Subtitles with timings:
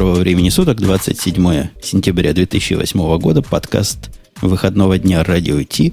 [0.00, 4.08] Доброго времени суток, 27 сентября 2008 года, подкаст
[4.40, 5.92] выходного дня Радио Ти.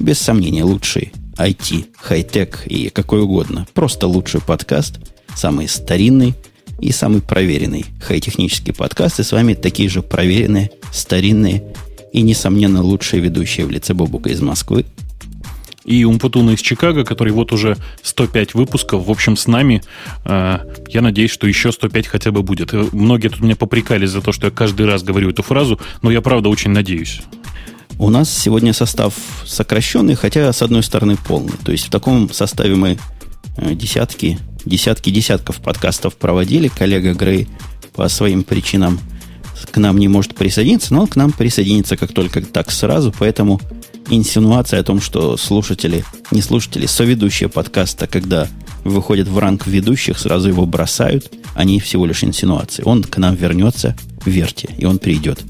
[0.00, 3.64] Без сомнения, лучший IT, хай-тек и какой угодно.
[3.72, 4.98] Просто лучший подкаст,
[5.36, 6.34] самый старинный
[6.80, 9.20] и самый проверенный хай-технический подкаст.
[9.20, 11.62] И с вами такие же проверенные, старинные
[12.12, 14.84] и, несомненно, лучшие ведущие в лице Бобука из Москвы
[15.84, 19.82] и Умпутуна из Чикаго, который вот уже 105 выпусков, в общем, с нами.
[20.24, 22.72] Э, я надеюсь, что еще 105 хотя бы будет.
[22.72, 26.10] Э, многие тут меня попрекались за то, что я каждый раз говорю эту фразу, но
[26.10, 27.20] я правда очень надеюсь.
[27.98, 31.56] У нас сегодня состав сокращенный, хотя с одной стороны полный.
[31.64, 32.98] То есть в таком составе мы
[33.56, 36.68] э, десятки, десятки десятков подкастов проводили.
[36.68, 37.46] Коллега Грей
[37.94, 38.98] по своим причинам
[39.70, 43.60] к нам не может присоединиться, но он к нам присоединится как только так сразу, поэтому
[44.10, 48.48] инсинуация о том, что слушатели, не слушатели, соведущие подкаста, когда
[48.84, 52.82] выходят в ранг ведущих, сразу его бросают, они всего лишь инсинуации.
[52.84, 55.40] Он к нам вернется, верьте, и он придет.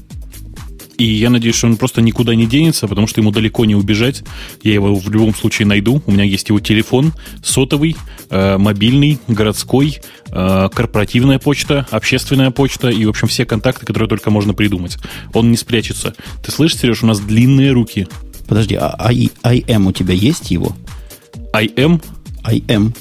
[0.97, 4.23] И я надеюсь, что он просто никуда не денется, потому что ему далеко не убежать.
[4.63, 6.01] Я его в любом случае найду.
[6.05, 7.95] У меня есть его телефон сотовый,
[8.29, 14.31] э, мобильный, городской, э, корпоративная почта, общественная почта и, в общем, все контакты, которые только
[14.31, 14.97] можно придумать.
[15.33, 16.15] Он не спрячется.
[16.43, 18.07] Ты слышишь, Сереж, у нас длинные руки.
[18.47, 20.75] Подожди, а IM у тебя есть его?
[21.53, 22.01] IM?
[22.43, 22.95] IM.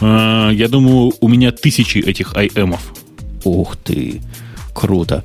[0.00, 2.76] А, я думаю, у меня тысячи этих IM.
[3.44, 4.20] Ух ты,
[4.74, 5.24] круто.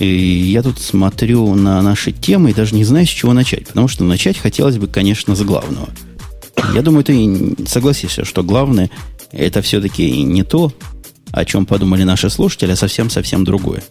[0.00, 3.66] И я тут смотрю на наши темы и даже не знаю, с чего начать.
[3.66, 5.90] Потому что начать хотелось бы, конечно, с главного.
[6.74, 8.90] Я думаю, ты согласишься, что главное
[9.30, 10.72] это все-таки не то,
[11.32, 13.82] о чем подумали наши слушатели, а совсем-совсем другое.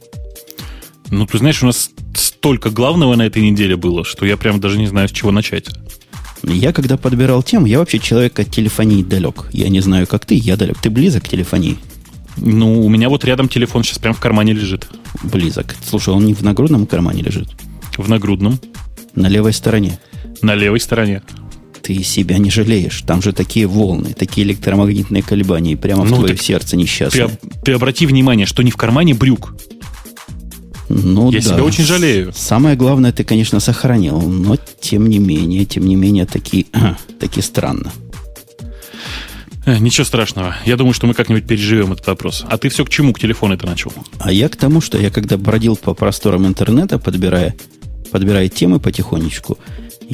[1.12, 4.80] Ну, ты знаешь, у нас столько главного на этой неделе было, что я прям даже
[4.80, 5.68] не знаю, с чего начать.
[6.42, 9.48] Я когда подбирал тему, я вообще человек от телефонии далек.
[9.52, 10.80] Я не знаю, как ты, я далек.
[10.82, 11.78] Ты близок к телефонии?
[12.42, 14.88] Ну, у меня вот рядом телефон сейчас прям в кармане лежит.
[15.24, 15.76] Близок.
[15.84, 17.50] Слушай, он не в нагрудном кармане лежит?
[17.98, 18.60] В нагрудном.
[19.16, 20.00] На левой стороне?
[20.42, 21.22] На левой стороне.
[21.82, 23.02] Ты себя не жалеешь.
[23.02, 27.28] Там же такие волны, такие электромагнитные колебания, прямо ну, в твое сердце несчастное.
[27.28, 29.54] Ты, ты обрати внимание, что не в кармане брюк.
[30.88, 31.46] Ну, Я да.
[31.46, 32.32] себя очень жалею.
[32.36, 36.68] Самое главное, ты, конечно, сохранил, но тем не менее, тем не менее, таки,
[37.20, 37.92] таки странно.
[39.70, 40.56] Э, ничего страшного.
[40.66, 42.44] Я думаю, что мы как-нибудь переживем этот вопрос.
[42.50, 43.94] А ты все к чему к телефону это начал?
[44.18, 47.56] А я к тому, что я когда бродил по просторам интернета, подбирая,
[48.12, 49.60] подбирая темы потихонечку,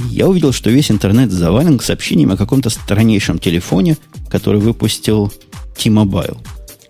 [0.10, 3.98] я увидел, что весь интернет завален сообщениями о каком-то страннейшем телефоне,
[4.30, 5.32] который выпустил
[5.78, 6.38] T-Mobile.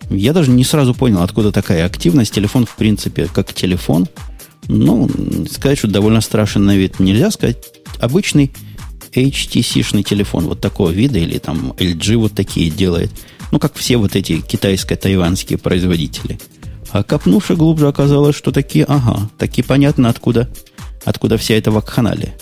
[0.10, 2.34] Я даже не сразу понял, откуда такая активность.
[2.34, 4.08] Телефон, в принципе, как телефон.
[4.68, 5.08] Ну,
[5.52, 7.58] сказать, что довольно страшен на вид нельзя сказать.
[8.00, 8.52] Обычный
[9.24, 13.12] HTC-шный телефон вот такого вида, или там LG вот такие делает.
[13.52, 16.40] Ну, как все вот эти китайско-тайванские производители.
[16.92, 20.50] А копнувши глубже оказалось, что такие, ага, такие понятно, откуда,
[21.04, 22.36] откуда вся эта вакханалия.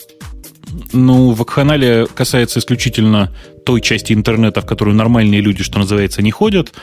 [0.92, 3.32] Ну, вакханалия касается исключительно
[3.66, 6.74] той части интернета, в которую нормальные люди, что называется, не ходят,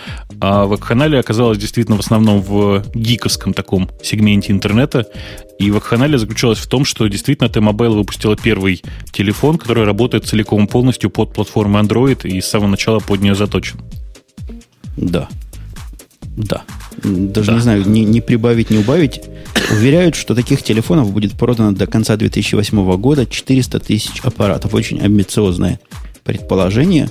[0.41, 5.07] а вакханалия оказалась действительно в основном в гиковском таком сегменте интернета,
[5.61, 8.83] и вакханалия заключалась в том, что действительно T-Mobile выпустила первый
[9.13, 13.79] телефон, который работает целиком полностью под платформой Android и с самого начала под нее заточен.
[14.97, 15.29] Да.
[16.35, 16.63] Да.
[17.05, 17.55] Даже да.
[17.57, 19.21] не знаю, не, не прибавить, не убавить.
[19.71, 24.73] Уверяют, что таких телефонов будет продано до конца 2008 года 400 тысяч аппаратов.
[24.73, 25.79] Очень амбициозное
[26.25, 27.11] предположение.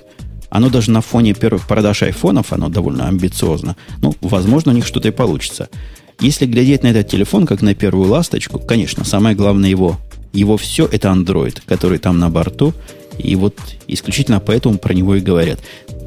[0.50, 3.76] Оно даже на фоне первых продаж айфонов, оно довольно амбициозно.
[4.02, 5.70] Ну, возможно, у них что-то и получится.
[6.20, 9.98] Если глядеть на этот телефон, как на первую ласточку, конечно, самое главное его,
[10.34, 12.74] его все это Android, который там на борту,
[13.18, 13.58] и вот
[13.88, 15.60] исключительно поэтому про него и говорят.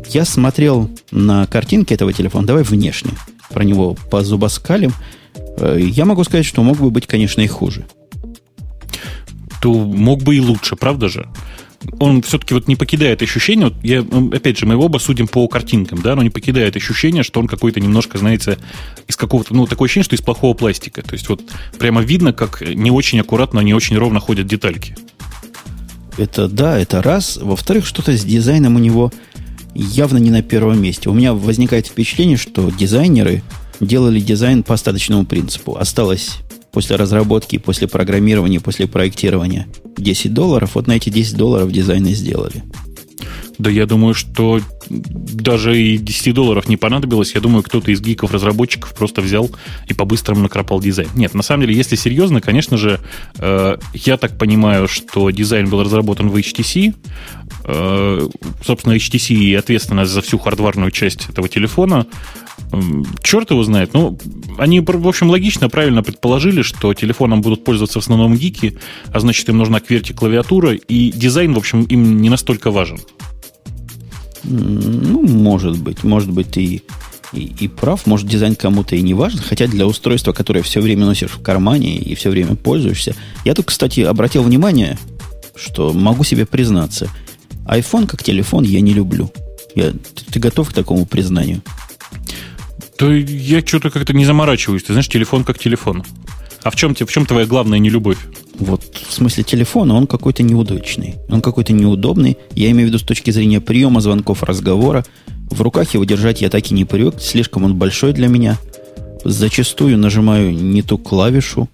[0.08, 3.12] Я смотрел на картинки этого телефона, давай внешне,
[3.50, 4.92] про него позубоскалим.
[5.56, 7.86] Э, я могу сказать, что мог бы быть, конечно, и хуже.
[9.62, 11.28] То мог бы и лучше, правда же?
[11.98, 14.00] Он все-таки вот не покидает ощущение, вот я,
[14.32, 17.80] опять же, мы оба судим по картинкам, да, но не покидает ощущение, что он какой-то
[17.80, 18.58] немножко, знаете,
[19.08, 21.02] из какого-то, ну, такое ощущение, что из плохого пластика.
[21.02, 21.42] То есть вот
[21.78, 24.96] прямо видно, как не очень аккуратно, не очень ровно ходят детальки.
[26.18, 27.38] Это да, это раз.
[27.40, 29.10] Во-вторых, что-то с дизайном у него
[29.74, 31.08] явно не на первом месте.
[31.08, 33.42] У меня возникает впечатление, что дизайнеры
[33.80, 35.76] делали дизайн по остаточному принципу.
[35.76, 36.38] Осталось
[36.72, 42.64] после разработки, после программирования, после проектирования 10 долларов, вот на эти 10 долларов дизайны сделали.
[43.62, 44.60] Да я думаю, что
[44.90, 47.36] даже и 10 долларов не понадобилось.
[47.36, 49.52] Я думаю, кто-то из гиков-разработчиков просто взял
[49.86, 51.08] и по-быстрому накропал дизайн.
[51.14, 52.98] Нет, на самом деле, если серьезно, конечно же,
[53.38, 56.92] э, я так понимаю, что дизайн был разработан в HTC.
[57.64, 58.28] Э,
[58.66, 62.08] собственно, HTC ответственность за всю хардварную часть этого телефона.
[63.22, 63.94] Черт его знает.
[63.94, 64.18] Ну,
[64.58, 68.76] они, в общем, логично, правильно предположили, что телефоном будут пользоваться в основном гики,
[69.12, 72.98] а значит, им нужна QWERTY клавиатура, и дизайн, в общем, им не настолько важен.
[74.44, 76.04] Ну, может быть.
[76.04, 76.82] Может быть, ты
[77.32, 78.06] и, и прав.
[78.06, 79.40] Может, дизайн кому-то и не важен.
[79.40, 83.14] Хотя для устройства, которое все время носишь в кармане и все время пользуешься.
[83.44, 84.98] Я тут, кстати, обратил внимание,
[85.56, 87.08] что могу себе признаться.
[87.66, 89.30] iPhone как телефон я не люблю.
[89.74, 91.62] Я, ты, ты готов к такому признанию?
[92.98, 94.82] Да я что-то как-то не заморачиваюсь.
[94.82, 96.04] Ты знаешь, телефон как телефон.
[96.62, 98.18] А в чем, в чем твоя главная нелюбовь?
[98.58, 101.16] Вот в смысле телефона он какой-то неудачный.
[101.28, 102.36] Он какой-то неудобный.
[102.54, 105.04] Я имею в виду с точки зрения приема звонков, разговора.
[105.50, 107.20] В руках его держать я так и не привык.
[107.20, 108.58] Слишком он большой для меня.
[109.24, 111.68] Зачастую нажимаю не ту клавишу.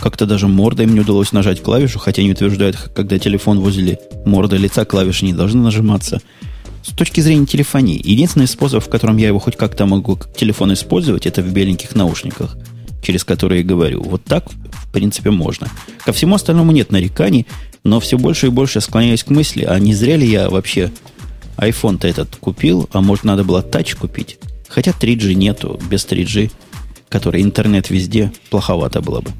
[0.00, 4.84] Как-то даже мордой мне удалось нажать клавишу, хотя они утверждают, когда телефон возле морды лица,
[4.84, 6.20] клавиши не должны нажиматься.
[6.84, 11.26] С точки зрения телефонии, единственный способ, в котором я его хоть как-то могу телефон использовать,
[11.26, 12.56] это в беленьких наушниках–
[13.02, 14.02] через которые говорю.
[14.02, 15.68] Вот так, в принципе, можно.
[16.04, 17.46] Ко всему остальному нет нареканий,
[17.84, 20.90] но все больше и больше склоняюсь к мысли, а не зря ли я вообще
[21.56, 24.38] iPhone-то этот купил, а может надо было тач купить?
[24.68, 26.50] Хотя 3G нету, без 3G,
[27.08, 29.30] который интернет везде, плоховато было бы.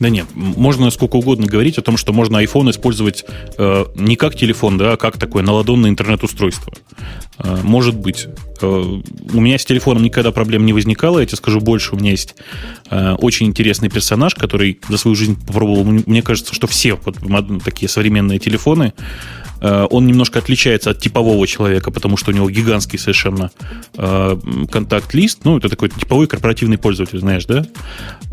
[0.00, 3.24] Да нет, можно сколько угодно говорить о том, что можно iPhone использовать
[3.58, 6.72] э, не как телефон, да, а как такое наладонное интернет-устройство.
[7.38, 8.28] Э, может быть.
[8.60, 11.94] Э, у меня с телефоном никогда проблем не возникало, я тебе скажу больше.
[11.94, 12.34] У меня есть
[12.90, 15.84] э, очень интересный персонаж, который за свою жизнь попробовал.
[15.84, 17.16] Мне кажется, что все вот,
[17.64, 18.92] такие современные телефоны
[19.62, 23.52] он немножко отличается от типового человека, потому что у него гигантский совершенно
[23.96, 24.36] э,
[24.70, 25.40] контакт-лист.
[25.44, 27.64] Ну, это такой типовой корпоративный пользователь, знаешь, да?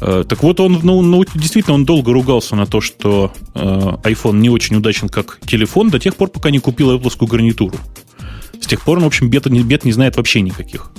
[0.02, 4.50] Э, так вот, он, ну, ну, действительно, он долго ругался на то, что iPhone не
[4.50, 7.78] очень удачен как телефон до тех пор, пока не купил Apple гарнитуру.
[8.60, 10.92] С тех пор он, в общем, бед, бед не знает вообще никаких.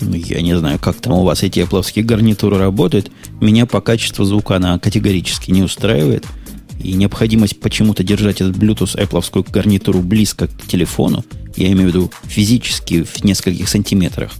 [0.00, 3.10] Ну, я не знаю, как там у вас эти Apple гарнитуры работают.
[3.40, 6.26] Меня по качеству звука она категорически не устраивает–
[6.82, 11.24] и необходимость почему-то держать этот Bluetooth Apple гарнитуру близко к телефону,
[11.56, 14.32] я имею в виду физически в нескольких сантиметрах,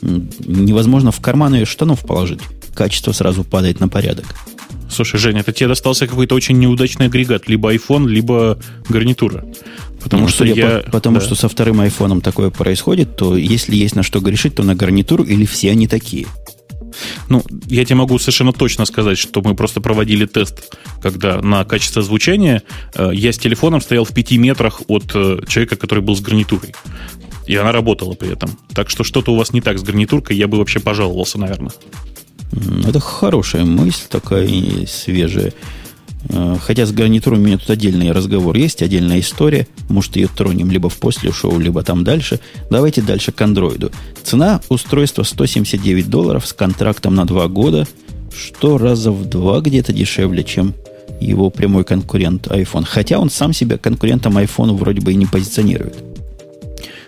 [0.00, 2.40] невозможно в карман ее штанов положить.
[2.74, 4.26] Качество сразу падает на порядок.
[4.90, 7.48] Слушай, Женя, это тебе достался какой-то очень неудачный агрегат.
[7.48, 8.58] Либо iPhone, либо
[8.88, 9.44] гарнитура.
[10.02, 10.80] Потому ну, что я...
[10.80, 11.24] По, потому да.
[11.24, 15.24] что со вторым айфоном такое происходит, то если есть на что грешить, то на гарнитуру
[15.24, 16.26] или все они такие.
[17.28, 22.02] Ну, я тебе могу совершенно точно сказать, что мы просто проводили тест, когда на качество
[22.02, 22.62] звучания
[22.94, 26.74] э, я с телефоном стоял в пяти метрах от э, человека, который был с гарнитурой.
[27.46, 28.50] И она работала при этом.
[28.74, 31.72] Так что что-то у вас не так с гарнитуркой, я бы вообще пожаловался, наверное.
[32.86, 34.46] Это хорошая мысль такая
[34.86, 35.52] свежая.
[36.28, 39.66] Э, хотя с гарнитуром у меня тут отдельный разговор есть, отдельная история.
[39.88, 42.40] Может, ее тронем либо в после шоу, либо там дальше.
[42.70, 43.90] Давайте дальше к андроиду.
[44.22, 47.86] Цена устройства 179 долларов с контрактом на 2 года,
[48.34, 50.74] что раза в два где-то дешевле, чем
[51.20, 52.84] его прямой конкурент iPhone.
[52.84, 56.11] Хотя он сам себя конкурентом iPhone вроде бы и не позиционирует.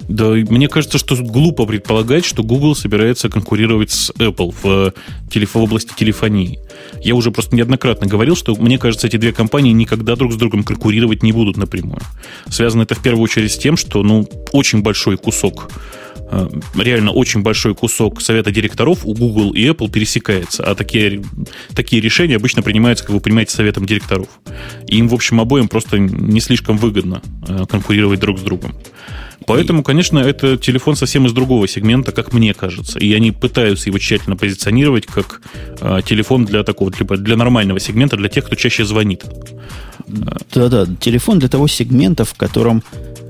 [0.08, 4.92] Да, мне кажется, что глупо предполагать, что Google собирается конкурировать с Apple в,
[5.30, 5.54] телеф...
[5.54, 6.58] в области телефонии.
[7.02, 10.62] Я уже просто неоднократно говорил, что мне кажется, эти две компании никогда друг с другом
[10.62, 12.00] конкурировать не будут напрямую.
[12.48, 15.70] Связано это в первую очередь с тем, что ну, очень большой кусок
[16.30, 21.22] э, реально очень большой кусок совета директоров у Google и Apple пересекается, а такие,
[21.74, 24.28] такие решения обычно принимаются, как вы понимаете, советом директоров.
[24.86, 28.74] И им, в общем, обоим просто не слишком выгодно э, конкурировать друг с другом.
[29.46, 32.98] Поэтому, конечно, это телефон совсем из другого сегмента, как мне кажется.
[32.98, 35.42] И они пытаются его тщательно позиционировать как
[35.80, 39.24] э, телефон для такого, типа для нормального сегмента, для тех, кто чаще звонит.
[40.06, 42.82] Да-да, телефон для того сегмента, в котором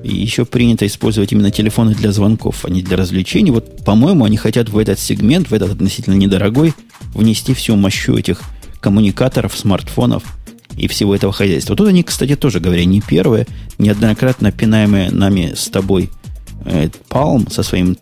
[0.03, 3.51] еще принято использовать именно телефоны для звонков, а не для развлечений.
[3.51, 6.75] Вот, по-моему, они хотят в этот сегмент, в этот относительно недорогой,
[7.15, 8.41] внести всю мощу этих
[8.81, 10.23] коммуникаторов, смартфонов–
[10.77, 11.77] и всего этого хозяйства.
[11.77, 13.47] Тут они, кстати, тоже говоря, не первые,
[13.79, 16.11] неоднократно пинаемые нами с тобой
[16.65, 17.97] э, Palm со своим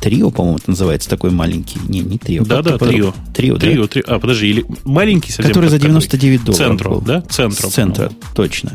[0.00, 1.78] Трио, по-моему, это называется, такой маленький.
[1.86, 2.42] Не, не трио.
[2.44, 3.14] Да, да, трио.
[3.34, 3.88] Трио, трио, да?
[3.88, 4.04] трио.
[4.06, 5.52] А, подожди, или маленький совсем.
[5.52, 7.00] Который за 99 долларов Централ, был.
[7.02, 7.20] да?
[7.28, 7.70] Централ.
[7.70, 8.72] С центра, точно.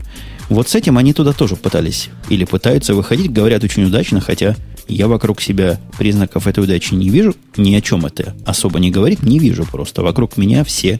[0.50, 4.56] Вот с этим они туда тоже пытались или пытаются выходить, говорят очень удачно, хотя
[4.88, 9.24] я вокруг себя признаков этой удачи не вижу, ни о чем это особо не говорит,
[9.24, 10.04] не вижу просто.
[10.04, 11.00] Вокруг меня все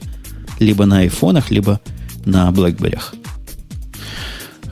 [0.58, 1.80] либо на айфонах, либо
[2.26, 3.00] на BlackBerry.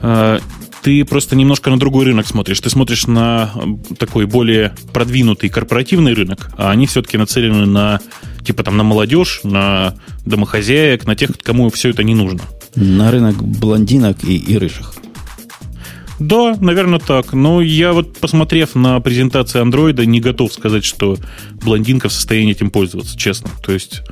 [0.01, 0.39] А,
[0.83, 2.59] ты просто немножко на другой рынок смотришь.
[2.59, 3.51] Ты смотришь на
[3.97, 7.99] такой более продвинутый корпоративный рынок, а они все-таки нацелены на
[8.43, 9.95] типа там на молодежь, на
[10.25, 12.41] домохозяек, на тех, кому все это не нужно.
[12.75, 14.93] На рынок блондинок и, и рыжих.
[16.19, 17.33] Да, наверное, так.
[17.33, 21.17] Но я вот, посмотрев на презентацию андроида, не готов сказать, что
[21.63, 23.49] блондинка в состоянии этим пользоваться, честно.
[23.63, 24.03] То есть,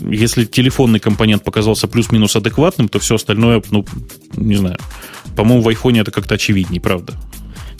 [0.00, 3.84] если телефонный компонент показался плюс-минус адекватным, то все остальное, ну,
[4.36, 4.78] не знаю.
[5.36, 7.14] По-моему, в айфоне это как-то очевиднее, правда.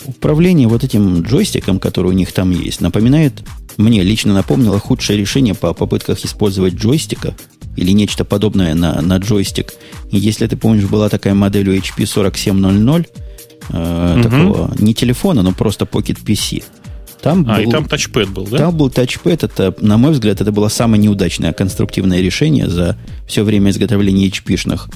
[0.05, 3.43] Управление вот этим джойстиком, который у них там есть, напоминает,
[3.77, 7.35] мне лично напомнило худшее решение по попытках использовать джойстика
[7.75, 9.73] или нечто подобное на, на джойстик.
[10.11, 13.07] И если ты помнишь, была такая модель у HP 4700,
[13.69, 14.23] э, угу.
[14.23, 16.63] такого не телефона, но просто Pocket PC.
[17.23, 18.57] Там а, был, и там тачпэд был, да?
[18.57, 19.43] Там был тачпэд.
[19.43, 24.89] Это, на мой взгляд, это было самое неудачное конструктивное решение за все время изготовления HP-шных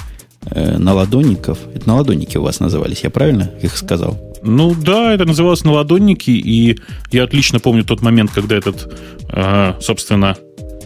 [0.52, 1.58] э, наладонников.
[1.74, 4.22] Это наладонники у вас назывались, я правильно их сказал?
[4.44, 6.78] Ну да, это называлось наладонники, и
[7.12, 8.94] я отлично помню тот момент, когда этот,
[9.30, 10.36] э, собственно,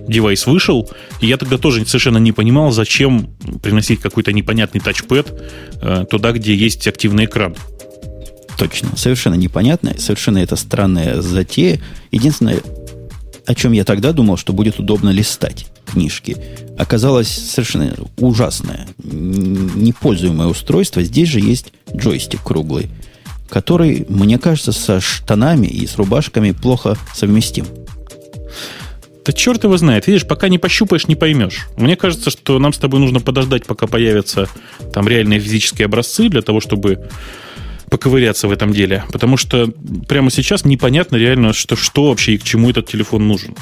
[0.08, 0.88] девайс вышел,
[1.22, 3.32] и я тогда тоже совершенно не понимал, зачем
[3.64, 5.42] приносить какой-то непонятный тачпэд
[5.82, 7.56] э, туда, где есть активный экран.
[8.62, 11.82] Точно, совершенно непонятно, совершенно это странная затея.
[12.12, 12.62] Единственное,
[13.48, 16.38] о чем я тогда думал, что будет удобно листать книжки,
[16.78, 21.02] оказалось совершенно ужасное, непользуемое устройство.
[21.02, 22.92] Здесь же есть джойстик круглый,
[23.50, 27.66] который, мне кажется, со штанами и с рубашками плохо совместим.
[29.26, 30.06] Да черт его знает.
[30.06, 31.68] Видишь, пока не пощупаешь, не поймешь.
[31.78, 34.48] Мне кажется, что нам с тобой нужно подождать, пока появятся
[34.94, 37.10] там реальные физические образцы для того, чтобы
[37.92, 39.04] поковыряться в этом деле.
[39.12, 39.68] Потому что
[40.08, 43.54] прямо сейчас непонятно реально, что, что вообще и к чему этот телефон нужен.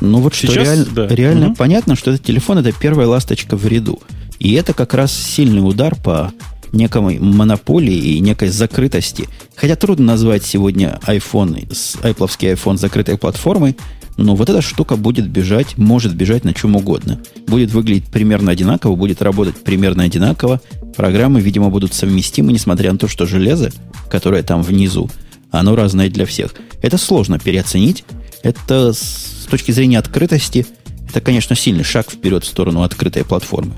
[0.00, 1.06] Ну вот сейчас, что реаль, да.
[1.08, 1.56] реально угу.
[1.56, 4.00] понятно, что этот телефон это первая ласточка в ряду.
[4.38, 6.32] И это как раз сильный удар по
[6.72, 9.28] некой монополии и некой закрытости.
[9.54, 11.68] Хотя трудно назвать сегодня iPhone,
[12.02, 13.76] Apple iPhone закрытой платформой,
[14.16, 17.20] но вот эта штука будет бежать, может бежать на чем угодно.
[17.46, 20.60] Будет выглядеть примерно одинаково, будет работать примерно одинаково.
[20.96, 23.72] Программы, видимо, будут совместимы, несмотря на то, что железо,
[24.10, 25.10] которое там внизу,
[25.50, 26.54] оно разное для всех.
[26.82, 28.04] Это сложно переоценить.
[28.42, 30.66] Это с точки зрения открытости,
[31.08, 33.74] это, конечно, сильный шаг вперед в сторону открытой платформы.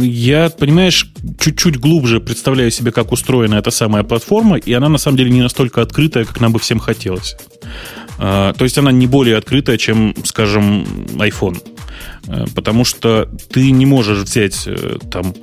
[0.00, 5.16] Я, понимаешь, чуть-чуть глубже представляю себе, как устроена эта самая платформа, и она на самом
[5.16, 7.36] деле не настолько открытая, как нам бы всем хотелось.
[8.18, 10.82] А, то есть она не более открытая, чем, скажем,
[11.16, 11.62] iPhone.
[12.28, 15.34] А, потому что ты не можешь взять э, там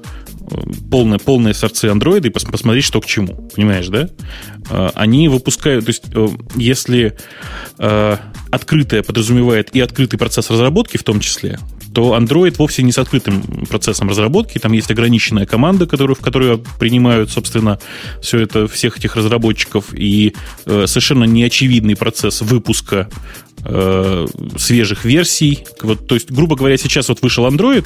[0.89, 3.49] полные, полные сорцы андроида и посмотреть, что к чему.
[3.55, 4.09] Понимаешь, да?
[4.95, 7.15] Они выпускают, то есть э, если
[8.51, 11.59] открытое подразумевает и открытый процесс разработки в том числе,
[11.93, 14.57] то Android вовсе не с открытым процессом разработки.
[14.57, 17.79] Там есть ограниченная команда, которую, в которую принимают, собственно,
[18.21, 23.09] все это, всех этих разработчиков, и э, совершенно неочевидный процесс выпуска
[23.63, 24.27] э,
[24.57, 25.65] свежих версий.
[25.81, 27.85] Вот, то есть, грубо говоря, сейчас вот вышел Android,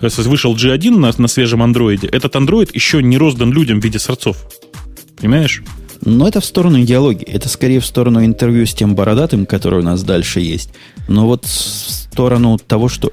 [0.00, 2.08] э, вышел G1 на, на свежем Android.
[2.10, 4.36] Этот Android еще не роздан людям в виде сорцов.
[5.18, 5.62] Понимаешь?
[6.04, 7.26] Но это в сторону идеологии.
[7.26, 10.70] Это скорее в сторону интервью с тем бородатым, который у нас дальше есть.
[11.08, 13.12] Но вот в сторону того, что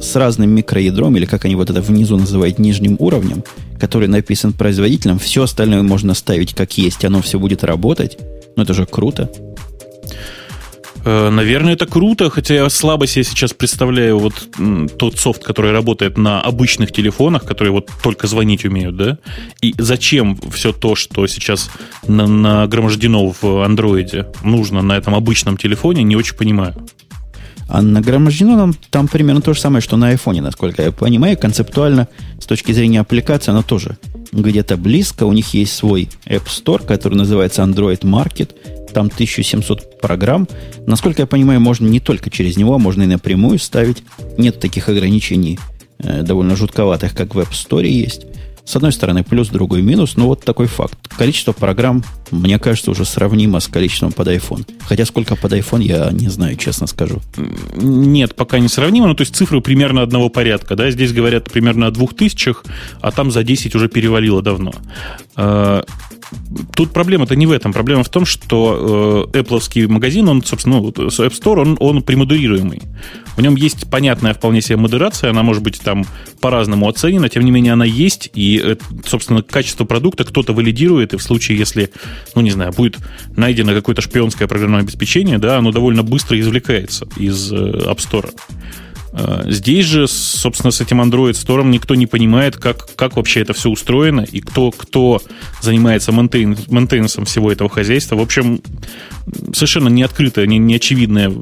[0.00, 3.44] с разным микроядром, или как они вот это внизу называют, нижним уровнем,
[3.78, 8.18] который написан производителем, все остальное можно ставить как есть, оно все будет работать.
[8.56, 9.30] Ну, это же круто.
[11.04, 14.34] Э, наверное, это круто, хотя я слабо себе сейчас представляю вот
[14.98, 19.18] тот софт, который работает на обычных телефонах, которые вот только звонить умеют, да?
[19.62, 21.70] И зачем все то, что сейчас
[22.06, 26.74] нагромождено в андроиде, нужно на этом обычном телефоне, не очень понимаю.
[27.70, 31.38] А нагромождено нам там примерно то же самое, что на айфоне, насколько я понимаю.
[31.38, 32.08] Концептуально,
[32.40, 33.96] с точки зрения аппликации, оно тоже
[34.32, 35.24] где-то близко.
[35.24, 38.50] У них есть свой App Store, который называется Android Market.
[38.92, 40.48] Там 1700 программ.
[40.86, 44.02] Насколько я понимаю, можно не только через него, а можно и напрямую ставить.
[44.36, 45.60] Нет таких ограничений
[45.98, 48.26] э, довольно жутковатых, как в App Store есть.
[48.64, 50.96] С одной стороны плюс, другой минус, но вот такой факт.
[51.16, 54.66] Количество программ, мне кажется, уже сравнимо с количеством под iPhone.
[54.86, 57.20] Хотя сколько под iPhone, я не знаю, честно скажу.
[57.74, 60.76] Нет, пока не сравнимо, ну то есть цифры примерно одного порядка.
[60.76, 60.90] Да?
[60.90, 62.64] Здесь говорят примерно о двух тысячах,
[63.00, 64.72] а там за 10 уже перевалило давно.
[65.36, 65.84] А,
[66.74, 67.72] тут проблема-то не в этом.
[67.72, 72.82] Проблема в том, что э, Apple магазин, он, собственно, ну, App Store, он, он премодерируемый.
[73.36, 76.04] В нем есть понятная вполне себе модерация, она может быть там
[76.40, 81.16] по-разному оценена, тем не менее она есть, и, это, собственно, качество продукта кто-то валидирует, и
[81.16, 81.90] в случае, если,
[82.34, 82.98] ну, не знаю, будет
[83.36, 88.30] найдено какое-то шпионское программное обеспечение, да, оно довольно быстро извлекается из э, App Store.
[89.12, 93.52] Э, здесь же, собственно, с этим Android Store никто не понимает, как, как вообще это
[93.52, 95.20] все устроено и кто, кто
[95.60, 98.16] занимается мейнтейн, мейнтейнсом всего этого хозяйства.
[98.16, 98.60] В общем,
[99.52, 101.32] совершенно не открытая, не, не очевидная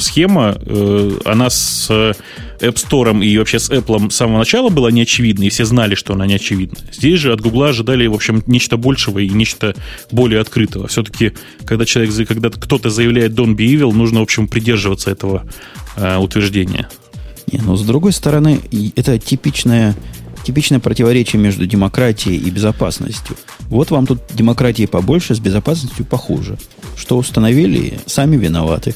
[0.00, 0.56] схема.
[0.58, 5.48] Э, она с App Store и вообще с Apple с самого начала была неочевидна, и
[5.50, 6.78] все знали, что она неочевидна.
[6.92, 9.74] Здесь же от Google ожидали, в общем, нечто большего и нечто
[10.10, 10.88] более открытого.
[10.88, 11.32] Все-таки,
[11.64, 15.44] когда человек, когда кто-то заявляет «Don't be evil», нужно, в общем, придерживаться этого
[15.96, 16.88] э, утверждения.
[17.50, 18.60] Не, но с другой стороны,
[18.96, 19.94] это типичное,
[20.44, 23.36] типичное противоречие между демократией и безопасностью.
[23.68, 26.58] Вот вам тут демократии побольше, с безопасностью похуже.
[26.96, 28.94] Что установили, сами виноваты.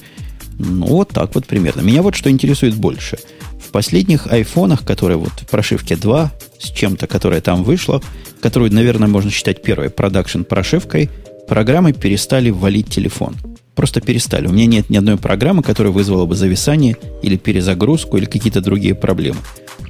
[0.58, 1.80] Ну, вот так вот примерно.
[1.80, 3.18] Меня вот что интересует больше.
[3.64, 8.02] В последних айфонах, которые вот в прошивке 2, с чем-то, которая там вышла,
[8.40, 11.08] которую, наверное, можно считать первой продакшн прошивкой,
[11.48, 13.36] программы перестали валить телефон–
[13.74, 14.46] Просто перестали.
[14.46, 18.94] У меня нет ни одной программы, которая вызвала бы зависание или перезагрузку или какие-то другие
[18.94, 19.38] проблемы.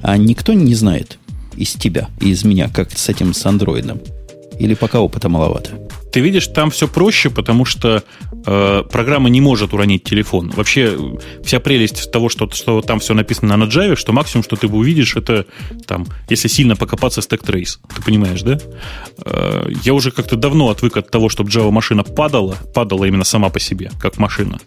[0.01, 1.17] А никто не знает
[1.55, 3.99] из тебя и из меня, как с этим с андроидом.
[4.59, 5.71] Или пока опыта маловато?
[6.13, 8.03] Ты видишь, там все проще, потому что
[8.45, 10.51] э, программа не может уронить телефон.
[10.55, 10.95] Вообще,
[11.43, 15.15] вся прелесть того, что, что там все написано на Java, что максимум, что ты увидишь,
[15.15, 15.47] это
[15.87, 17.79] там, если сильно покопаться, stack trace.
[17.95, 18.59] Ты понимаешь, да?
[19.25, 23.49] Э, я уже как-то давно отвык от того, чтобы Java машина падала, падала именно сама
[23.49, 24.59] по себе, как машина.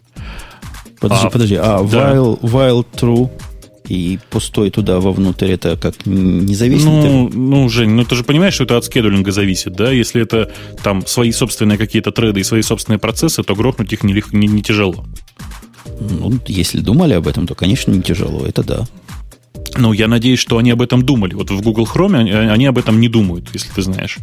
[0.99, 2.13] Подожди, а, подожди, а да.
[2.13, 3.31] while, while true
[3.89, 8.63] и пустой туда вовнутрь это как независимый ну, ну, Жень, ну ты же понимаешь, что
[8.63, 9.91] это от скедулинга зависит, да?
[9.91, 10.51] Если это
[10.83, 14.61] там свои собственные какие-то треды и свои собственные процессы, то грохнуть их не, не, не
[14.61, 15.05] тяжело.
[15.99, 18.87] Ну, если думали об этом, то, конечно, не тяжело, это да.
[19.77, 21.35] Ну, я надеюсь, что они об этом думали.
[21.35, 24.17] Вот в Google Chrome они, об этом не думают, если ты знаешь.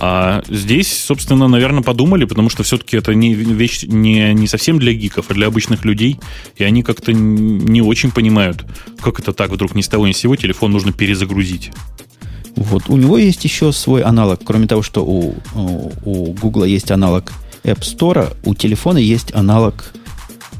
[0.00, 4.92] А здесь, собственно, наверное, подумали, потому что все-таки это не вещь не, не совсем для
[4.92, 6.18] гиков, а для обычных людей.
[6.56, 8.64] И они как-то не очень понимают,
[9.00, 11.70] как это так вдруг ни с того ни с сего телефон нужно перезагрузить.
[12.56, 16.90] Вот у него есть еще свой аналог, кроме того, что у, у, у Google есть
[16.90, 17.32] аналог
[17.64, 19.92] App Store, у телефона есть аналог,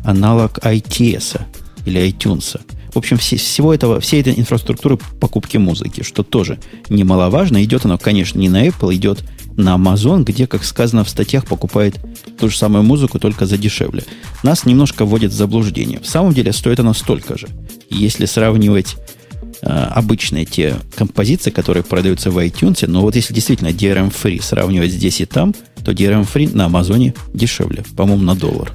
[0.05, 1.41] аналог ITS
[1.85, 2.61] или iTunes.
[2.93, 7.63] В общем, все, всего этого, всей этой инфраструктуры покупки музыки, что тоже немаловажно.
[7.63, 9.25] Идет оно, конечно, не на Apple, идет
[9.57, 11.99] на Amazon, где, как сказано в статьях, покупает
[12.39, 14.05] ту же самую музыку, только за дешевле.
[14.43, 16.01] Нас немножко вводит в заблуждение.
[16.01, 17.49] В самом деле стоит оно столько же.
[17.91, 18.97] Если сравнивать
[19.63, 25.21] э, обычные те композиции, которые продаются в iTunes, но вот если действительно DRM-free сравнивать здесь
[25.21, 28.73] и там, то DRM-free на Амазоне дешевле, по-моему, на доллар.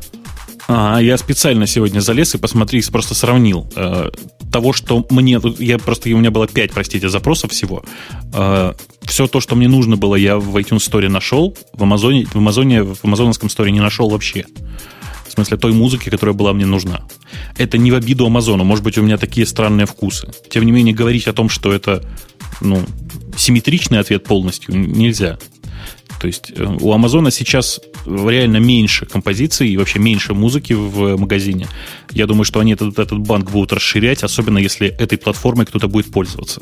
[0.67, 4.09] А, я специально сегодня залез и посмотри, просто сравнил э,
[4.51, 5.39] того, что мне...
[5.59, 6.09] Я просто...
[6.09, 7.83] У меня было 5, простите, запросов всего.
[8.33, 8.73] Э,
[9.03, 11.55] все то, что мне нужно было, я в iTunes Store нашел.
[11.73, 14.45] В Амазоне, в Амазоне, в Амазоновском Store не нашел вообще.
[15.27, 17.05] В смысле той музыки, которая была мне нужна.
[17.57, 18.63] Это не в обиду Амазону.
[18.63, 20.29] Может быть, у меня такие странные вкусы.
[20.49, 22.03] Тем не менее, говорить о том, что это
[22.61, 22.81] ну,
[23.37, 25.37] симметричный ответ полностью нельзя.
[26.19, 31.67] То есть э, у Амазона сейчас реально меньше композиций и вообще меньше музыки в магазине.
[32.11, 36.11] Я думаю, что они этот, этот банк будут расширять, особенно если этой платформой кто-то будет
[36.11, 36.61] пользоваться.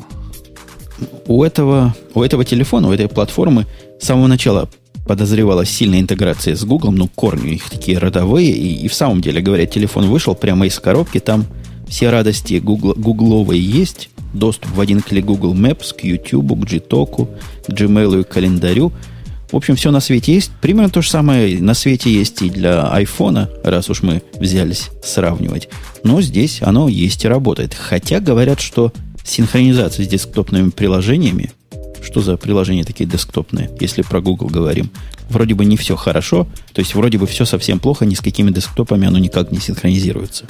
[1.26, 3.66] У этого, у этого телефона, у этой платформы
[4.00, 4.68] с самого начала
[5.06, 9.20] подозревалась сильная интеграция с Google, ну, корни у них такие родовые, и, и в самом
[9.20, 11.44] деле, говорят, телефон вышел прямо из коробки, там
[11.88, 17.28] все радости Google, гугловые есть, доступ в один клик Google Maps к YouTube, к Gtalk,
[17.66, 18.92] к Gmail и к календарю–
[19.50, 20.50] в общем, все на свете есть.
[20.60, 25.68] Примерно то же самое на свете есть и для айфона, раз уж мы взялись сравнивать.
[26.02, 27.74] Но здесь оно есть и работает.
[27.74, 28.92] Хотя говорят, что
[29.24, 31.52] синхронизация с десктопными приложениями,
[32.02, 34.90] что за приложения такие десктопные, если про Google говорим,
[35.30, 38.50] вроде бы не все хорошо, то есть вроде бы все совсем плохо, ни с какими
[38.50, 40.46] десктопами оно никак не синхронизируется.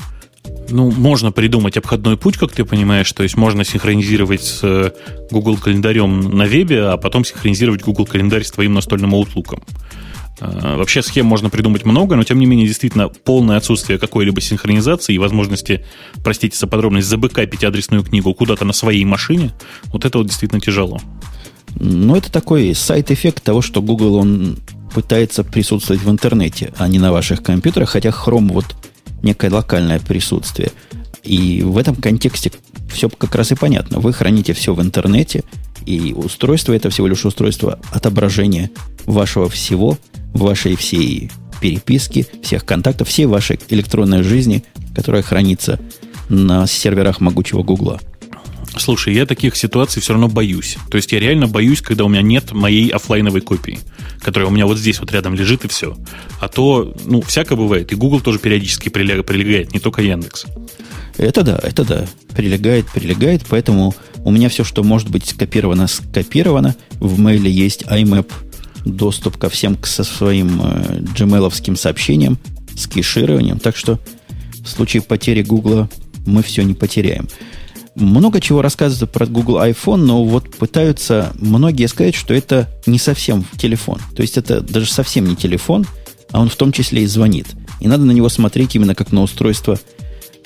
[0.71, 4.93] Ну, можно придумать обходной путь, как ты понимаешь, то есть можно синхронизировать с э,
[5.31, 9.63] Google календарем на вебе, а потом синхронизировать Google календарь с твоим настольным Outlook.
[10.41, 15.15] Э, вообще схем можно придумать много, но тем не менее действительно полное отсутствие какой-либо синхронизации
[15.15, 15.85] и возможности,
[16.23, 19.53] простите за подробность, забыкапить адресную книгу куда-то на своей машине,
[19.87, 21.01] вот это вот действительно тяжело.
[21.77, 24.59] Ну, это такой сайт-эффект того, что Google, он
[24.95, 28.67] пытается присутствовать в интернете, а не на ваших компьютерах, хотя Chrome вот
[29.25, 30.71] некое локальное присутствие.
[31.23, 32.53] И в этом контексте
[32.93, 33.99] все как раз и понятно.
[33.99, 35.43] Вы храните все в интернете,
[35.87, 38.71] и устройство это всего лишь устройство отображения
[39.07, 39.99] вашего всего,
[40.33, 45.81] вашей всей переписки, всех контактов, всей вашей электронной жизни, которая хранится
[46.29, 48.01] на серверах могучего Гугла.
[48.77, 50.77] Слушай, я таких ситуаций все равно боюсь.
[50.91, 53.79] То есть я реально боюсь, когда у меня нет моей офлайновой копии,
[54.21, 55.97] которая у меня вот здесь вот рядом лежит и все.
[56.41, 57.93] А то, ну, всякое бывает.
[57.93, 60.47] И Google тоже периодически прилегает, не только Яндекс.
[61.17, 62.07] Это да, это да.
[62.35, 66.75] Прилегает, прилегает, поэтому у меня все, что может быть скопировано, скопировано.
[66.95, 68.31] В мейле есть IMAP,
[68.85, 72.39] доступ ко всем со своим э, gmail сообщениям
[72.77, 73.61] с кешированием.
[73.61, 74.01] Так что
[74.65, 75.89] в случае потери Гугла
[76.27, 77.29] мы все не потеряем.
[77.95, 83.45] Много чего рассказывается про Google iPhone, но вот пытаются многие сказать, что это не совсем
[83.57, 84.01] телефон.
[84.17, 85.87] То есть это даже совсем не телефон,
[86.33, 87.47] а он в том числе и звонит.
[87.81, 89.79] И надо на него смотреть именно как на устройство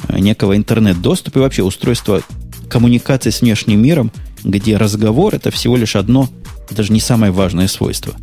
[0.09, 2.23] э, некого интернет-доступа и вообще устройство
[2.69, 4.13] коммуникации с внешним миром,
[4.45, 6.29] где разговор это всего лишь одно,
[6.71, 8.15] даже не самое важное свойство.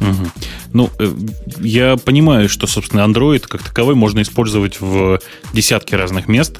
[0.00, 0.28] Угу.
[0.72, 1.14] Ну, э,
[1.60, 5.20] я понимаю, что, собственно, Android как таковой можно использовать в
[5.52, 6.58] десятки разных мест.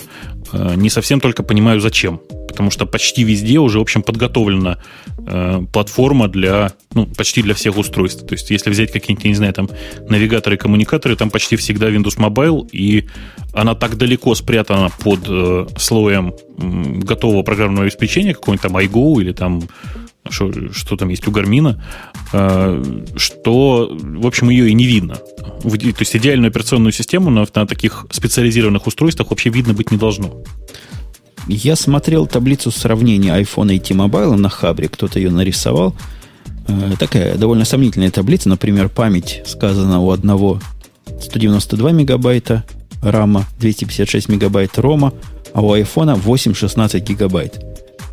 [0.52, 2.20] Э, не совсем только понимаю, зачем.
[2.48, 4.78] Потому что почти везде уже, в общем, подготовлена
[5.18, 8.26] э, платформа для, ну, почти для всех устройств.
[8.26, 9.68] То есть, если взять какие-нибудь, не знаю, там,
[10.08, 13.08] навигаторы, коммуникаторы, там почти всегда Windows Mobile, и
[13.52, 19.32] она так далеко спрятана под э, слоем э, готового программного обеспечения, какой-нибудь там iGo или
[19.32, 19.62] там
[20.30, 21.82] что, что там есть у Гармина,
[22.32, 25.16] э, что, в общем, ее и не видно.
[25.16, 30.42] То есть идеальную операционную систему на, на таких специализированных устройствах вообще видно быть не должно.
[31.48, 35.94] Я смотрел таблицу сравнения iPhone и T-Mobile на Хабре, кто-то ее нарисовал.
[36.68, 38.48] Э, такая довольно сомнительная таблица.
[38.48, 40.60] Например, память сказана у одного
[41.20, 42.64] 192 мегабайта
[43.02, 45.12] рама, 256 мегабайт рома,
[45.54, 47.64] а у iPhone 8-16 гигабайт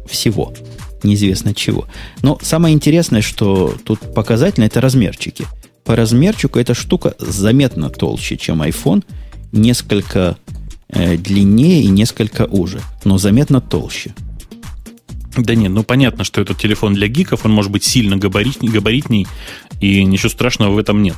[0.08, 0.54] всего
[1.04, 1.88] неизвестно чего.
[2.22, 5.46] Но самое интересное, что тут показательно, это размерчики.
[5.84, 9.04] По размерчику эта штука заметно толще, чем iPhone,
[9.52, 10.38] несколько
[10.90, 14.14] э, длиннее и несколько уже, но заметно толще.
[15.36, 19.28] Да нет, ну понятно, что этот телефон для гиков, он может быть сильно габаритней, габаритней,
[19.82, 21.16] и ничего страшного в этом нет.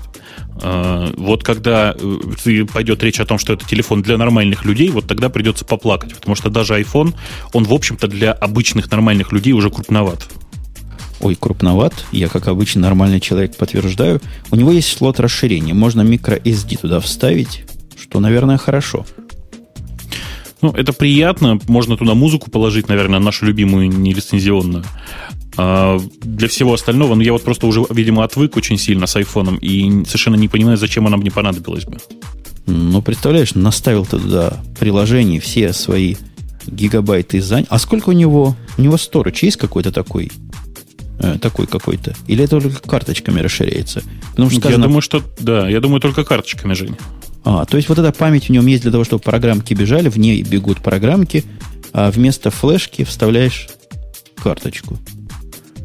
[0.62, 5.06] А, вот когда э, пойдет речь о том, что это телефон для нормальных людей, вот
[5.06, 7.14] тогда придется поплакать, потому что даже iPhone,
[7.52, 10.26] он, в общем-то, для обычных нормальных людей уже крупноват.
[11.20, 14.22] Ой, крупноват, я как обычный нормальный человек подтверждаю.
[14.52, 17.64] У него есть слот расширения, можно microSD туда вставить,
[18.02, 19.06] что, наверное, хорошо.
[20.62, 21.60] Ну, это приятно.
[21.68, 24.84] Можно туда музыку положить, наверное, нашу любимую нелицензионную.
[25.58, 29.58] А для всего остального, ну, я вот просто уже, видимо, отвык очень сильно с айфоном
[29.58, 31.98] и совершенно не понимаю, зачем она мне понадобилась бы.
[32.68, 36.16] Ну, представляешь, наставил туда приложение, все свои
[36.66, 37.68] гигабайты занял.
[37.70, 38.56] А сколько у него?
[38.78, 40.32] У него сторож есть какой-то такой?
[41.20, 42.16] Э, такой какой-то?
[42.28, 44.04] Или это только карточками расширяется?
[44.32, 44.82] Потому что сказано...
[44.82, 46.98] Я думаю, что да, я думаю, только карточками, Жень.
[47.46, 50.18] А, то есть вот эта память в нем есть для того, чтобы программки бежали, в
[50.18, 51.44] ней бегут программки,
[51.94, 53.70] а вместо флешки вставляешь
[54.42, 54.98] карточку.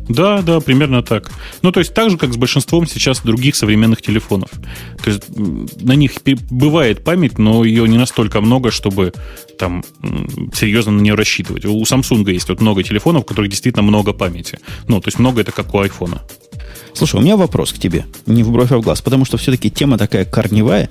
[0.09, 1.31] Да, да, примерно так.
[1.63, 4.51] Ну, то есть так же, как с большинством сейчас других современных телефонов.
[5.05, 5.23] То есть
[5.81, 6.15] на них
[6.51, 9.13] бывает память, но ее не настолько много, чтобы
[9.57, 9.85] там
[10.53, 11.65] серьезно на нее рассчитывать.
[11.65, 14.59] У Samsung есть вот много телефонов, у которых действительно много памяти.
[14.89, 16.23] Ну, то есть много это как у айфона.
[16.93, 18.05] Слушай, у меня вопрос к тебе.
[18.27, 19.01] Не в бровь, а в глаз.
[19.03, 20.91] Потому что все-таки тема такая корневая.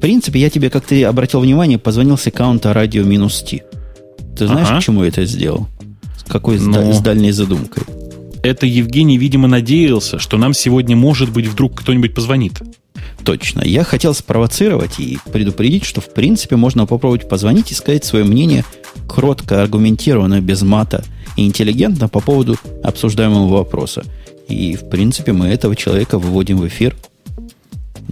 [0.00, 3.62] В принципе, я тебе, как ты обратил внимание, позвонил с аккаунта радио минус Ти.
[4.34, 4.76] Ты знаешь, ага.
[4.76, 5.68] почему я это сделал?
[6.16, 6.90] С какой ну...
[6.90, 7.82] с дальней задумкой?
[8.42, 12.62] это Евгений, видимо, надеялся, что нам сегодня, может быть, вдруг кто-нибудь позвонит.
[13.24, 13.60] Точно.
[13.62, 18.64] Я хотел спровоцировать и предупредить, что, в принципе, можно попробовать позвонить и сказать свое мнение
[19.06, 21.04] кротко, аргументированно, без мата
[21.36, 24.04] и интеллигентно по поводу обсуждаемого вопроса.
[24.48, 26.96] И, в принципе, мы этого человека выводим в эфир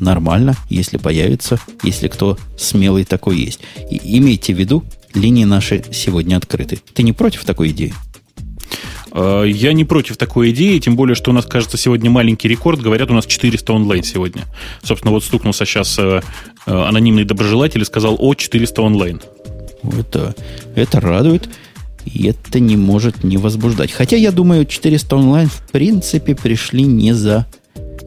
[0.00, 3.61] нормально, если появится, если кто смелый такой есть.
[3.90, 4.84] И имейте в виду,
[5.14, 6.78] линии наши сегодня открыты.
[6.94, 7.94] Ты не против такой идеи?
[9.12, 12.80] Э, я не против такой идеи, тем более, что у нас, кажется, сегодня маленький рекорд.
[12.80, 14.44] Говорят, у нас 400 онлайн сегодня.
[14.82, 16.20] Собственно, вот стукнулся сейчас э,
[16.66, 19.20] э, анонимный доброжелатель и сказал, о, 400 онлайн.
[19.82, 20.34] Это,
[20.74, 21.48] это радует.
[22.04, 23.92] И это не может не возбуждать.
[23.92, 27.46] Хотя, я думаю, 400 онлайн в принципе пришли не за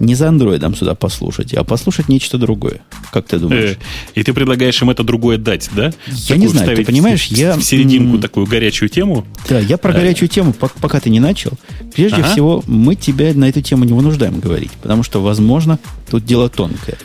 [0.01, 2.81] не за андроидом сюда послушать, а послушать нечто другое.
[3.11, 3.71] Как ты думаешь?
[3.71, 5.93] Э, и ты предлагаешь им это другое дать, да?
[6.07, 7.55] Я такую не знаю, ты понимаешь, я...
[7.55, 9.25] В серединку такую горячую тему.
[9.47, 11.51] Да, я про горячую тему, пока ты не начал.
[11.95, 12.31] Прежде ага.
[12.31, 16.97] всего, мы тебя на эту тему не вынуждаем говорить, потому что, возможно, тут дело тонкое.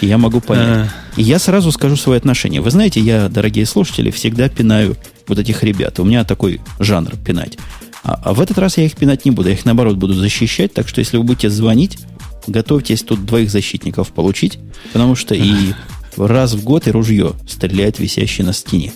[0.00, 0.88] И я могу понять.
[0.88, 0.88] А...
[1.16, 2.60] И я сразу скажу свое отношение.
[2.60, 5.98] Вы знаете, я, дорогие слушатели, всегда пинаю вот этих ребят.
[6.00, 7.58] У меня такой жанр пинать.
[8.04, 9.48] А, а в этот раз я их пинать не буду.
[9.48, 10.72] Я их, наоборот, буду защищать.
[10.74, 11.98] Так что, если вы будете звонить,
[12.46, 14.58] готовьтесь тут двоих защитников получить,
[14.92, 15.72] потому что и
[16.16, 18.92] раз в год и ружье стреляет висящее на стене.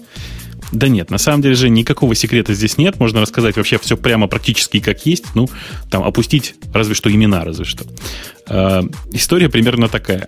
[0.72, 2.98] Да нет, на самом деле же никакого секрета здесь нет.
[2.98, 5.34] Можно рассказать вообще все прямо практически как есть.
[5.34, 5.48] Ну,
[5.90, 7.84] там опустить разве что имена, разве что.
[8.48, 8.82] Э,
[9.12, 10.26] история примерно такая.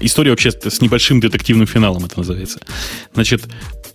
[0.00, 2.60] История вообще с небольшим детективным финалом это называется.
[3.14, 3.44] Значит,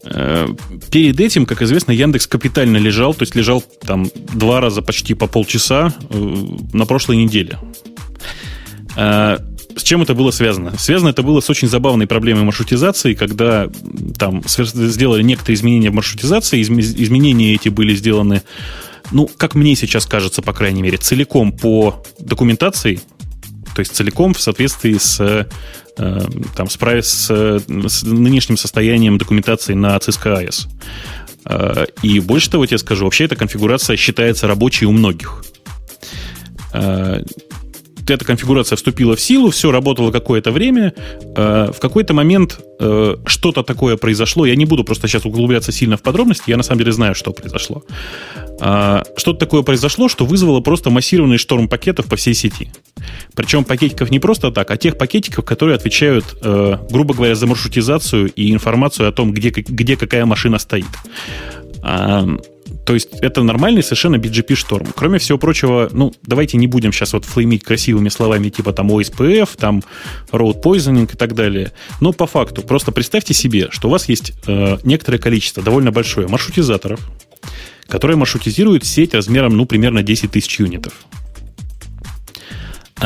[0.04, 0.48] э,
[0.92, 5.28] перед этим, как известно, Яндекс капитально лежал, то есть лежал там два раза почти по
[5.28, 6.36] полчаса э,
[6.74, 7.58] на прошлой неделе.
[8.96, 9.40] Э,
[9.76, 10.78] с чем это было связано?
[10.78, 13.70] Связано это было с очень забавной проблемой маршрутизации, когда
[14.18, 18.44] там сделали некоторые изменения в маршрутизации, изменения эти были сделаны
[19.12, 23.02] ну, как мне сейчас кажется, по крайней мере, целиком по документации,
[23.74, 25.46] то есть целиком в соответствии с, э,
[26.56, 30.68] там, с, с, с нынешним состоянием документации на CSK AES.
[31.46, 35.44] Э, и больше того, я тебе скажу, вообще эта конфигурация считается рабочей у многих.
[36.74, 37.24] Э,
[38.06, 40.94] эта конфигурация вступила в силу, все работало какое-то время.
[41.38, 42.60] В какой-то момент
[43.26, 44.46] что-то такое произошло.
[44.46, 47.32] Я не буду просто сейчас углубляться сильно в подробности, я на самом деле знаю, что
[47.32, 47.86] произошло.
[48.58, 52.74] Что-то такое произошло, что вызвало просто массированный шторм пакетов по всей сети.
[53.36, 58.52] Причем пакетиков не просто так, а тех пакетиков, которые отвечают, грубо говоря, за маршрутизацию и
[58.54, 60.86] информацию о том, где, где какая машина стоит.
[62.86, 64.88] То есть это нормальный совершенно BGP шторм.
[64.96, 69.50] Кроме всего прочего, ну, давайте не будем сейчас вот флеймить красивыми словами типа там OSPF,
[69.58, 69.82] там
[70.32, 71.72] road poisoning и так далее.
[72.02, 76.28] Но по факту, просто представьте себе, что у вас есть э, некоторое количество, довольно большое,
[76.28, 77.00] маршрутизаторов,
[77.88, 80.94] которые маршрутизируют сеть размером, ну, примерно 10 тысяч юнитов.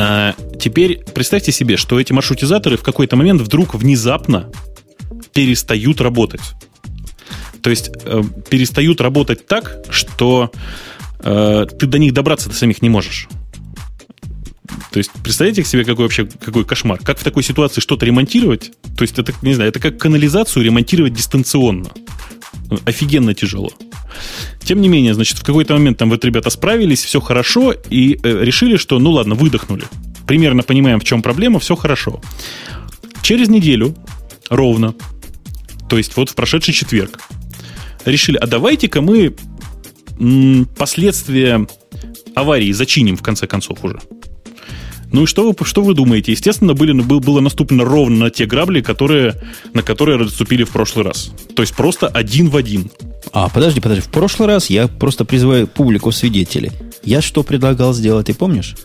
[0.00, 4.48] А теперь представьте себе, что эти маршрутизаторы в какой-то момент вдруг внезапно
[5.32, 6.54] перестают работать.
[7.62, 10.52] То есть э, перестают работать так, что
[11.18, 13.28] э, ты до них добраться до самих не можешь.
[14.90, 16.98] То есть, представляете себе, какой вообще какой кошмар?
[17.02, 18.72] Как в такой ситуации что-то ремонтировать?
[18.96, 21.90] То есть, это, не знаю, это как канализацию ремонтировать дистанционно.
[22.84, 23.70] Офигенно тяжело.
[24.62, 28.44] Тем не менее, значит, в какой-то момент там вот ребята справились, все хорошо, и э,
[28.44, 29.84] решили, что, ну ладно, выдохнули.
[30.26, 32.20] Примерно понимаем, в чем проблема, все хорошо.
[33.22, 33.94] Через неделю,
[34.50, 34.94] ровно,
[35.88, 37.20] то есть вот в прошедший четверг,
[38.04, 39.34] решили, а давайте-ка мы
[40.76, 41.66] последствия
[42.34, 44.00] аварии зачиним в конце концов уже.
[45.12, 46.32] Ну и что вы, что вы думаете?
[46.32, 49.36] Естественно, были, был, было наступлено ровно на те грабли, которые,
[49.72, 51.30] на которые расступили в прошлый раз.
[51.54, 52.90] То есть просто один в один.
[53.32, 54.02] А, подожди, подожди.
[54.02, 56.72] В прошлый раз я просто призываю публику свидетелей.
[57.02, 58.76] Я что предлагал сделать, ты помнишь?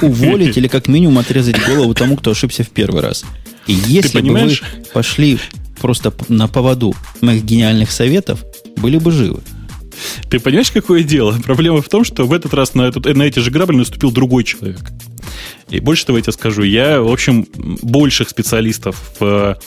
[0.00, 3.24] Уволить или как минимум отрезать голову тому, кто ошибся в первый раз.
[3.66, 4.58] И если бы вы
[4.92, 5.38] пошли
[5.80, 8.42] просто на поводу моих гениальных советов,
[8.76, 9.40] были бы живы.
[10.30, 11.38] Ты понимаешь, какое дело?
[11.44, 14.44] Проблема в том, что в этот раз на, этот, на эти же грабли наступил другой
[14.44, 14.80] человек.
[15.68, 17.46] И больше того я тебе скажу, я, в общем,
[17.82, 19.58] больших специалистов в,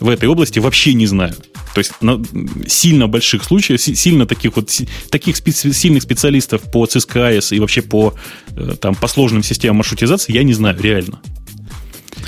[0.00, 1.34] в этой области вообще не знаю.
[1.74, 2.22] То есть на,
[2.66, 4.70] сильно больших случаев, сильно таких вот
[5.10, 8.14] таких специ, сильных специалистов по CSKS и вообще по,
[8.50, 11.20] э, там, по сложным системам маршрутизации я не знаю, реально.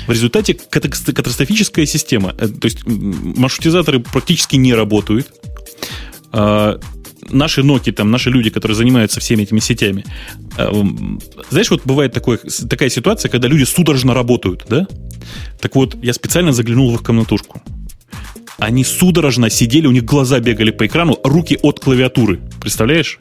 [0.07, 2.35] В результате катастрофическая система.
[2.37, 5.31] Э, то есть маршрутизаторы практически не работают.
[7.29, 10.05] Наши ноки, там, наши люди, которые занимаются всеми этими сетями.
[10.57, 10.71] А,
[11.49, 14.87] знаешь, вот бывает такое, такая ситуация, когда люди судорожно работают, да?
[15.59, 17.61] Так вот, я специально заглянул в их комнатушку.
[18.57, 22.41] Они судорожно сидели, у них глаза бегали по экрану, руки от клавиатуры.
[22.59, 23.17] Представляешь?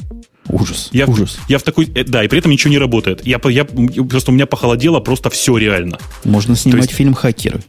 [0.48, 0.88] Ужас.
[0.92, 1.38] Я, ужас.
[1.48, 1.86] Я в такой...
[1.94, 3.24] Э, да, и при этом ничего не работает.
[3.26, 5.98] Я, я, просто у меня похолодело просто все реально.
[6.24, 7.62] Можно снимать есть, фильм «Хакеры».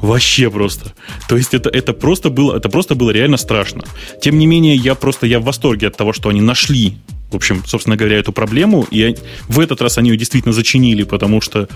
[0.00, 0.92] Вообще просто.
[1.28, 3.84] То есть это, это, просто было, это просто было реально страшно.
[4.20, 6.96] Тем не менее, я просто я в восторге от того, что они нашли,
[7.30, 8.86] в общем, собственно говоря, эту проблему.
[8.90, 9.16] И
[9.48, 11.68] в этот раз они ее действительно зачинили, потому что,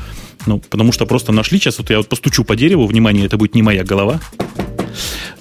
[0.46, 1.58] ну, потому что просто нашли.
[1.58, 4.20] Сейчас вот я вот постучу по дереву, внимание, это будет не моя голова.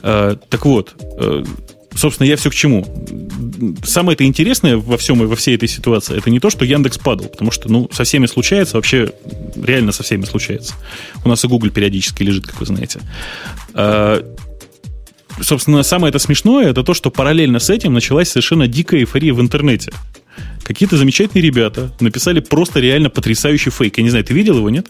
[0.01, 1.43] Э, так вот, э,
[1.95, 2.85] собственно, я все к чему.
[3.83, 6.97] Самое это интересное во всем и во всей этой ситуации, это не то, что Яндекс
[6.97, 9.11] падал, потому что, ну, со всеми случается, вообще
[9.55, 10.73] реально со всеми случается.
[11.23, 12.99] У нас и Google периодически лежит, как вы знаете.
[13.73, 14.23] А,
[15.41, 19.41] собственно, самое это смешное, это то, что параллельно с этим началась совершенно дикая эйфория в
[19.41, 19.91] интернете.
[20.63, 23.97] Какие-то замечательные ребята написали просто реально потрясающий фейк.
[23.97, 24.87] Я не знаю, ты видел его, нет?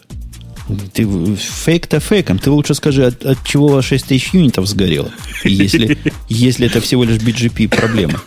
[0.92, 2.38] Ты фейк-то фейком.
[2.38, 5.10] Ты лучше скажи, от, от чего у вас 6 тысяч юнитов сгорело,
[5.44, 5.98] если,
[6.28, 8.22] если это всего лишь BGP проблема.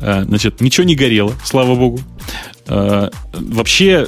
[0.00, 2.00] А, значит, ничего не горело, слава богу.
[2.66, 4.06] А, вообще,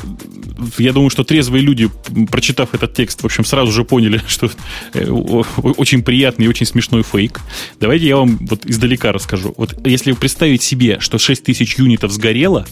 [0.78, 1.90] я думаю, что трезвые люди,
[2.30, 4.50] прочитав этот текст, в общем, сразу же поняли, что
[4.94, 7.40] э, очень приятный и очень смешной фейк.
[7.78, 9.52] Давайте я вам вот издалека расскажу.
[9.56, 12.66] Вот если представить себе, что 6 тысяч юнитов сгорело,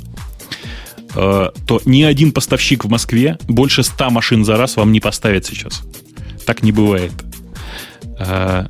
[1.14, 5.82] то ни один поставщик в Москве больше 100 машин за раз вам не поставит сейчас.
[6.46, 7.12] Так не бывает.
[8.18, 8.66] Э,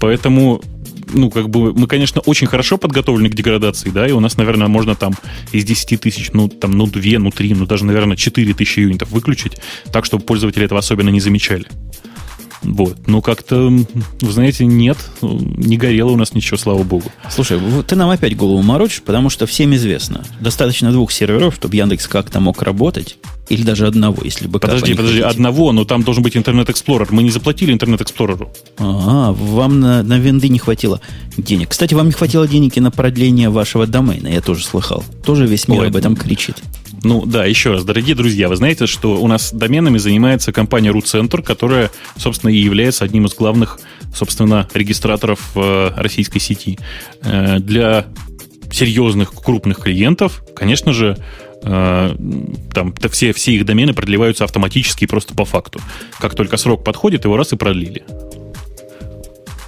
[0.00, 0.62] поэтому
[1.12, 4.68] ну, как бы, мы, конечно, очень хорошо подготовлены к деградации, да, и у нас, наверное,
[4.68, 5.14] можно там
[5.52, 9.10] из 10 тысяч, ну, там, ну, 2, ну, 3, ну, даже, наверное, 4 тысячи юнитов
[9.10, 9.58] выключить,
[9.92, 11.66] так, чтобы пользователи этого особенно не замечали.
[12.66, 12.96] Вот.
[13.06, 17.10] Ну, как-то, вы знаете, нет, не горело у нас ничего, слава богу.
[17.30, 20.24] Слушай, ты нам опять голову морочишь, потому что всем известно.
[20.40, 23.18] Достаточно двух серверов, чтобы Яндекс как-то мог работать.
[23.48, 25.24] Или даже одного, если бы Подожди, подожди, хотите.
[25.24, 27.06] одного, но там должен быть Интернет Explorer.
[27.10, 28.52] Мы не заплатили Интернет Эксплореру.
[28.78, 31.00] Ага, вам на, на винды не хватило
[31.36, 31.68] денег.
[31.68, 35.04] Кстати, вам не хватило денег и на продление вашего домена, я тоже слыхал.
[35.24, 36.56] Тоже весь мир Ой, об этом кричит.
[37.02, 41.42] Ну да, еще раз, дорогие друзья, вы знаете, что у нас доменами занимается компания RootCenter,
[41.42, 43.78] которая, собственно, и является одним из главных,
[44.14, 46.78] собственно, регистраторов э, российской сети.
[47.22, 48.06] Э, для
[48.72, 51.16] серьезных крупных клиентов, конечно же,
[51.62, 52.16] э,
[52.72, 55.80] там все, все их домены продлеваются автоматически просто по факту.
[56.18, 58.04] Как только срок подходит, его раз и продлили.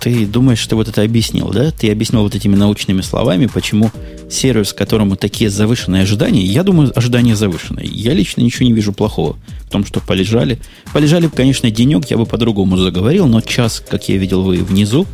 [0.01, 1.71] Ты думаешь, что вот это объяснил, да?
[1.71, 3.91] Ты объяснил вот этими научными словами, почему
[4.31, 7.87] сервис, которому такие завышенные ожидания, я думаю, ожидания завышенные.
[7.87, 10.59] Я лично ничего не вижу плохого в том, что полежали.
[10.93, 15.07] Полежали конечно, денек, я бы по-другому заговорил, но час, как я видел, вы внизу,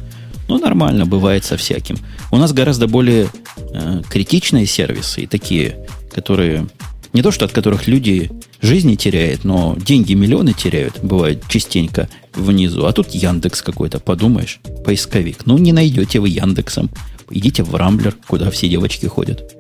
[0.49, 1.97] ну, нормально, бывает со всяким.
[2.31, 6.67] У нас гораздо более э, критичные сервисы и такие, которые
[7.15, 12.85] не то, что от которых люди жизни теряют, но деньги миллионы теряют, бывает частенько внизу.
[12.85, 15.47] А тут Яндекс какой-то, подумаешь, поисковик.
[15.47, 16.91] Ну, не найдете вы Яндексом.
[17.31, 19.55] Идите в Рамблер, куда все девочки ходят.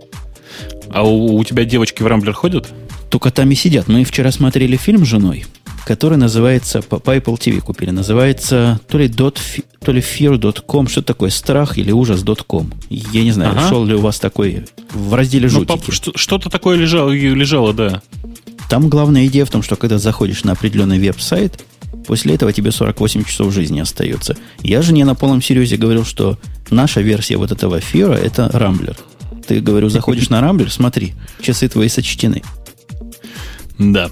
[0.90, 2.68] А у, у тебя девочки в Рамблер ходят?
[3.08, 3.86] Только там и сидят.
[3.86, 5.46] Мы вчера смотрели фильм с женой,
[5.84, 9.38] который называется, по, Apple TV купили, называется то ли, dot,
[9.80, 12.72] то ли fear.com, что такое, страх или ужас.com.
[12.88, 13.68] Я не знаю, ага.
[13.68, 16.16] шел ли у вас такой в разделе ну, жутики.
[16.16, 18.02] что-то такое лежало, лежало, да.
[18.68, 21.64] Там главная идея в том, что когда заходишь на определенный веб-сайт,
[22.06, 24.36] после этого тебе 48 часов жизни остается.
[24.62, 26.38] Я же не на полном серьезе говорил, что
[26.70, 28.96] наша версия вот этого фира это Рамблер.
[29.46, 32.42] Ты, говорю, заходишь на Рамблер, смотри, часы твои сочтены.
[33.78, 34.10] Да.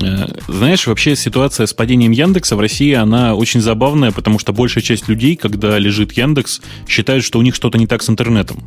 [0.00, 4.82] Э, знаешь, вообще ситуация с падением Яндекса в России, она очень забавная, потому что большая
[4.82, 8.64] часть людей, когда лежит Яндекс, считают, что у них что-то не так с интернетом.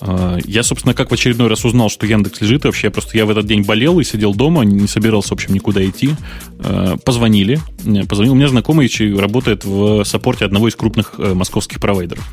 [0.00, 3.30] Э, я, собственно, как в очередной раз узнал, что Яндекс лежит вообще, просто я в
[3.30, 6.10] этот день болел и сидел дома, не собирался, в общем, никуда идти.
[6.60, 7.60] Э, позвонили.
[8.08, 12.26] Позвонил, у меня знакомый работает в саппорте одного из крупных московских провайдеров.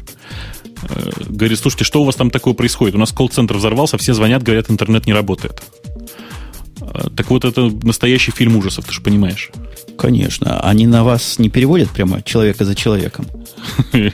[1.28, 2.96] Говорит, слушайте, что у вас там такое происходит?
[2.96, 5.62] У нас колл-центр взорвался, все звонят, говорят, интернет не работает.
[7.16, 9.52] Так вот, это настоящий фильм ужасов, ты же понимаешь.
[9.98, 10.60] Конечно.
[10.62, 13.28] Они на вас не переводят прямо человека за человеком.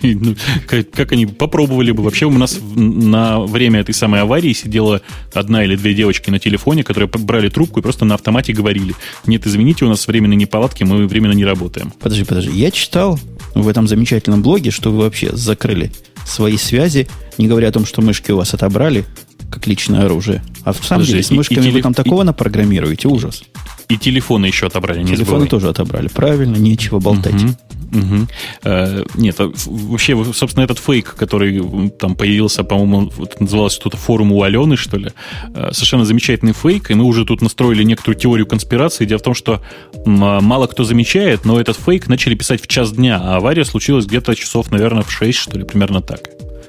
[0.03, 0.35] Ну,
[0.69, 2.03] как они попробовали бы.
[2.03, 5.01] Вообще у нас на время этой самой аварии сидела
[5.33, 9.45] одна или две девочки на телефоне, которые брали трубку и просто на автомате говорили, нет,
[9.45, 11.91] извините, у нас временные неполадки, мы временно не работаем.
[11.99, 12.51] Подожди, подожди.
[12.51, 13.19] Я читал
[13.55, 15.91] в этом замечательном блоге, что вы вообще закрыли
[16.25, 17.07] свои связи,
[17.37, 19.05] не говоря о том, что мышки у вас отобрали,
[19.51, 20.41] как личное оружие.
[20.63, 23.43] А в самом Подожди, деле, с мышками и, и вы там такого и, напрограммируете, ужас.
[23.89, 27.35] И телефоны еще отобрали, не Телефоны тоже отобрали, правильно, нечего болтать.
[27.35, 27.55] Угу.
[27.91, 28.27] Угу.
[28.63, 34.31] Э, нет, а вообще, собственно, этот фейк, который там появился, по-моему, вот, называлось что-то форум
[34.31, 35.09] у Алены, что ли,
[35.53, 39.05] э, совершенно замечательный фейк, и мы уже тут настроили некоторую теорию конспирации.
[39.05, 39.61] Дело в том, что
[40.05, 44.35] мало кто замечает, но этот фейк начали писать в час дня, а авария случилась где-то
[44.35, 46.21] часов, наверное, в 6, что ли, примерно так.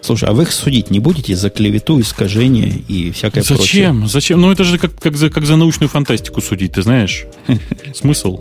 [0.03, 3.57] Слушай, а вы их судить не будете за клевету, искажение и всякое Зачем?
[3.57, 3.83] прочее?
[3.85, 4.09] Зачем?
[4.09, 4.41] Зачем?
[4.41, 7.27] Ну, это же как, как, за, как за научную фантастику судить, ты знаешь.
[7.95, 8.41] Смысл?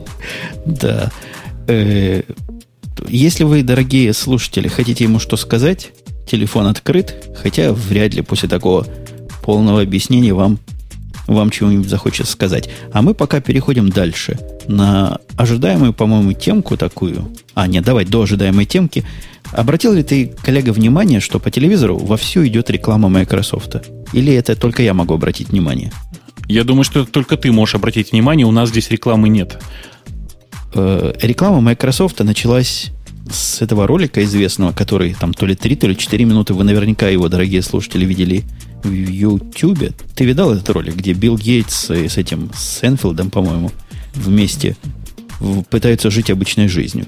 [0.65, 1.11] Да.
[1.67, 2.23] Э,
[3.07, 5.91] если вы, дорогие слушатели, хотите ему что сказать,
[6.27, 8.87] телефон открыт, хотя вряд ли после такого
[9.43, 10.57] полного объяснения вам,
[11.27, 12.69] вам чего-нибудь захочется сказать.
[12.91, 17.29] А мы пока переходим дальше на ожидаемую, по-моему, темку такую.
[17.53, 19.05] А, нет, давай до ожидаемой темки–
[19.51, 23.75] Обратил ли ты, коллега, внимание, что по телевизору вовсю идет реклама Microsoft?
[24.13, 25.91] Или это только я могу обратить внимание?
[26.47, 29.61] Я думаю, что только ты можешь обратить внимание, у нас здесь рекламы нет.
[30.73, 32.91] Э, реклама Microsoft началась
[33.29, 37.07] с этого ролика известного, который там то ли 3, то ли 4 минуты, вы наверняка
[37.09, 38.43] его, дорогие слушатели, видели
[38.83, 39.93] в YouTube.
[40.15, 43.71] Ты видал этот ролик, где Билл Гейтс с этим Сенфилдом, по-моему,
[44.13, 44.75] вместе
[45.69, 47.07] пытаются жить обычной жизнью?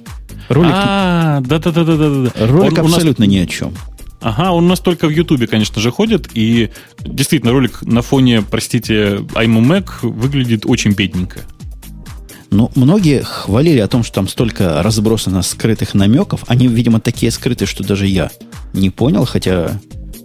[0.49, 0.71] Ролик...
[0.73, 2.31] А, да-да-да-да-да.
[2.47, 3.33] Ролик он, абсолютно нас...
[3.33, 3.73] ни о чем.
[4.21, 6.69] Ага, он у нас только в Ютубе, конечно же, ходит, и
[7.01, 11.41] действительно ролик на фоне, простите, iMac выглядит очень бедненько.
[12.49, 16.43] Ну, многие хвалили о том, что там столько разбросано скрытых намеков.
[16.47, 18.29] Они, видимо, такие скрытые, что даже я
[18.73, 19.79] не понял, хотя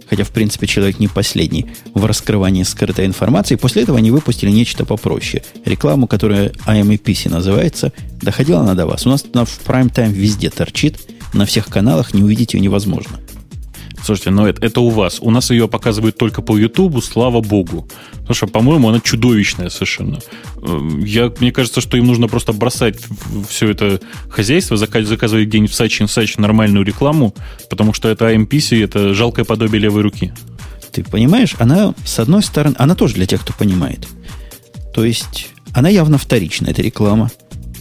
[0.09, 3.55] хотя, в принципе, человек не последний в раскрывании скрытой информации.
[3.55, 5.43] После этого они выпустили нечто попроще.
[5.65, 7.91] Рекламу, которая IMAPC называется,
[8.21, 9.05] доходила она до вас.
[9.05, 10.97] У нас она в прайм-тайм везде торчит,
[11.33, 13.19] на всех каналах, не увидеть ее невозможно.
[14.03, 15.19] Слушайте, но это, это у вас.
[15.21, 17.87] У нас ее показывают только по Ютубу, слава богу.
[18.11, 20.19] Потому что, по-моему, она чудовищная совершенно.
[20.61, 22.97] Э, я, мне кажется, что им нужно просто бросать
[23.49, 27.35] все это хозяйство, заказывать где-нибудь в Сачин Сач нормальную рекламу,
[27.69, 30.33] потому что это AMPC, это жалкое подобие левой руки.
[30.91, 34.07] Ты понимаешь, она, с одной стороны, она тоже для тех, кто понимает.
[34.93, 37.29] То есть, она явно вторичная, эта реклама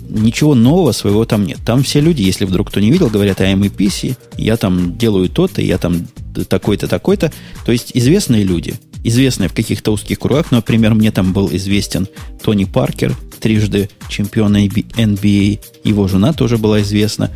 [0.09, 1.59] ничего нового своего там нет.
[1.65, 5.61] Там все люди, если вдруг кто не видел, говорят, я PC, я там делаю то-то,
[5.61, 6.07] я там
[6.49, 7.33] такой-то, такой-то.
[7.65, 12.09] То есть известные люди, известные в каких-то узких кругах, например, мне там был известен
[12.43, 17.31] Тони Паркер, трижды чемпион NBA, его жена тоже была известна.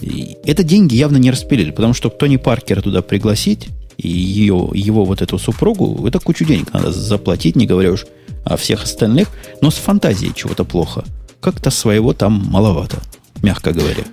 [0.00, 5.04] И это деньги явно не распилили, потому что Тони Паркера туда пригласить, и ее, его
[5.04, 8.06] вот эту супругу, это кучу денег надо заплатить, не говоря уж
[8.44, 9.28] о всех остальных,
[9.60, 11.04] но с фантазией чего-то плохо–
[11.42, 13.02] как-то своего там маловато,
[13.42, 14.04] мягко говоря.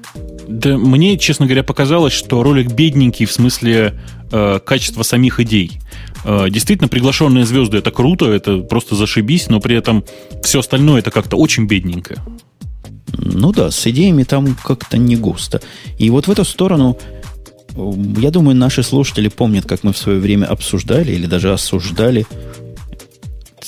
[0.48, 3.94] Да мне, честно говоря, показалось, что ролик бедненький в смысле
[4.32, 5.80] э, качества самих идей.
[6.26, 10.04] Э, действительно, приглашенные звезды это круто, это просто зашибись, но при этом
[10.44, 12.16] все остальное это как-то очень бедненько.
[13.14, 15.62] Ну да, с идеями там как-то не густо.
[16.00, 16.98] И вот в эту сторону,
[18.18, 22.26] я думаю, наши слушатели помнят, как мы в свое время обсуждали или даже осуждали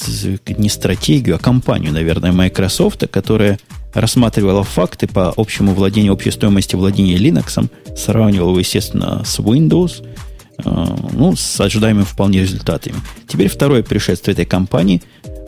[0.07, 3.59] не стратегию, а компанию, наверное, Microsoft, которая
[3.93, 10.05] рассматривала факты по общему владению, общей стоимости владения Linux, сравнивала, естественно, с Windows,
[10.63, 12.95] э, ну, с ожидаемыми вполне результатами.
[13.27, 15.01] Теперь второе пришествие этой компании,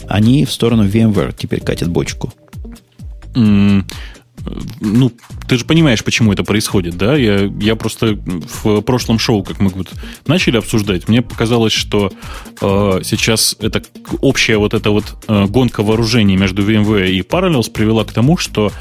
[0.07, 2.33] они в сторону VMware теперь катят бочку.
[3.33, 3.85] Mm,
[4.81, 5.11] ну,
[5.47, 7.15] ты же понимаешь, почему это происходит, да?
[7.15, 8.17] Я, я просто
[8.63, 9.91] в прошлом шоу, как мы вот
[10.27, 12.11] начали обсуждать, мне показалось, что
[12.61, 13.81] э, сейчас это
[14.21, 18.71] общая вот эта вот э, гонка вооружений между VMware и Parallels привела к тому, что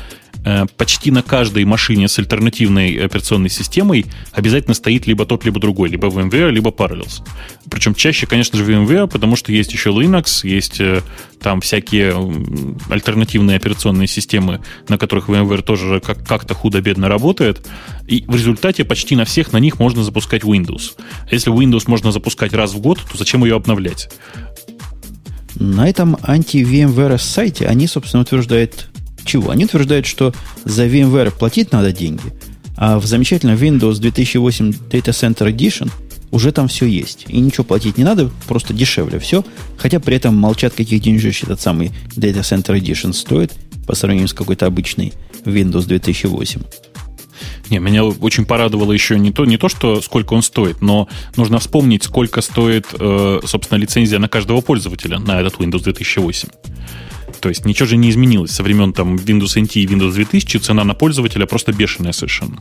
[0.77, 6.09] почти на каждой машине с альтернативной операционной системой обязательно стоит либо тот, либо другой, либо
[6.09, 7.23] VMware, либо Parallels.
[7.71, 11.03] Причем чаще, конечно же, VMware, потому что есть еще Linux, есть э,
[11.41, 12.15] там всякие
[12.91, 17.67] альтернативные операционные системы, на которых VMware тоже как- как-то худо-бедно работает.
[18.09, 20.93] И в результате почти на всех на них можно запускать Windows.
[21.31, 24.09] Если Windows можно запускать раз в год, то зачем ее обновлять?
[25.55, 28.89] На этом анти-VMware сайте они, собственно, утверждают
[29.25, 29.51] чего?
[29.51, 32.23] Они утверждают, что за VMware платить надо деньги,
[32.77, 35.91] а в замечательном Windows 2008 Data Center Edition
[36.31, 37.27] уже там все есть.
[37.29, 39.45] И ничего платить не надо, просто дешевле все.
[39.77, 43.53] Хотя при этом молчат, каких денежищ этот самый Data Center Edition стоит
[43.87, 45.13] по сравнению с какой-то обычной
[45.45, 46.63] Windows 2008.
[47.71, 51.59] Не, меня очень порадовало еще не то, не то, что сколько он стоит, но нужно
[51.59, 56.49] вспомнить, сколько стоит, э, собственно, лицензия на каждого пользователя на этот Windows 2008.
[57.41, 58.53] То есть ничего же не изменилось.
[58.53, 62.59] Со времен там Windows NT и Windows 2000 цена на пользователя просто бешеная совершенно.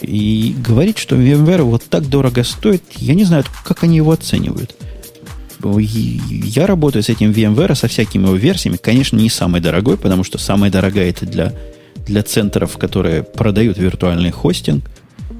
[0.00, 4.74] И говорить, что VMware вот так дорого стоит, я не знаю, как они его оценивают.
[5.64, 8.76] Я работаю с этим VMware, со всякими его версиями.
[8.76, 11.52] Конечно, не самый дорогой, потому что самая дорогая это для,
[12.06, 14.84] для центров, которые продают виртуальный хостинг.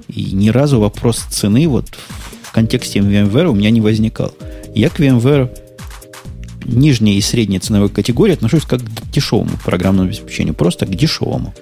[0.09, 1.87] И ни разу вопрос цены вот
[2.43, 4.35] в контексте VMware у меня не возникал.
[4.75, 5.51] Я к VMware
[6.69, 11.55] нижней и средней ценовой категории отношусь как к дешевому программному обеспечению, просто к дешевому.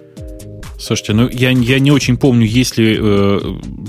[0.79, 3.41] Слушайте, ну я, я не очень помню, есть ли э,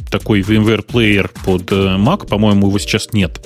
[0.10, 3.46] такой VMware плеер под э, Mac, по-моему, его сейчас нет.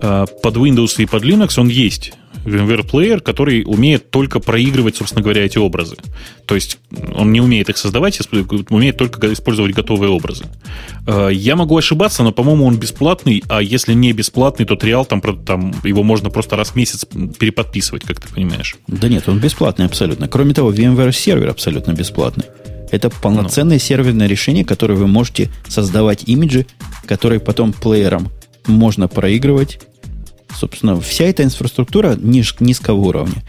[0.00, 2.12] Э, под Windows и под Linux он есть.
[2.44, 5.96] VMware Player, который умеет только проигрывать, собственно говоря, эти образы.
[6.46, 6.78] То есть
[7.14, 8.18] он не умеет их создавать,
[8.70, 10.46] умеет только использовать готовые образы.
[11.06, 15.20] Э, я могу ошибаться, но, по-моему, он бесплатный, а если не бесплатный, то триал там,
[15.20, 17.04] там его можно просто раз в месяц
[17.38, 18.76] переподписывать, как ты понимаешь.
[18.86, 20.28] Да нет, он бесплатный абсолютно.
[20.28, 22.44] Кроме того, VMware сервер абсолютно бесплатный.
[22.90, 23.80] Это полноценное ну.
[23.80, 26.66] серверное решение, которое вы можете создавать имиджи,
[27.06, 28.28] которые потом плеером
[28.66, 29.80] можно проигрывать
[30.54, 33.42] собственно, вся эта инфраструктура ниж, низкого уровня,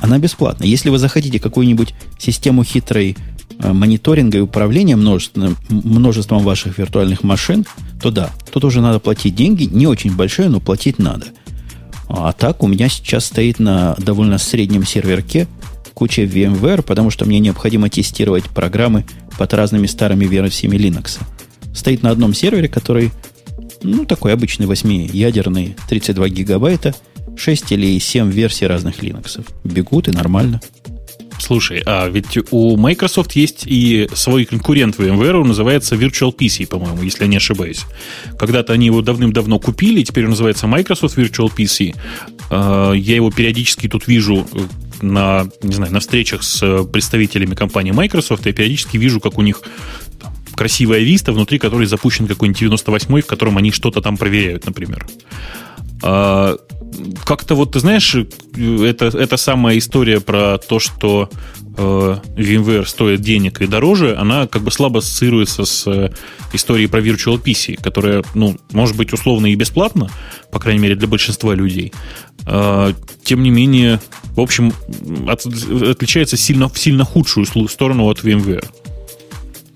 [0.00, 0.64] она бесплатна.
[0.64, 3.16] Если вы захотите какую-нибудь систему хитрой
[3.58, 7.66] э, мониторинга и управления множеством, множеством ваших виртуальных машин,
[8.00, 11.26] то да, тут уже надо платить деньги, не очень большие, но платить надо.
[12.08, 15.48] А так у меня сейчас стоит на довольно среднем серверке
[15.94, 19.04] куча VMware, потому что мне необходимо тестировать программы
[19.38, 21.20] под разными старыми версиями Linux.
[21.74, 23.12] Стоит на одном сервере, который
[23.82, 26.94] ну, такой обычный 8-ядерный, 32 гигабайта,
[27.36, 29.44] 6 или 7 версий разных Linux.
[29.64, 30.60] Бегут и нормально.
[31.42, 37.02] Слушай, а ведь у Microsoft есть и свой конкурент VMware, он называется Virtual PC, по-моему,
[37.02, 37.84] если я не ошибаюсь.
[38.38, 41.96] Когда-то они его давным-давно купили, теперь он называется Microsoft Virtual PC.
[42.50, 44.58] А, я его периодически тут вижу э,
[45.02, 49.62] на, не знаю, на встречах с представителями компании Microsoft, я периодически вижу, как у них
[50.54, 55.06] красивая Vista, внутри которой запущен какой-нибудь 98-й, в котором они что-то там проверяют, например.
[56.02, 56.56] А,
[57.24, 61.30] как-то вот, ты знаешь, это, это самая история про то, что
[61.76, 66.12] э, VMware стоит денег и дороже, она как бы слабо ассоциируется с э,
[66.52, 70.10] историей про Virtual PC, которая, ну, может быть, условно и бесплатно,
[70.50, 71.92] по крайней мере, для большинства людей.
[72.46, 72.92] Э,
[73.22, 74.00] тем не менее,
[74.34, 74.72] в общем,
[75.28, 78.66] от, отличается сильно, в сильно худшую сторону от VMware.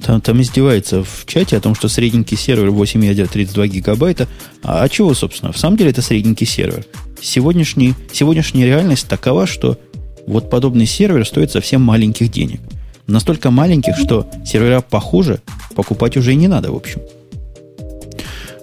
[0.02, 4.28] Там, там издевается в чате о том, что средненький сервер 8 ядер 32 гигабайта.
[4.62, 5.52] А, а чего, собственно?
[5.52, 6.84] В самом деле это средненький сервер.
[7.20, 9.78] Сегодняшний, сегодняшняя реальность такова, что
[10.26, 12.60] вот подобный сервер стоит совсем маленьких денег.
[13.06, 15.40] Настолько маленьких, что сервера похуже
[15.74, 17.00] покупать уже и не надо, в общем.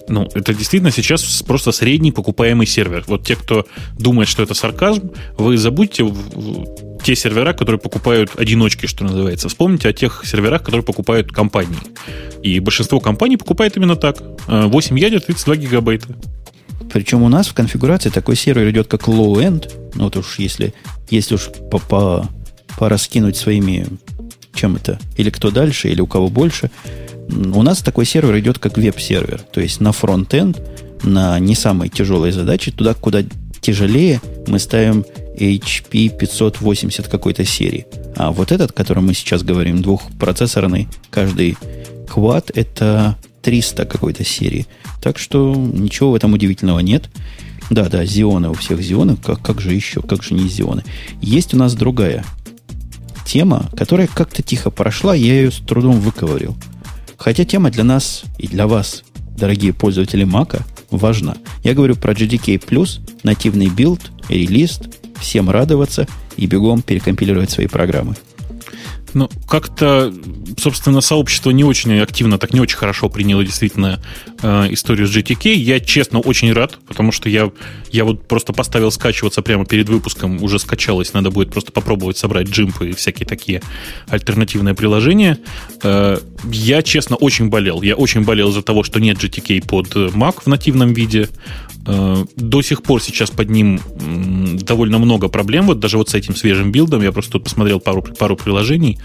[0.10, 3.06] Ну, это действительно сейчас просто средний покупаемый сервер.
[3.08, 3.66] Вот те, кто
[3.98, 6.04] думает, что это сарказм, вы забудьте
[7.04, 9.50] те сервера, которые покупают одиночки, что называется.
[9.50, 11.78] Вспомните о тех серверах, которые покупают компании.
[12.42, 14.22] И большинство компаний покупает именно так.
[14.48, 16.08] 8 ядер, 32 гигабайта.
[16.92, 19.72] Причем у нас в конфигурации такой сервер идет как low-end.
[19.96, 20.74] Ну, вот уж если,
[21.10, 22.30] если уж по, по,
[22.78, 23.88] пораскинуть своими,
[24.54, 26.72] чем это, или кто дальше, или у кого больше,
[27.30, 29.42] у нас такой сервер идет как веб-сервер.
[29.42, 30.62] То есть на front-end,
[31.04, 33.24] на не самые тяжелые задачи, туда, куда
[33.62, 35.06] тяжелее, мы ставим
[35.38, 37.86] HP 580 какой-то серии.
[38.16, 41.58] А вот этот, о котором мы сейчас говорим, двухпроцессорный, каждый
[42.08, 44.68] квад, это 300 какой-то серии.
[45.02, 47.10] Так что ничего в этом удивительного нет.
[47.70, 49.16] Да, да, зионы у всех зионы.
[49.16, 50.02] Как, как же еще?
[50.02, 50.84] Как же не зионы?
[51.22, 52.24] Есть у нас другая
[53.26, 56.56] тема, которая как-то тихо прошла, я ее с трудом выковырил.
[57.18, 59.04] Хотя тема для нас и для вас,
[59.38, 61.36] дорогие пользователи Мака, важна.
[61.64, 62.60] Я говорю про GDK+,
[63.24, 64.82] нативный build, релиз,
[65.24, 66.08] всем радоваться
[66.38, 68.16] и бегом перекомпилировать свои программы.
[69.14, 70.12] Ну, как-то,
[70.58, 74.02] собственно, сообщество не очень активно, так не очень хорошо приняло действительно
[74.42, 75.54] э, историю с GTK.
[75.54, 77.52] Я, честно, очень рад, потому что я,
[77.92, 82.48] я вот просто поставил скачиваться прямо перед выпуском, уже скачалось, надо будет просто попробовать собрать
[82.48, 83.62] GIMP ы и всякие такие
[84.08, 85.38] альтернативные приложения.
[85.84, 86.18] Э,
[86.52, 87.84] я, честно, очень болел.
[87.84, 91.30] Я очень болел из-за того, что нет GTK под Mac в нативном виде.
[91.86, 93.80] Э, до сих пор сейчас под ним
[94.62, 98.02] довольно много проблем, вот даже вот с этим свежим билдом, я просто тут посмотрел пару,
[98.02, 99.00] пару приложений,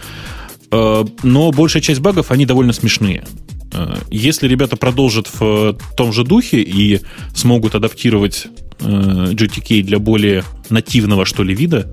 [0.70, 3.26] э, но большая часть багов, они довольно смешные.
[3.72, 7.00] Э, если ребята продолжат в том же духе и
[7.34, 8.46] смогут адаптировать
[8.78, 11.92] GTK для более нативного, что ли, вида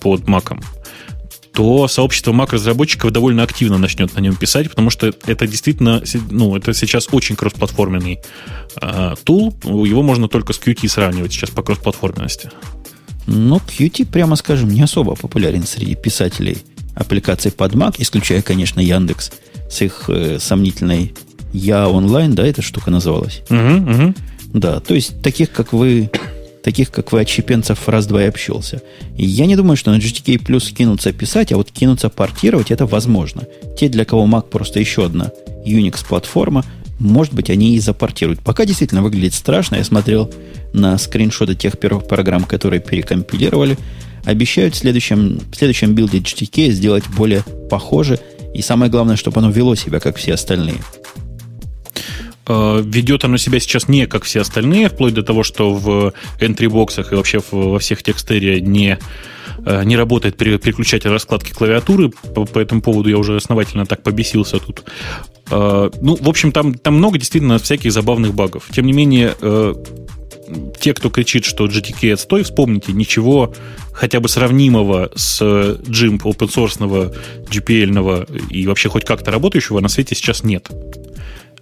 [0.00, 0.56] под Mac,
[1.52, 6.72] то сообщество Mac-разработчиков довольно активно начнет на нем писать, потому что это действительно, ну, это
[6.72, 8.20] сейчас очень кроссплатформенный
[8.80, 9.54] э, тул.
[9.64, 12.50] Его можно только с Qt сравнивать сейчас по кроссплатформенности.
[13.26, 16.58] Но Qt, прямо скажем, не особо популярен среди писателей
[16.94, 19.32] аппликаций под Mac, исключая, конечно, Яндекс
[19.70, 21.14] с их э, сомнительной
[21.52, 23.42] Я онлайн, да, эта штука называлась?
[23.50, 24.14] Угу, угу.
[24.54, 26.10] Да, то есть таких, как вы,
[26.62, 28.82] таких, как вы, отщепенцев раз-два и общался.
[29.16, 32.86] И я не думаю, что на GTK Plus кинуться писать, а вот кинуться портировать, это
[32.86, 33.42] возможно.
[33.78, 35.32] Те, для кого Mac просто еще одна
[35.66, 36.64] Unix-платформа,
[36.98, 38.40] может быть, они и запортируют.
[38.40, 39.76] Пока действительно выглядит страшно.
[39.76, 40.32] Я смотрел
[40.72, 43.76] на скриншоты тех первых программ, которые перекомпилировали.
[44.24, 48.20] Обещают в следующем, в следующем билде GTK сделать более похоже.
[48.54, 50.76] И самое главное, чтобы оно вело себя, как все остальные.
[52.52, 57.12] Э, ведет оно себя сейчас не как все остальные, вплоть до того, что в entry-боксах
[57.12, 58.98] и вообще во всех текстере не,
[59.64, 62.10] э, не работает переключатель раскладки клавиатуры.
[62.10, 64.84] По, по этому поводу я уже основательно так побесился тут.
[65.50, 68.68] Э, ну, в общем, там, там много действительно всяких забавных багов.
[68.70, 69.34] Тем не менее,
[70.78, 73.54] те, кто кричит, что GTK отстой, вспомните, ничего
[73.94, 77.14] хотя бы сравнимого с GIMP open source
[77.48, 80.68] GPL и вообще хоть как-то работающего на свете сейчас нет.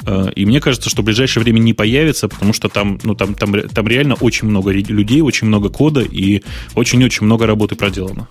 [0.06, 3.34] Э, и мне кажется, что в ближайшее время не появится, потому что там, ну, там,
[3.34, 6.42] там, там реально очень много людей, очень много кода и
[6.74, 8.28] очень-очень много работы проделано.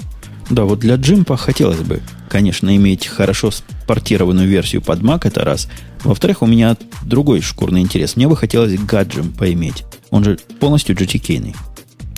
[0.49, 5.69] Да, вот для джимпа хотелось бы, конечно, иметь хорошо спортированную версию под Mac, это раз.
[6.03, 8.15] Во-вторых, у меня другой шкурный интерес.
[8.15, 9.83] Мне бы хотелось гаджем поиметь.
[10.09, 11.53] Он же полностью GTK-ный.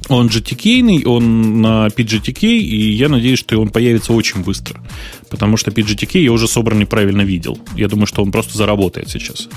[0.09, 4.81] Он GTK, он на PGTK, и я надеюсь, что он появится очень быстро.
[5.29, 7.57] Потому что PGTK я уже собранный правильно видел.
[7.75, 9.47] Я думаю, что он просто заработает сейчас.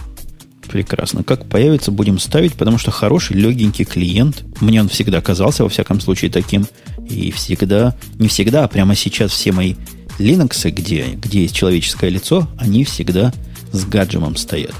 [0.68, 1.22] Прекрасно.
[1.22, 4.44] Как появится, будем ставить, потому что хороший, легенький клиент.
[4.60, 6.66] Мне он всегда казался, во всяком случае, таким.
[7.08, 9.74] И всегда, не всегда, а прямо сейчас все мои
[10.18, 13.32] Linux, где, где есть человеческое лицо, они всегда
[13.72, 14.74] с гаджемом стоят.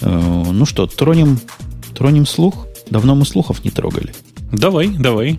[0.00, 1.38] Э, ну что, тронем,
[1.94, 2.66] тронем слух?
[2.90, 4.12] Давно мы слухов не трогали.
[4.52, 5.38] Давай, давай.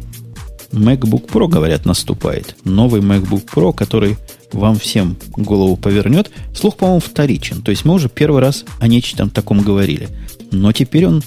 [0.71, 2.55] MacBook Pro, говорят, наступает.
[2.63, 4.17] Новый MacBook Pro, который
[4.51, 6.31] вам всем голову повернет.
[6.55, 7.61] Слух, по-моему, вторичен.
[7.61, 10.09] То есть мы уже первый раз о нечем таком говорили.
[10.51, 11.23] Но теперь он,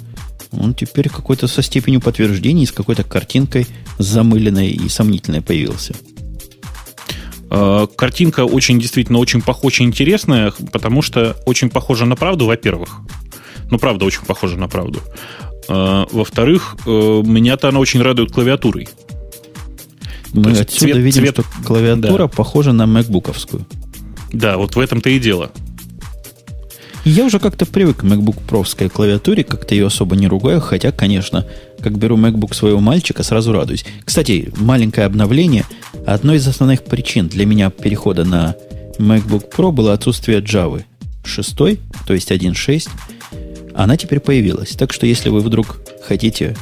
[0.51, 3.67] он теперь какой-то со степенью подтверждения, с какой-то картинкой
[3.99, 5.95] замыленной и сомнительной появился.
[7.51, 13.01] А, картинка очень, действительно, очень, очень интересная, потому что очень похожа на правду, во-первых.
[13.71, 15.01] Ну, правда, очень похожа на правду.
[15.69, 18.89] А, во-вторых, э, меня-то она очень радует клавиатурой.
[20.33, 21.35] Мы отсюда цвет, видим, цвет...
[21.35, 22.29] что клавиатура да.
[22.29, 23.67] похожа на макбуковскую.
[24.33, 25.51] Да, вот в этом-то и дело.
[27.07, 31.47] Я уже как-то привык к MacBook Pro клавиатуре, как-то ее особо не ругаю, хотя, конечно,
[31.81, 33.87] как беру MacBook своего мальчика, сразу радуюсь.
[34.05, 35.65] Кстати, маленькое обновление.
[36.05, 38.57] Одной из основных причин для меня перехода на
[38.99, 40.83] MacBook Pro было отсутствие Java
[41.23, 41.69] 6, то
[42.13, 42.89] есть 1.6.
[43.77, 44.71] Она теперь появилась.
[44.71, 46.57] Так что если вы вдруг хотите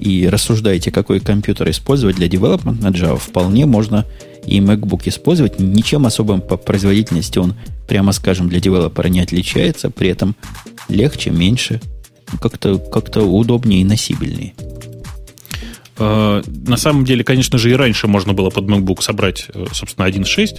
[0.00, 4.06] и рассуждаете, какой компьютер использовать для development на Java, вполне можно
[4.46, 5.58] и MacBook использовать.
[5.60, 7.54] Ничем особым по производительности он,
[7.86, 9.90] прямо скажем, для девелопера не отличается.
[9.90, 10.34] При этом
[10.88, 11.80] легче, меньше,
[12.40, 14.54] как-то как удобнее и носибельнее.
[15.98, 20.06] А, на самом деле, конечно же, и раньше можно было под MacBook собрать, э, собственно,
[20.06, 20.58] 1.6.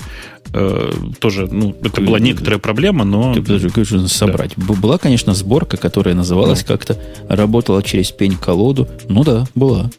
[0.53, 3.33] Э, тоже, ну, это была некоторая проблема, но...
[3.33, 4.53] Ты подожди, как же собрать?
[4.55, 4.73] Да.
[4.73, 6.67] Была, конечно, сборка, которая называлась ну.
[6.67, 8.87] как-то, работала через пень-колоду.
[9.09, 9.91] Ну да, была.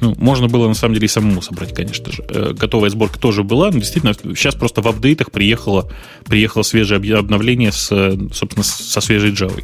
[0.00, 2.24] Ну, можно было на самом деле и самому собрать, конечно же.
[2.28, 5.90] Э, готовая сборка тоже была, но действительно, сейчас просто в апдейтах приехало,
[6.24, 7.88] приехало свежее обновление с,
[8.32, 9.62] собственно, со свежей Java.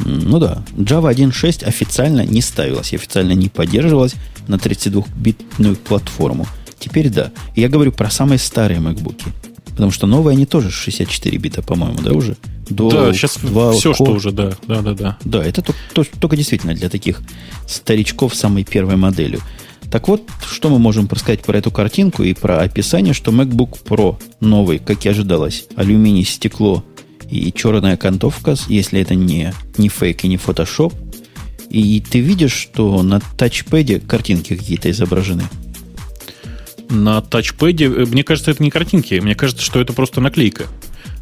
[0.00, 4.14] Ну да, Java 1.6 официально не ставилась, официально не поддерживалась
[4.48, 6.46] на 32-битную платформу.
[6.78, 7.30] Теперь да.
[7.54, 9.22] Я говорю про самые старые MacBook.
[9.66, 12.36] Потому что новые они тоже 64 бита, по-моему, да, уже?
[12.68, 13.94] До да, сейчас 2 все, core.
[13.94, 14.52] что уже, да.
[14.66, 15.18] Да, да, да.
[15.24, 17.20] Да, это только, только действительно для таких
[17.66, 19.40] старичков самой первой моделью.
[19.90, 24.18] Так вот, что мы можем рассказать про эту картинку и про описание, что MacBook Pro
[24.40, 26.84] новый, как и ожидалось, алюминий, стекло,
[27.32, 30.92] и черная окантовка, если это не, не фейк и не фотошоп.
[31.70, 35.44] И ты видишь, что на тачпеде картинки какие-то изображены.
[36.90, 39.14] На тачпеде, э, мне кажется, это не картинки.
[39.14, 40.66] Мне кажется, что это просто наклейка.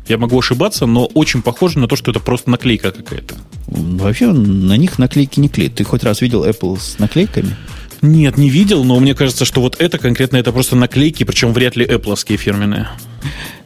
[0.08, 3.36] Я могу ошибаться, но очень похоже на то, что это просто наклейка какая-то.
[3.68, 5.76] Вообще на них наклейки не клеят.
[5.76, 7.56] Ты хоть раз видел Apple с наклейками?
[8.02, 11.76] Нет, не видел, но мне кажется, что вот это конкретно это просто наклейки, причем вряд
[11.76, 12.88] ли Apple фирменные.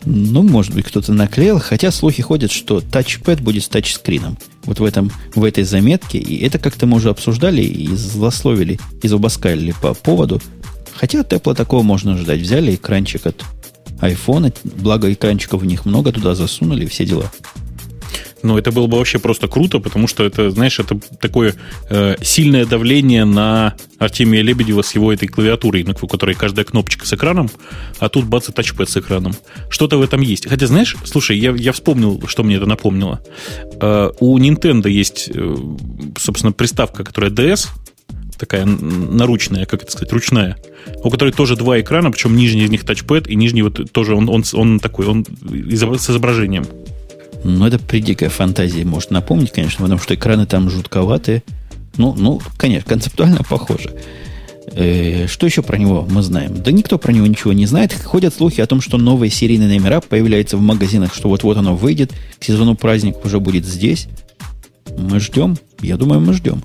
[0.07, 4.37] Ну, может быть, кто-то наклеил, хотя слухи ходят, что тачпэд будет с тачскрином.
[4.65, 6.19] Вот в, этом, в этой заметке.
[6.19, 10.41] И это как-то мы уже обсуждали и злословили, и зубоскалили по поводу.
[10.95, 12.41] Хотя от Apple такого можно ждать.
[12.41, 13.45] Взяли экранчик от
[14.01, 17.31] iPhone, благо экранчиков в них много, туда засунули, все дела.
[18.45, 21.55] Ну, это было бы вообще просто круто, потому что это, знаешь, это такое
[21.89, 27.13] э, сильное давление на Артемия Лебедева с его этой клавиатурой, на которой каждая кнопочка с
[27.15, 27.51] экраном,
[28.01, 29.33] а тут бац и тачпэд с экраном.
[29.71, 30.47] Что-то в этом есть.
[30.47, 33.23] Хотя, знаешь, слушай, я, я вспомнил, что мне это напомнило.
[33.81, 35.57] Э, у Nintendo есть, э,
[36.19, 37.69] собственно, приставка, которая DS,
[38.39, 40.59] такая наручная, как это сказать, ручная,
[41.03, 44.29] у которой тоже два экрана, причем нижний из них тачпэд, и нижний вот тоже он,
[44.29, 46.67] он, он такой, он с изображением.
[47.45, 51.43] Ну, это при дикой фантазии может напомнить, конечно, потому что экраны там жутковатые.
[51.97, 53.95] Ну, ну, конечно, концептуально похоже.
[54.73, 56.63] Э, что еще про него мы знаем?
[56.63, 57.93] Да никто про него ничего не знает.
[57.93, 62.13] Ходят слухи о том, что новые серийные номера появляются в магазинах, что вот-вот оно выйдет,
[62.39, 64.09] к сезону праздник уже будет здесь.
[64.97, 65.57] Мы ждем.
[65.81, 66.63] Я думаю, мы ждем.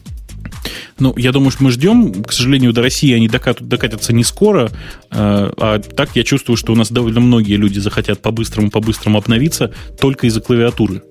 [0.99, 2.23] Ну, я думаю, что мы ждем.
[2.23, 4.71] К сожалению, до России они докатят, докатятся не скоро.
[5.11, 10.27] А, а так я чувствую, что у нас довольно многие люди захотят по-быстрому-по-быстрому обновиться только
[10.27, 11.03] из-за клавиатуры.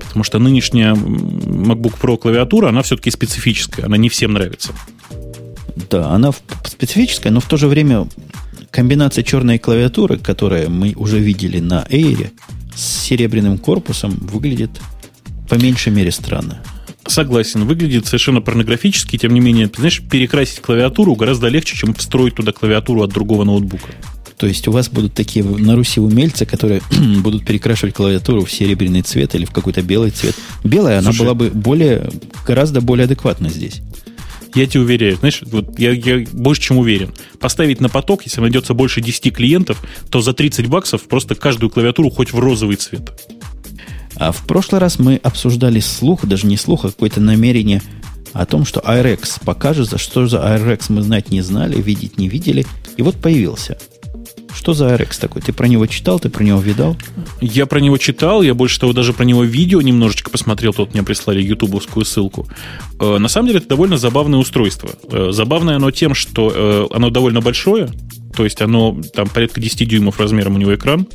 [0.00, 3.86] Потому что нынешняя MacBook Pro клавиатура, она все-таки специфическая.
[3.86, 4.72] Она не всем нравится.
[5.90, 6.32] Да, она
[6.64, 8.06] специфическая, но в то же время
[8.70, 12.30] комбинация черной клавиатуры, которую мы уже видели на Air,
[12.74, 14.70] с серебряным корпусом, выглядит
[15.48, 16.62] по меньшей мере странно.
[17.12, 22.36] Согласен, выглядит совершенно порнографически, тем не менее, ты знаешь, перекрасить клавиатуру гораздо легче, чем встроить
[22.36, 23.88] туда клавиатуру от другого ноутбука.
[24.38, 26.80] То есть у вас будут такие на Руси умельцы, которые
[27.22, 30.34] будут перекрашивать клавиатуру в серебряный цвет или в какой-то белый цвет.
[30.64, 32.10] Белая, Слушай, она была бы более,
[32.46, 33.82] гораздо более адекватна здесь.
[34.54, 37.12] Я тебе уверяю, знаешь, вот я, я больше чем уверен.
[37.40, 42.08] Поставить на поток, если найдется больше 10 клиентов, то за 30 баксов просто каждую клавиатуру
[42.08, 43.12] хоть в розовый цвет.
[44.22, 47.82] А в прошлый раз мы обсуждали слух, даже не слух, а какое-то намерение
[48.32, 49.98] о том, что IRX покажется.
[49.98, 52.64] Что за IRX мы знать не знали, видеть не видели.
[52.96, 53.78] И вот появился.
[54.54, 55.42] Что за RX такой?
[55.42, 56.96] Ты про него читал, ты про него видал?
[57.40, 61.02] Я про него читал, я больше того даже про него видео немножечко посмотрел, тут мне
[61.02, 62.46] прислали ютубовскую ссылку.
[63.00, 64.90] Э, на самом деле это довольно забавное устройство.
[65.10, 67.88] Э, забавное оно тем, что э, оно довольно большое,
[68.36, 71.08] то есть оно там порядка 10 дюймов размером у него экран.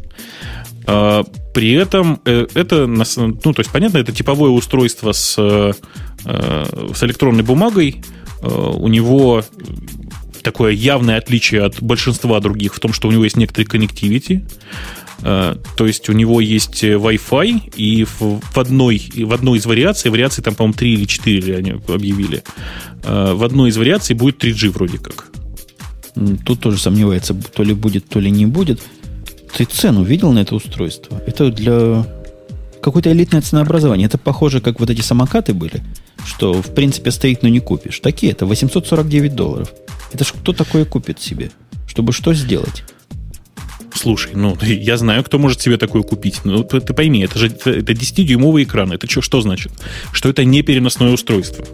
[0.87, 8.03] При этом это, ну, то есть, понятно, это типовое устройство с, с электронной бумагой.
[8.41, 9.43] У него
[10.43, 14.45] такое явное отличие от большинства других в том, что у него есть некоторый коннективити.
[15.21, 20.43] Э, то есть у него есть Wi-Fi, и в, одной, в одной из вариаций, вариаций
[20.43, 22.43] там, по-моему, 3 или 4 они объявили,
[23.03, 25.27] э, в одной из вариаций будет 3G вроде как.
[26.45, 28.81] Тут тоже сомневается, то ли будет, то ли не будет.
[29.57, 31.19] Ты цену видел на это устройство?
[31.25, 32.05] Это для
[32.79, 34.05] какое-то элитное ценообразование.
[34.05, 35.81] Это похоже, как вот эти самокаты были,
[36.27, 37.99] что в принципе стоит, но не купишь.
[37.99, 39.73] Такие это 849 долларов.
[40.13, 41.49] Это ж кто такое купит себе?
[41.87, 42.83] Чтобы что сделать?
[43.95, 46.41] Слушай, ну, я знаю, кто может себе такое купить.
[46.43, 48.91] Ну, ты, ты пойми, это же это, это 10-дюймовый экран.
[48.91, 49.71] Это что, что значит?
[50.11, 51.65] Что это не переносное устройство.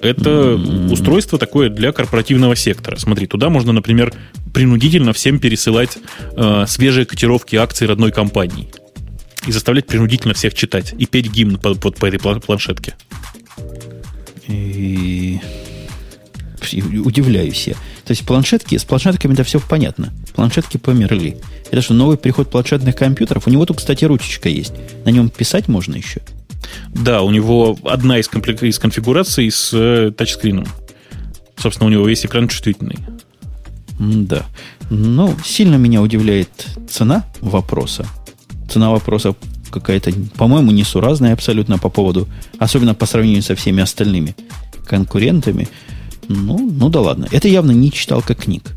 [0.00, 0.54] Это
[0.90, 2.96] устройство такое для корпоративного сектора.
[2.96, 4.12] Смотри, туда можно, например,
[4.52, 5.98] принудительно всем пересылать
[6.36, 8.68] э, свежие котировки акций родной компании.
[9.46, 10.94] И заставлять принудительно всех читать.
[10.98, 12.94] И петь гимн по, по, по этой планшетке.
[14.48, 15.40] И
[17.04, 17.74] удивляюсь я.
[18.04, 20.12] То есть планшетки, с планшетками это все понятно.
[20.34, 21.38] Планшетки померли.
[21.70, 23.46] Это что, новый приход планшетных компьютеров?
[23.46, 24.72] У него тут, кстати, ручечка есть.
[25.04, 26.20] На нем писать можно еще?
[26.88, 28.62] Да, у него одна из, комплек...
[28.62, 30.66] из конфигураций с э, тачскрином.
[31.56, 32.98] Собственно, у него весь экран чувствительный.
[33.98, 34.44] Да.
[34.90, 36.50] Ну, сильно меня удивляет
[36.88, 38.06] цена вопроса.
[38.70, 39.34] Цена вопроса
[39.70, 44.36] какая-то, по-моему, несуразная абсолютно по поводу, особенно по сравнению со всеми остальными
[44.86, 45.68] конкурентами.
[46.28, 47.28] Ну, ну да ладно.
[47.30, 48.72] Это явно не читалка книг.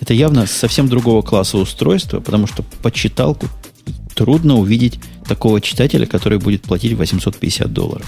[0.00, 3.46] Это явно совсем другого класса устройства, потому что по читалку
[4.14, 8.06] трудно увидеть такого читателя, который будет платить 850 долларов.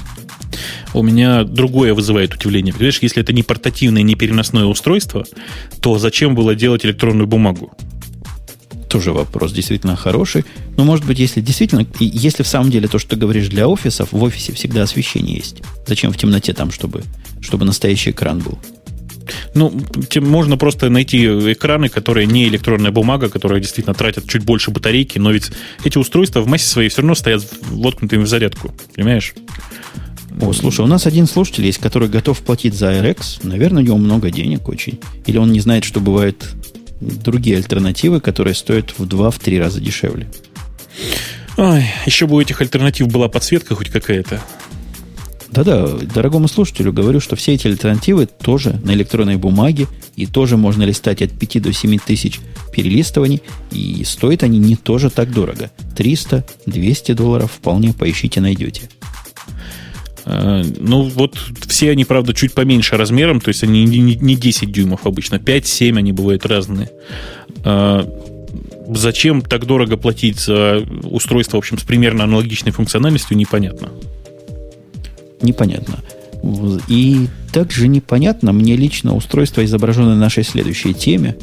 [0.95, 2.73] У меня другое вызывает удивление.
[2.73, 5.25] Понимаешь, если это не портативное, не переносное устройство,
[5.81, 7.73] то зачем было делать электронную бумагу?
[8.89, 10.45] Тоже вопрос действительно хороший.
[10.77, 14.12] Но, может быть, если действительно, если в самом деле то, что ты говоришь для офисов,
[14.12, 15.59] в офисе всегда освещение есть.
[15.87, 17.03] Зачем в темноте там, чтобы,
[17.43, 18.59] чтобы настоящий экран был?
[19.55, 19.72] Ну,
[20.09, 25.18] тем можно просто найти экраны, которые не электронная бумага, которые действительно тратят чуть больше батарейки,
[25.18, 25.51] но ведь
[25.85, 28.74] эти устройства в массе своей все равно стоят воткнутыми в зарядку.
[28.95, 29.35] Понимаешь?
[30.41, 33.41] О, слушай, у нас один слушатель есть, который готов платить за RX.
[33.43, 35.01] Наверное, у него много денег очень.
[35.26, 36.49] Или он не знает, что бывает
[37.01, 40.29] другие альтернативы, которые стоят в 2-3 раза дешевле.
[41.57, 44.41] Ой, еще бы у этих альтернатив была подсветка хоть какая-то.
[45.51, 50.82] Да-да, дорогому слушателю говорю, что все эти альтернативы тоже на электронной бумаге, и тоже можно
[50.82, 52.40] листать от 5 до 7 тысяч
[52.72, 55.70] перелистываний, и стоят они не тоже так дорого.
[55.96, 58.90] 300, 200 долларов вполне поищите, найдете.
[60.26, 65.07] Э, ну, вот все они, правда, чуть поменьше размером, то есть они не 10 дюймов
[65.07, 66.90] обычно, 5-7 они бывают разные.
[67.64, 68.05] Э,
[68.88, 73.88] зачем так дорого платить за устройство, в общем, с примерно аналогичной функциональностью, непонятно.
[75.43, 75.97] Непонятно.
[76.89, 81.36] И также непонятно мне лично устройство, изображенное нашей следующей теме.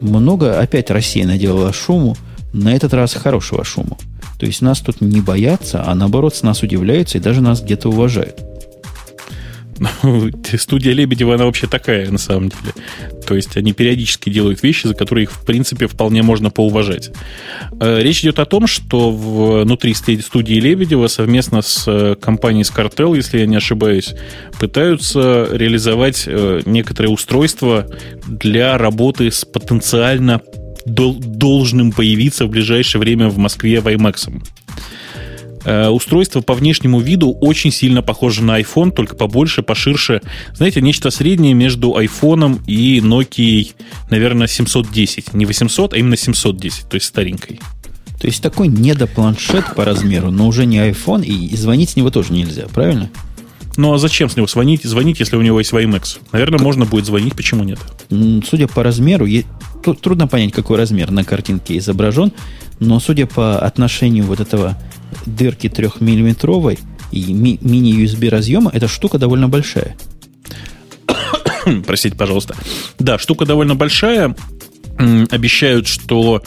[0.00, 2.16] Много опять Россия наделала шуму,
[2.52, 3.96] на этот раз хорошего шума.
[4.38, 7.88] То есть нас тут не боятся, а наоборот с нас удивляются и даже нас где-то
[7.88, 8.40] уважают.
[9.78, 12.74] Ну, студия Лебедева, она вообще такая, на самом деле.
[13.26, 17.10] То есть они периодически делают вещи, за которые их, в принципе, вполне можно поуважать.
[17.80, 23.38] Э, речь идет о том, что внутри студии Лебедева совместно с э, компанией Scartel, если
[23.38, 24.14] я не ошибаюсь,
[24.58, 27.86] пытаются реализовать э, некоторые устройства
[28.26, 30.40] для работы с потенциально
[30.86, 34.28] должным появиться в ближайшее время в Москве WiMAX.
[34.28, 34.40] Э,
[35.90, 40.22] устройство по внешнему виду очень сильно похоже на iPhone, только побольше, поширше.
[40.54, 43.74] Знаете, нечто среднее между iPhone и Nokia,
[44.10, 45.34] наверное, 710.
[45.34, 47.60] Не 800, а именно 710, то есть старенькой.
[48.20, 52.10] То есть такой недопланшет по размеру, но уже не iPhone, и, и звонить с него
[52.10, 53.10] тоже нельзя, правильно?
[53.76, 56.18] Ну а зачем с него звонить, звонить, если у него есть WiMAX?
[56.32, 56.64] Наверное, как...
[56.64, 57.78] можно будет звонить, почему нет?
[58.48, 59.26] Судя по размеру,
[60.00, 62.32] трудно понять, какой размер на картинке изображен,
[62.80, 64.78] но судя по отношению вот этого
[65.24, 66.78] дырки трехмиллиметровой
[67.12, 69.96] и ми- мини-USB разъема, эта штука довольно большая.
[71.86, 72.54] Простите, пожалуйста.
[72.98, 74.34] Да, штука довольно большая.
[75.30, 76.42] обещают, что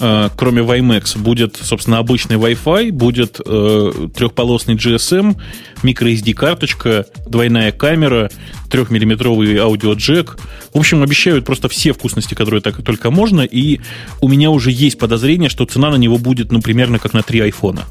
[0.00, 5.36] э, кроме WiMAX будет, собственно, обычный Wi-Fi, будет э, трехполосный GSM,
[5.82, 8.30] microSD-карточка, двойная камера,
[8.70, 10.38] трехмиллиметровый аудиоджек.
[10.72, 13.80] В общем, обещают просто все вкусности, которые так только можно, и
[14.20, 17.40] у меня уже есть подозрение, что цена на него будет, ну, примерно как на три
[17.40, 17.84] айфона.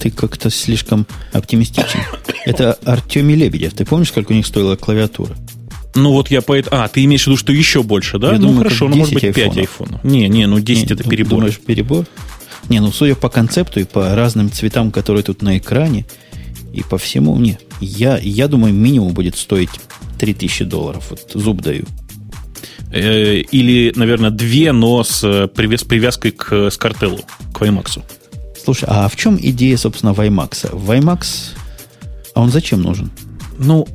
[0.00, 2.00] Ты как-то слишком оптимистичен.
[2.46, 3.74] Это Артемий Лебедев.
[3.74, 5.36] Ты помнишь, сколько у них стоила клавиатура?
[5.94, 6.82] Ну вот я поэтому...
[6.82, 8.28] А, ты имеешь в виду, что еще больше, да?
[8.32, 10.04] Я ну думаю, хорошо, ну может быть 10 5 айфонов.
[10.04, 11.30] Не, не, ну 10 Не, это ду- перебор.
[11.40, 12.06] Думаешь, перебор?
[12.68, 16.06] Не, ну судя по концепту и по разным цветам, которые тут на экране,
[16.72, 17.58] и по всему, не.
[17.80, 19.70] Я, я думаю, минимум будет стоить
[20.18, 21.06] 3000 долларов.
[21.10, 21.84] Вот зуб даю.
[22.92, 27.20] Э, Или, наверное, две, но с, э, привяз- привязкой к скартеллу,
[27.52, 28.02] к WiMAX.
[28.70, 30.72] Слушай, а в чем идея, собственно, WiMAX?
[30.72, 31.54] WiMAX,
[32.34, 33.10] а он зачем нужен?
[33.58, 33.88] Ну,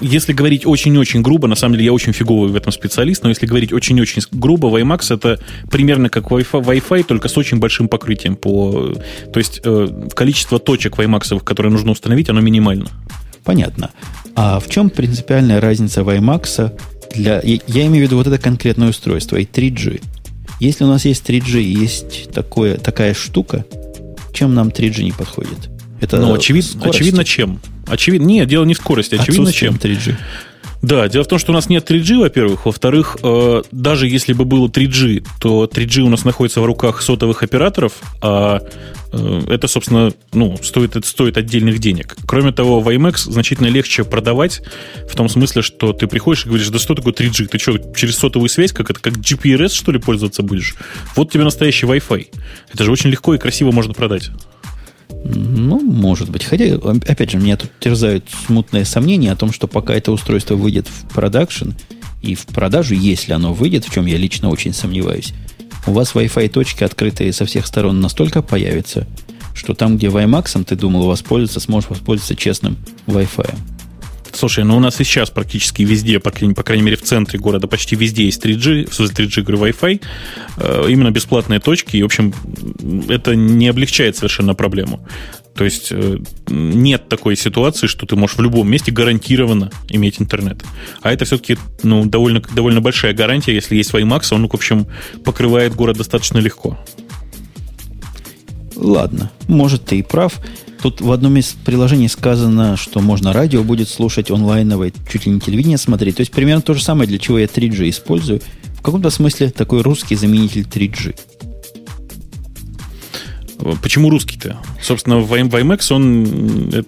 [0.00, 3.44] если говорить очень-очень грубо, на самом деле я очень фиговый в этом специалист, но если
[3.44, 5.38] говорить очень-очень грубо, WiMAX это
[5.70, 8.36] примерно как Wi-Fi, Wi-Fi, только с очень большим покрытием.
[8.36, 8.94] По,
[9.30, 12.86] то есть э, количество точек WiMAX, которые нужно установить, оно минимально.
[13.44, 13.90] Понятно.
[14.34, 16.72] А в чем принципиальная разница WiMAX
[17.14, 17.42] для...
[17.44, 20.00] Я, имею в виду вот это конкретное устройство, и 3G.
[20.58, 23.66] Если у нас есть 3G и есть такое, такая штука,
[24.32, 25.70] чем нам 3G не подходит?
[26.00, 27.60] Это ну, очевид- очевидно, чем.
[27.86, 29.74] Очевидно, нет, дело не в скорости, очевидно, чем.
[29.76, 30.16] 3G.
[30.82, 32.66] Да, дело в том, что у нас нет 3G, во-первых.
[32.66, 37.44] Во-вторых, э, даже если бы было 3G, то 3G у нас находится в руках сотовых
[37.44, 38.60] операторов, а
[39.12, 42.16] э, это, собственно, ну, стоит, это стоит отдельных денег.
[42.26, 44.60] Кроме того, WiMAX значительно легче продавать,
[45.08, 47.46] в том смысле, что ты приходишь и говоришь, да что такое 3G?
[47.46, 50.74] Ты что, через сотовую связь, как это, как GPRS, что ли, пользоваться будешь?
[51.14, 52.26] Вот тебе настоящий Wi-Fi.
[52.74, 54.30] Это же очень легко и красиво можно продать.
[55.24, 56.44] Ну, может быть.
[56.44, 60.88] Хотя, опять же, меня тут терзают смутные сомнения о том, что пока это устройство выйдет
[60.88, 61.70] в продакшн
[62.22, 65.32] и в продажу, если оно выйдет, в чем я лично очень сомневаюсь,
[65.86, 69.06] у вас Wi-Fi точки, открытые со всех сторон, настолько появятся,
[69.54, 73.71] что там, где WiMAX ты думал воспользоваться, сможешь воспользоваться честным Wi-Fi.
[74.32, 77.38] Слушай, ну у нас и сейчас практически везде, по крайней, по крайней мере в центре
[77.38, 80.00] города, почти везде есть 3G, в смысле 3G, говорю, Wi-Fi,
[80.56, 82.34] э, именно бесплатные точки, и, в общем,
[83.08, 85.06] это не облегчает совершенно проблему.
[85.54, 86.18] То есть э,
[86.48, 90.64] нет такой ситуации, что ты можешь в любом месте гарантированно иметь интернет.
[91.02, 94.86] А это все-таки ну, довольно, довольно большая гарантия, если есть WiMAX, он, в общем,
[95.24, 96.78] покрывает город достаточно легко.
[98.76, 100.40] Ладно, может, ты и прав.
[100.82, 105.38] Тут в одном из приложений сказано, что можно радио будет слушать онлайновое, чуть ли не
[105.38, 106.16] телевидение смотреть.
[106.16, 108.40] То есть примерно то же самое, для чего я 3G использую.
[108.78, 111.14] В каком-то смысле такой русский заменитель 3G.
[113.80, 114.58] Почему русский-то?
[114.80, 116.82] Собственно, WiMAX, он, э,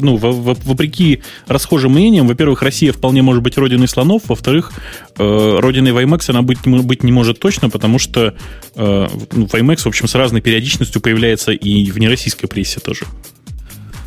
[0.00, 4.72] ну, вопреки расхожим мнениям, во-первых, Россия вполне может быть родиной слонов, во-вторых,
[5.18, 8.34] э, родиной WiMAX она быть, быть не может точно, потому что
[8.76, 13.06] э, ну, WiMAX, в общем, с разной периодичностью появляется и в нероссийской прессе тоже.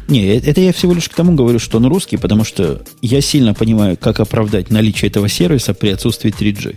[0.08, 3.54] Не, это я всего лишь к тому говорю, что он русский, потому что я сильно
[3.54, 6.76] понимаю, как оправдать наличие этого сервиса при отсутствии 3G.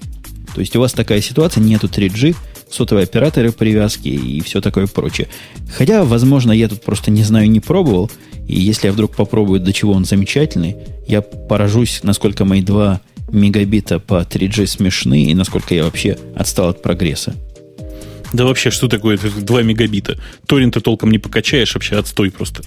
[0.54, 2.36] То есть у вас такая ситуация, нету 3G,
[2.70, 5.28] сотовые операторы привязки и все такое прочее.
[5.76, 8.10] Хотя, возможно, я тут просто не знаю, не пробовал,
[8.46, 13.00] и если я вдруг попробую, до чего он замечательный, я поражусь, насколько мои 2
[13.32, 17.34] мегабита по 3G смешны и насколько я вообще отстал от прогресса.
[18.32, 20.18] Да вообще, что такое 2 мегабита?
[20.46, 22.62] Торрент ты толком не покачаешь, вообще отстой просто.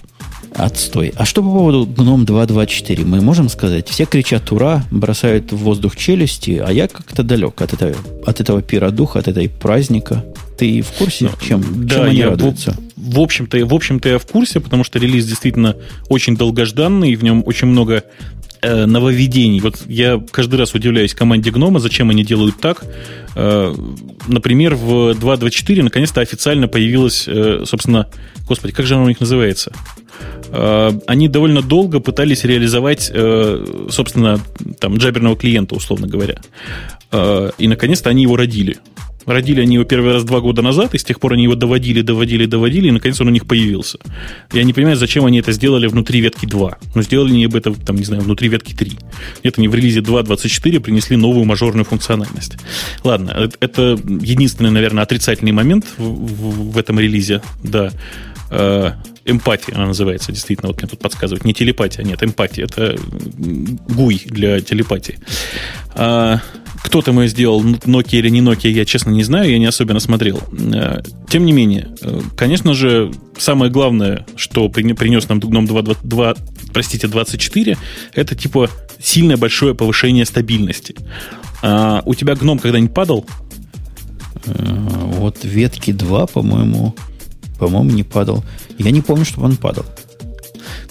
[0.54, 1.12] Отстой.
[1.16, 3.04] А что по поводу GNOME 2.2.4?
[3.04, 7.72] Мы можем сказать, все кричат «Ура!», бросают в воздух челюсти, а я как-то далек от
[7.72, 7.94] этого,
[8.26, 10.24] от этого пира духа, от этой праздника.
[10.58, 12.76] Ты в курсе, Ну, чем, да, чем они я радуются?
[12.96, 15.76] В, в общем-то, в общем-то, я в курсе, потому что релиз действительно
[16.08, 18.04] очень долгожданный, и в нем очень много
[18.62, 19.60] нововведений.
[19.60, 22.84] Вот я каждый раз удивляюсь команде Гнома, зачем они делают так.
[23.34, 23.74] Э,
[24.26, 28.08] например, в 2.2.4 наконец-то официально появилась, э, собственно,
[28.46, 29.72] господи, как же оно у них называется?
[30.48, 34.40] Э, они довольно долго пытались реализовать, э, собственно,
[34.78, 36.40] там, джаберного клиента, условно говоря.
[37.12, 38.78] Э, и, наконец-то, они его родили.
[39.26, 42.00] Родили они его первый раз два года назад, и с тех пор они его доводили,
[42.02, 43.98] доводили, доводили, и наконец он у них появился.
[44.52, 46.78] Я не понимаю, зачем они это сделали внутри ветки 2.
[46.94, 48.92] Но сделали они бы это, там, не знаю, внутри ветки 3.
[49.44, 52.56] Нет, они в релизе 2.24 принесли новую мажорную функциональность.
[53.04, 57.92] Ладно, э- это единственный, наверное, отрицательный момент в, в- в этом релизе, да.
[58.50, 58.92] Э,
[59.26, 61.44] Эмпатия она называется, действительно, вот мне тут подсказывают.
[61.44, 62.64] Не телепатия, нет, эмпатия.
[62.64, 62.98] Это
[63.38, 65.18] гуй для телепатии.
[65.94, 66.40] А,
[66.82, 70.00] кто там ее сделал, Nokia или не Nokia, я честно не знаю, я не особенно
[70.00, 70.40] смотрел.
[70.52, 76.36] Э, Тем не менее, э, конечно же, самое главное, что при- принес нам GNOME 2.2,
[76.72, 77.76] простите, 24,
[78.14, 78.68] это типа
[79.02, 80.94] сильное большое повышение стабильности.
[81.62, 83.26] А у тебя гном когда-нибудь падал?
[84.46, 84.52] Э,
[85.18, 86.94] вот ветки 2, по-моему,
[87.58, 88.42] по-моему, не падал.
[88.78, 89.84] Я не помню, чтобы он падал.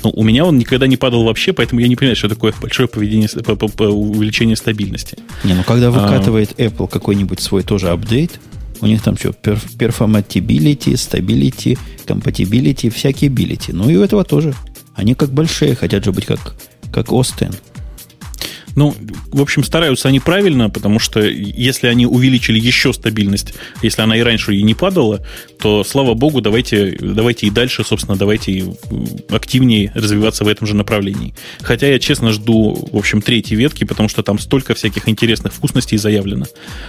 [0.03, 2.87] Ну, у меня он никогда не падал вообще, поэтому я не понимаю, что такое большое
[2.87, 5.17] поведение, по, по, по увеличение стабильности.
[5.43, 6.63] Не, ну когда выкатывает а...
[6.63, 8.39] Apple какой-нибудь свой тоже апдейт,
[8.81, 13.71] у них там что, performability, stability, compatibility, всякие ability.
[13.73, 14.53] Ну и у этого тоже.
[14.95, 16.55] Они как большие, хотят же быть как,
[16.91, 17.53] как Остен.
[18.75, 18.95] Ну,
[19.31, 24.21] в общем, стараются они правильно, потому что если они увеличили еще стабильность, если она и
[24.21, 25.25] раньше и не падала,
[25.59, 28.73] то, слава богу, давайте, давайте и дальше, собственно, давайте
[29.29, 31.33] активнее развиваться в этом же направлении.
[31.61, 35.97] Хотя я, честно, жду, в общем, третьей ветки, потому что там столько всяких интересных вкусностей
[35.97, 36.45] заявлено,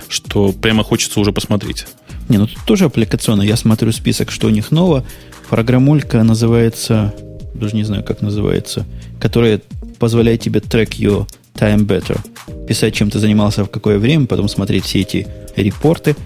[0.09, 1.87] что прямо хочется уже посмотреть.
[2.29, 3.43] Не, ну тут тоже аппликационно.
[3.43, 5.05] Я смотрю список, что у них нового.
[5.49, 7.13] Программулька называется,
[7.55, 8.87] даже не знаю, как называется,
[9.21, 9.61] которая
[9.99, 12.19] позволяет тебе трек ее time better.
[12.67, 15.27] Писать, чем ты занимался в какое время, потом смотреть все эти
[15.57, 16.17] репорты.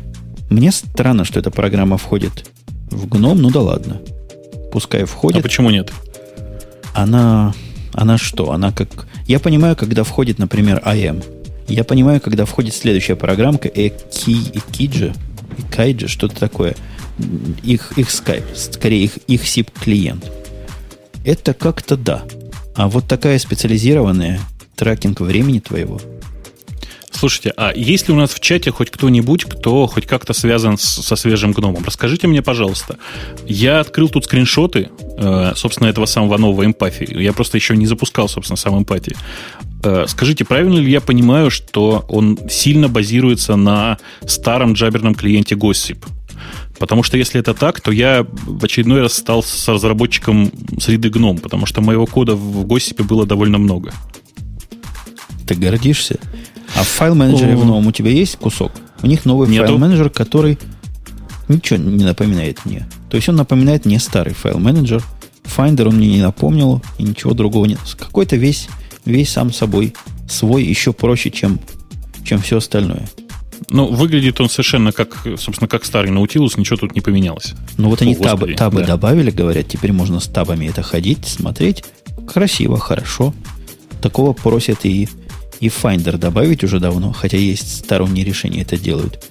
[0.51, 2.51] Мне странно, что эта программа входит
[2.91, 4.01] в гном, ну да ладно.
[4.73, 5.41] Пускай входит.
[5.41, 5.93] А почему нет?
[6.95, 7.55] Она,
[7.93, 8.53] она что?
[8.53, 9.07] Она как...
[9.27, 11.25] Я понимаю, когда входит, например, IM.
[11.69, 15.15] Я понимаю, когда входит следующая программка, Эки, Экиджи,
[15.59, 16.77] Экайджи, что-то такое.
[17.63, 20.31] Их, их Skype, скорее их, их SIP клиент.
[21.25, 22.25] Это как-то да.
[22.77, 24.41] А вот такая специализированная
[24.77, 26.01] трекинг времени твоего.
[27.15, 30.83] Слушайте, а есть ли у нас в чате хоть кто-нибудь, кто хоть как-то связан с,
[30.83, 31.85] со свежим гномом?
[31.85, 32.99] Расскажите мне, пожалуйста.
[33.47, 37.07] Я открыл тут скриншоты, э, собственно, этого самого нового эмпатии.
[37.23, 39.17] Я просто еще не запускал, собственно, сам эмпатии.
[39.85, 46.05] Э, скажите, правильно ли я понимаю, что он сильно базируется на старом джаберном клиенте Gossip?
[46.81, 50.51] Потому что если это так, то я в очередной раз стал с разработчиком
[50.81, 53.93] среды гном, потому что моего кода в Gossip было довольно много.
[55.47, 56.19] Ты гордишься?
[56.75, 58.73] А в файл-менеджере в новом у тебя есть кусок?
[59.03, 60.59] У них новый файл-менеджер, который
[61.49, 62.89] ничего не напоминает мне.
[63.11, 65.03] То есть он напоминает мне старый файл-менеджер.
[65.45, 67.79] Finder он мне не напомнил, и ничего другого нет.
[67.99, 68.69] Какой-то весь,
[69.05, 69.95] весь сам собой
[70.29, 71.61] свой еще проще, чем,
[72.25, 73.07] чем все остальное.
[73.69, 77.55] Ну, выглядит он совершенно как, собственно, как старый Наутилус, ничего тут не поменялось.
[77.77, 78.89] Ну, вот О, они табы, табы да.
[78.89, 81.85] добавили, говорят, теперь можно с табами это ходить, смотреть.
[82.27, 83.35] Красиво, хорошо.
[84.01, 85.09] Такого просят и
[85.61, 89.25] и Finder добавить уже давно, хотя есть сторонние решения это делают.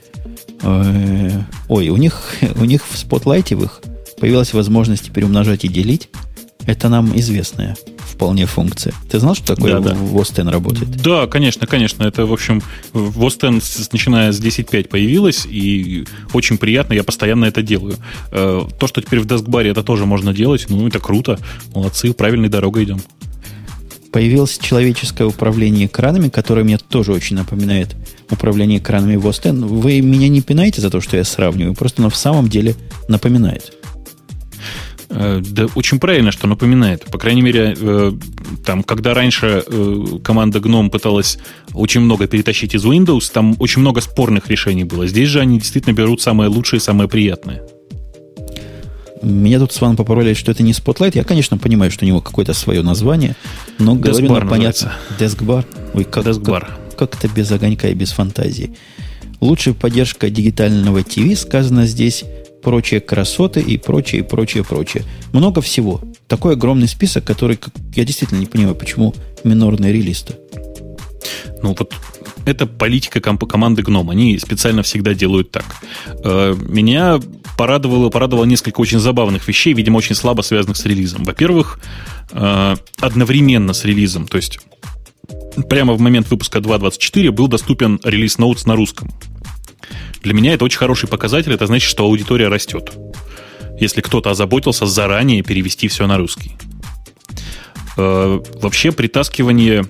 [0.61, 2.21] Э, ой, у них,
[2.55, 3.81] у них в Spotlight в их
[4.19, 6.09] появилась возможность теперь умножать и делить.
[6.65, 7.75] Это нам известная
[8.13, 8.93] вполне функция.
[9.09, 9.95] Ты знал, что такое да, да.
[9.95, 10.89] в Остен работает?
[11.01, 12.03] Да, конечно, конечно.
[12.03, 12.61] Это, в общем,
[12.93, 13.61] в Остен,
[13.91, 17.97] начиная с 10.5 появилось, и очень приятно, я постоянно это делаю.
[18.31, 21.37] Э, то, что теперь в дескбаре это тоже можно делать, ну, это круто.
[21.73, 23.01] Молодцы, правильной дорогой идем
[24.13, 27.95] появилось человеческое управление экранами, которое мне тоже очень напоминает
[28.29, 29.65] управление экранами в Остен.
[29.65, 32.75] Вы меня не пинаете за то, что я сравниваю, просто оно в самом деле
[33.09, 33.73] напоминает.
[35.09, 37.05] Э, да, очень правильно, что напоминает.
[37.05, 38.11] По крайней мере, э,
[38.65, 41.39] там, когда раньше э, команда GNOME пыталась
[41.73, 45.07] очень много перетащить из Windows, там очень много спорных решений было.
[45.07, 47.63] Здесь же они действительно берут самое лучшее и самое приятное.
[49.23, 51.11] Меня тут с вами попороли, что это не Spotlight.
[51.15, 53.35] Я, конечно, понимаю, что у него какое-то свое название,
[53.79, 54.93] но говорю на понятно.
[55.17, 55.65] Дескбар.
[55.93, 56.77] Ой, как, Дескбар.
[56.91, 58.75] Как, как это без огонька и без фантазии.
[59.39, 62.23] Лучшая поддержка дигитального ТВ сказано здесь,
[62.61, 65.03] прочие красоты и прочее, прочее, прочее.
[65.31, 66.01] Много всего.
[66.27, 67.59] Такой огромный список, который,
[67.95, 69.13] я действительно не понимаю, почему
[69.43, 70.33] минорный релиз-то.
[71.61, 71.93] Ну, вот
[72.45, 74.09] это политика команды Гном.
[74.09, 75.65] Они специально всегда делают так.
[76.23, 77.19] Э, меня
[77.57, 81.23] порадовало, порадовало несколько очень забавных вещей, видимо, очень слабо связанных с релизом.
[81.23, 81.79] Во-первых,
[82.31, 84.59] э, одновременно с релизом, то есть
[85.69, 89.11] прямо в момент выпуска 2.24 был доступен релиз Notes на русском.
[90.21, 92.93] Для меня это очень хороший показатель, это значит, что аудитория растет.
[93.79, 96.55] Если кто-то озаботился заранее перевести все на русский.
[97.97, 99.85] Э, вообще притаскивание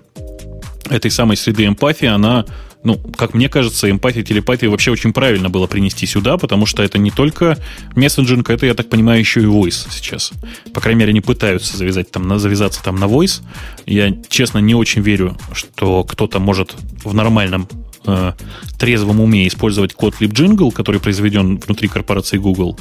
[0.89, 2.45] этой самой среды эмпатии, она,
[2.84, 6.97] ну, как мне кажется, эмпатия, телепатия вообще очень правильно было принести сюда, потому что это
[6.97, 7.57] не только
[7.95, 10.31] мессенджинг, это, я так понимаю, еще и voice сейчас.
[10.73, 13.41] По крайней мере, они пытаются завязать там, завязаться там на voice.
[13.86, 17.67] Я, честно, не очень верю, что кто-то может в нормальном
[18.05, 18.34] э,
[18.77, 22.77] трезвом уме использовать код LibJingle, который произведен внутри корпорации Google,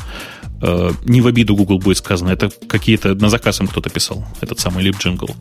[1.04, 4.84] не в обиду Google будет сказано, это какие-то на заказ им кто-то писал, этот самый
[4.84, 5.34] LibJingle.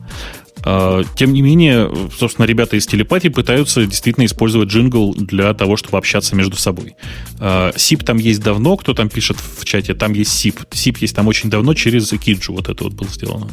[0.64, 5.98] Э, тем не менее, собственно, ребята из телепатии пытаются действительно использовать джингл для того, чтобы
[5.98, 6.94] общаться между собой.
[7.40, 10.66] Э, SIP там есть давно, кто там пишет в чате, там есть SIP.
[10.70, 13.48] SIP есть там очень давно через Киджу вот это вот было сделано.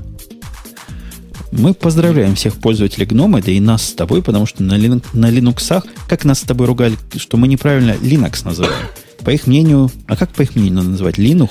[1.51, 5.31] Мы поздравляем всех пользователей гнома, да и нас с тобой, потому что на, Linux, на
[5.31, 8.85] Linux, как нас с тобой ругали, что мы неправильно Linux называем.
[9.23, 11.17] По их мнению, а как по их мнению надо называть?
[11.17, 11.49] Linux?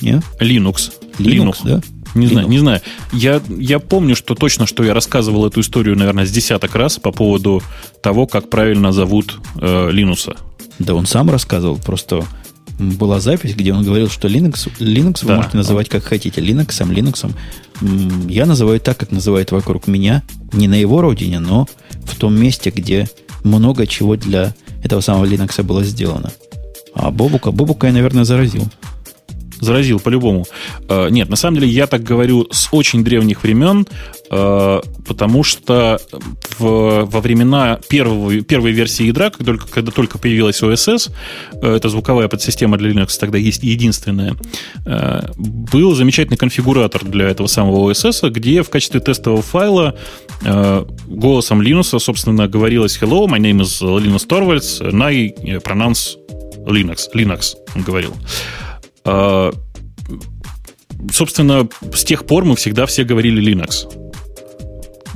[0.00, 0.22] Не?
[0.40, 0.92] Linux.
[1.18, 1.56] Linux, Linux.
[1.64, 1.82] да?
[2.14, 2.30] Не Linux.
[2.30, 2.80] знаю, не знаю.
[3.12, 7.12] Я, я помню, что точно, что я рассказывал эту историю, наверное, с десяток раз по
[7.12, 7.62] поводу
[8.02, 10.36] того, как правильно зовут э, Linux.
[10.78, 12.24] Да он сам рассказывал, просто
[12.78, 15.36] была запись, где он говорил, что Linux, Linux вы да.
[15.36, 16.40] можете называть как хотите.
[16.40, 17.30] Linux, Linux.
[18.28, 20.22] Я называю так, как называют вокруг меня.
[20.52, 21.66] Не на его родине, но
[22.04, 23.08] в том месте, где
[23.42, 26.30] много чего для этого самого Linux было сделано.
[26.98, 28.68] А Бобука, Бобука я, наверное, заразил.
[29.60, 30.46] Заразил, по-любому.
[30.88, 33.86] Э, нет, на самом деле я так говорю с очень древних времен,
[34.30, 36.00] э, потому что
[36.58, 41.10] в, во времена первого, первой версии ядра, когда только, когда только появилась OSS,
[41.60, 44.36] э, это звуковая подсистема для Linux тогда есть единственная,
[45.36, 49.96] был замечательный конфигуратор для этого самого OSS, где в качестве тестового файла
[51.06, 56.16] голосом Linux, собственно, говорилось «Hello, my name is Linus Torvalds, and I pronounce
[56.68, 57.08] Linux».
[57.14, 58.14] Linux, он говорил.
[59.04, 59.52] А,
[61.10, 63.86] собственно, с тех пор мы всегда все говорили Linux.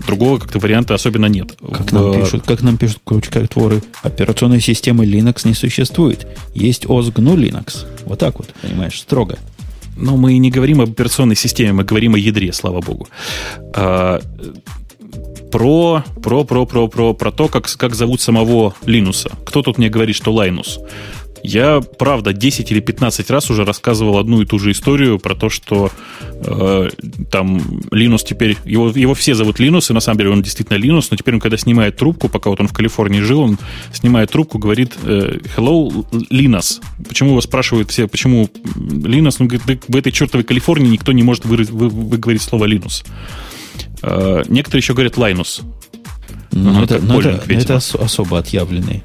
[0.06, 1.56] Другого как-то варианта особенно нет.
[1.60, 6.26] Как нам пишут, как нам пишут крючкотворы, операционной системы Linux не существует.
[6.54, 7.86] Есть OS GNU Linux.
[8.04, 9.38] Вот так вот, понимаешь, строго.
[9.96, 13.08] Но мы не говорим об операционной системе, мы говорим о ядре, слава богу.
[13.74, 14.20] А,
[15.52, 19.30] про, про, про, про, про, про то, как, как зовут самого Линуса.
[19.44, 20.80] Кто тут мне говорит, что Лайнус?
[21.44, 25.48] Я, правда, 10 или 15 раз уже рассказывал одну и ту же историю про то,
[25.48, 25.90] что
[26.20, 26.90] э,
[27.30, 28.56] там Линус теперь...
[28.64, 31.40] Его, его все зовут Линус, и на самом деле он действительно Линус, но теперь он,
[31.40, 33.58] когда снимает трубку, пока вот он в Калифорнии жил, он
[33.92, 36.80] снимает трубку, говорит э, «Hello, Linus».
[37.08, 39.36] Почему его спрашивают все, почему Linus?
[39.40, 43.04] Он говорит, в этой чертовой Калифорнии никто не может вы, вы, выговорить слово Linus.
[44.02, 45.62] Э, некоторые еще говорят Linus.
[46.52, 49.02] Ну, ну, это, ну, это, это особо отъявленные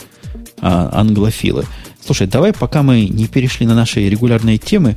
[0.62, 1.66] а, англофилы.
[2.08, 4.96] Слушай, давай, пока мы не перешли на наши регулярные темы,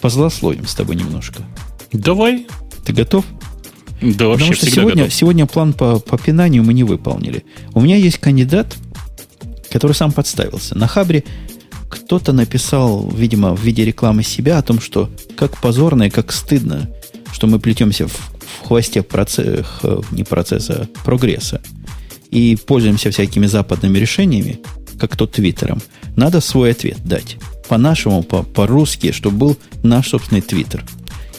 [0.00, 1.42] позлословим с тобой немножко.
[1.92, 2.46] Давай.
[2.86, 3.26] Ты готов?
[4.00, 5.12] Да, вообще Потому что сегодня, готов.
[5.12, 7.44] сегодня план по, по пинанию мы не выполнили.
[7.74, 8.78] У меня есть кандидат,
[9.70, 10.74] который сам подставился.
[10.74, 11.22] На Хабре
[11.90, 16.88] кто-то написал, видимо, в виде рекламы себя о том, что как позорно и как стыдно,
[17.30, 19.66] что мы плетемся в, в хвосте процесса,
[20.12, 21.60] не процесса, а прогресса.
[22.30, 24.60] И пользуемся всякими западными решениями,
[24.98, 25.80] как то Твиттером,
[26.16, 27.36] надо свой ответ дать.
[27.68, 30.84] По-нашему, по-русски, чтобы был наш собственный Твиттер.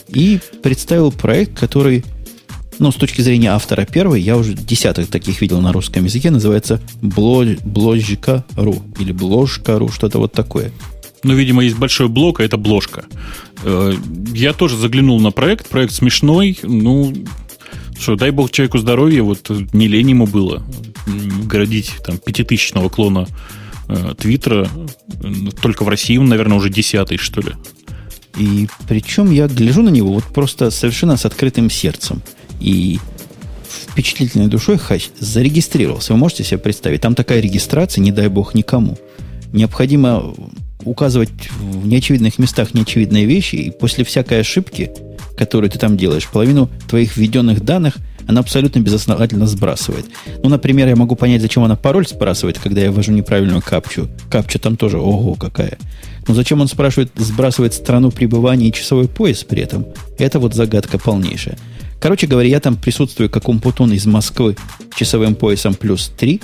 [0.08, 2.04] И представил проект, который,
[2.78, 6.80] ну, с точки зрения автора первый, я уже десяток таких видел на русском языке, называется
[7.02, 10.72] Бложка.ру или Бложка.ру, что-то вот такое.
[11.22, 13.04] Ну, видимо, есть большой блок, а это бложка.
[13.62, 13.92] Э,
[14.32, 15.68] я тоже заглянул на проект.
[15.68, 16.58] Проект смешной.
[16.62, 17.12] Ну,
[18.00, 20.62] что, дай бог человеку здоровья, вот не лень ему было
[21.44, 23.26] городить там пятитысячного клона
[23.88, 24.68] э, Твиттера.
[25.60, 27.52] Только в России он, наверное, уже десятый, что ли.
[28.38, 32.22] И причем я гляжу на него вот просто совершенно с открытым сердцем.
[32.60, 32.98] И
[33.68, 36.12] впечатлительной душой хач зарегистрировался.
[36.12, 37.00] Вы можете себе представить?
[37.00, 38.98] Там такая регистрация, не дай бог никому.
[39.52, 40.34] Необходимо
[40.84, 44.90] указывать в неочевидных местах неочевидные вещи, и после всякой ошибки,
[45.40, 50.04] которую ты там делаешь, половину твоих введенных данных она абсолютно безосновательно сбрасывает.
[50.42, 54.10] Ну, например, я могу понять, зачем она пароль сбрасывает, когда я ввожу неправильную капчу.
[54.30, 55.78] Капча там тоже, ого, какая.
[56.28, 59.86] Но зачем он спрашивает, сбрасывает страну пребывания и часовой пояс при этом?
[60.18, 61.56] Это вот загадка полнейшая.
[62.02, 64.56] Короче говоря, я там присутствую как умпутун из Москвы
[64.94, 66.38] часовым поясом плюс 3,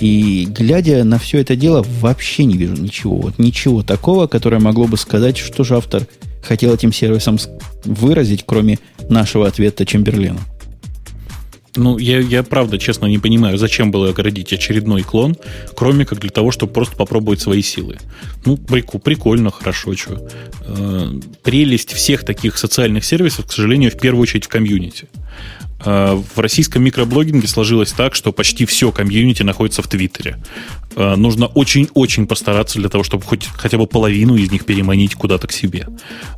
[0.00, 3.16] и глядя на все это дело, вообще не вижу ничего.
[3.16, 6.06] Вот ничего такого, которое могло бы сказать, что же автор
[6.42, 7.38] хотел этим сервисом
[7.84, 8.78] выразить, кроме
[9.08, 10.40] нашего ответа Чемберлену.
[11.76, 15.36] Ну, я, я правда, честно, не понимаю, зачем было оградить очередной клон,
[15.76, 17.98] кроме как для того, чтобы просто попробовать свои силы.
[18.44, 20.28] Ну, прикольно, прикольно хорошо, что.
[20.66, 21.12] Э,
[21.44, 25.08] прелесть всех таких социальных сервисов, к сожалению, в первую очередь в комьюнити.
[25.84, 30.38] Э, в российском микроблогинге сложилось так, что почти все комьюнити находится в Твиттере.
[30.96, 35.46] Э, нужно очень-очень постараться для того, чтобы хоть хотя бы половину из них переманить куда-то
[35.46, 35.86] к себе.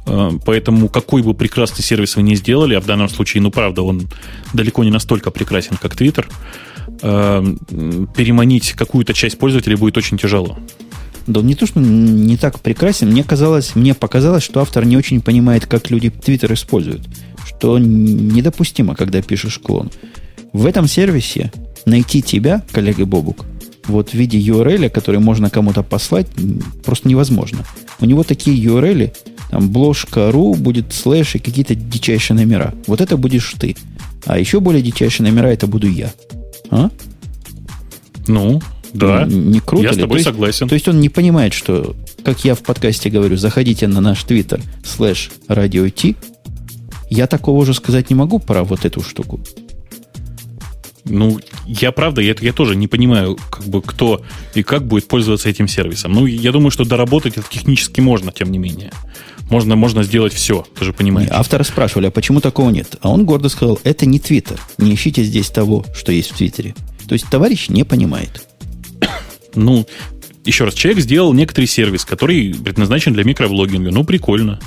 [0.06, 3.82] Э, поэтому какой бы прекрасный сервис вы ни сделали, а в данном случае, ну правда,
[3.82, 4.08] он
[4.52, 6.28] далеко не настолько прекрасен, как Твиттер,
[7.00, 10.58] переманить какую-то часть пользователей будет очень тяжело.
[11.26, 15.22] Да не то, что не так прекрасен, мне казалось, мне показалось, что автор не очень
[15.22, 17.06] понимает, как люди Твиттер используют
[17.46, 19.90] что недопустимо, когда пишешь клон.
[20.52, 21.52] В этом сервисе
[21.86, 23.44] найти тебя, коллега Бобук,
[23.86, 26.26] вот в виде URL, который можно кому-то послать,
[26.84, 27.64] просто невозможно.
[28.00, 29.12] У него такие URL,
[29.50, 32.74] там бложка.ру будет слэш и какие-то дичайшие номера.
[32.86, 33.76] Вот это будешь ты.
[34.26, 36.12] А еще более дичайшие номера это буду я.
[36.70, 36.90] А?
[38.28, 38.60] Ну,
[38.92, 39.24] да.
[39.24, 39.96] Не круто Я ли?
[39.96, 40.68] с тобой то есть, согласен.
[40.68, 44.60] То есть он не понимает, что, как я в подкасте говорю, заходите на наш твиттер
[44.84, 46.16] слэш радио Ти.
[47.10, 49.40] Я такого уже сказать не могу про вот эту штуку.
[51.04, 54.22] Ну, я правда, я, я тоже не понимаю, как бы кто
[54.54, 56.12] и как будет пользоваться этим сервисом.
[56.12, 58.92] Ну, я думаю, что доработать это технически можно, тем не менее.
[59.50, 61.28] Можно, можно сделать все, ты же понимаешь.
[61.28, 62.96] Не, авторы спрашивали, а почему такого нет?
[63.00, 64.60] А он гордо сказал, это не Твиттер.
[64.78, 66.76] Не ищите здесь того, что есть в Твиттере.
[67.08, 68.46] То есть товарищ не понимает.
[69.56, 69.84] Ну,
[70.44, 73.90] еще раз, человек сделал некоторый сервис, который предназначен для микроблогинга.
[73.90, 74.60] Ну, прикольно.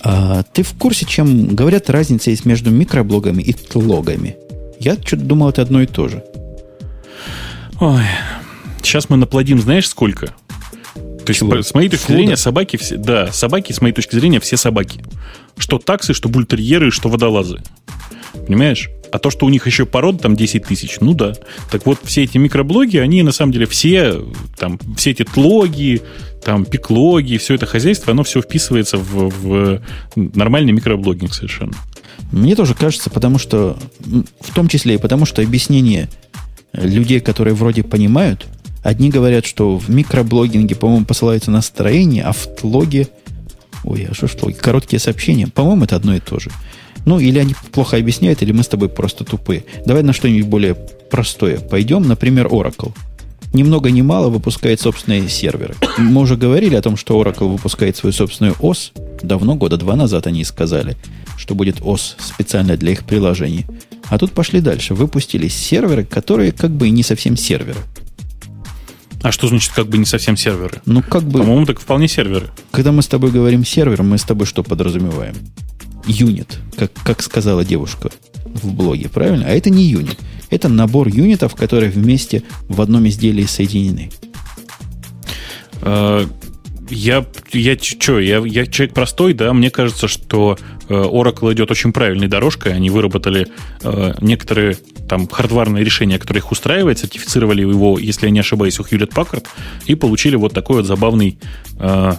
[0.00, 4.36] А ты в курсе, чем говорят разница есть между микроблогами и тлогами?
[4.78, 6.22] Я что-то думал, это одно и то же.
[7.80, 8.02] Ой,
[8.82, 10.26] сейчас мы наплодим, знаешь, сколько?
[10.94, 11.62] То есть, Чего?
[11.62, 12.16] с моей точки Фуда?
[12.18, 12.96] зрения, собаки все...
[12.96, 15.02] Да, собаки, с моей точки зрения, все собаки.
[15.58, 17.60] Что таксы, что бультерьеры, что водолазы.
[18.46, 18.88] Понимаешь?
[19.10, 21.32] А то, что у них еще пород там 10 тысяч, ну да.
[21.70, 24.22] Так вот, все эти микроблоги, они на самом деле все,
[24.58, 26.02] там, все эти тлоги,
[26.44, 29.80] там, пиклоги, все это хозяйство, оно все вписывается в, в
[30.14, 31.74] нормальный микроблогинг совершенно.
[32.32, 33.78] Мне тоже кажется, потому что,
[34.40, 36.08] в том числе и потому, что объяснение
[36.72, 38.46] людей, которые вроде понимают,
[38.82, 43.08] одни говорят, что в микроблогинге, по-моему, посылаются на строение, а в тлоге,
[43.84, 46.50] ой, а что ж в тлоге, короткие сообщения, по-моему, это одно и то же.
[47.08, 49.64] Ну, или они плохо объясняют, или мы с тобой просто тупые.
[49.86, 52.06] Давай на что-нибудь более простое пойдем.
[52.06, 52.92] Например, Oracle.
[53.54, 55.74] Ни много ни мало выпускает собственные серверы.
[55.96, 58.92] Мы уже говорили о том, что Oracle выпускает свою собственную ОС.
[59.22, 60.98] Давно, года два назад они сказали,
[61.38, 63.64] что будет ОС специально для их приложений.
[64.10, 64.92] А тут пошли дальше.
[64.92, 67.80] Выпустили серверы, которые как бы и не совсем серверы.
[69.22, 70.82] А что значит как бы не совсем серверы?
[70.84, 72.48] Ну, как бы, По-моему, так вполне серверы.
[72.70, 75.36] когда мы с тобой говорим сервер, мы с тобой что подразумеваем?
[76.08, 78.10] Юнит, как, как сказала девушка
[78.44, 79.46] в блоге, правильно?
[79.46, 80.18] А это не юнит.
[80.50, 84.10] Это набор юнитов, которые вместе в одном изделии соединены.
[85.82, 86.26] Э,
[86.90, 90.56] Я, я что, я, я человек простой, да, мне кажется, что
[90.88, 93.46] э, Oracle идет очень правильной дорожкой, они выработали
[93.82, 98.84] э, некоторые там хардварные решения, которые их устраивают, сертифицировали его, если я не ошибаюсь, у
[98.84, 99.46] Hewlett Packard,
[99.84, 101.38] и получили вот такой вот забавный
[101.78, 102.12] э,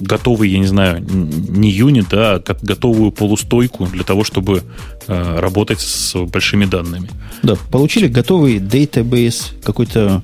[0.00, 4.62] готовый, я не знаю, не юнит, да, а готовую полустойку для того, чтобы
[5.06, 7.08] э, работать с большими данными.
[7.42, 10.22] Да, получили готовый database какой-то,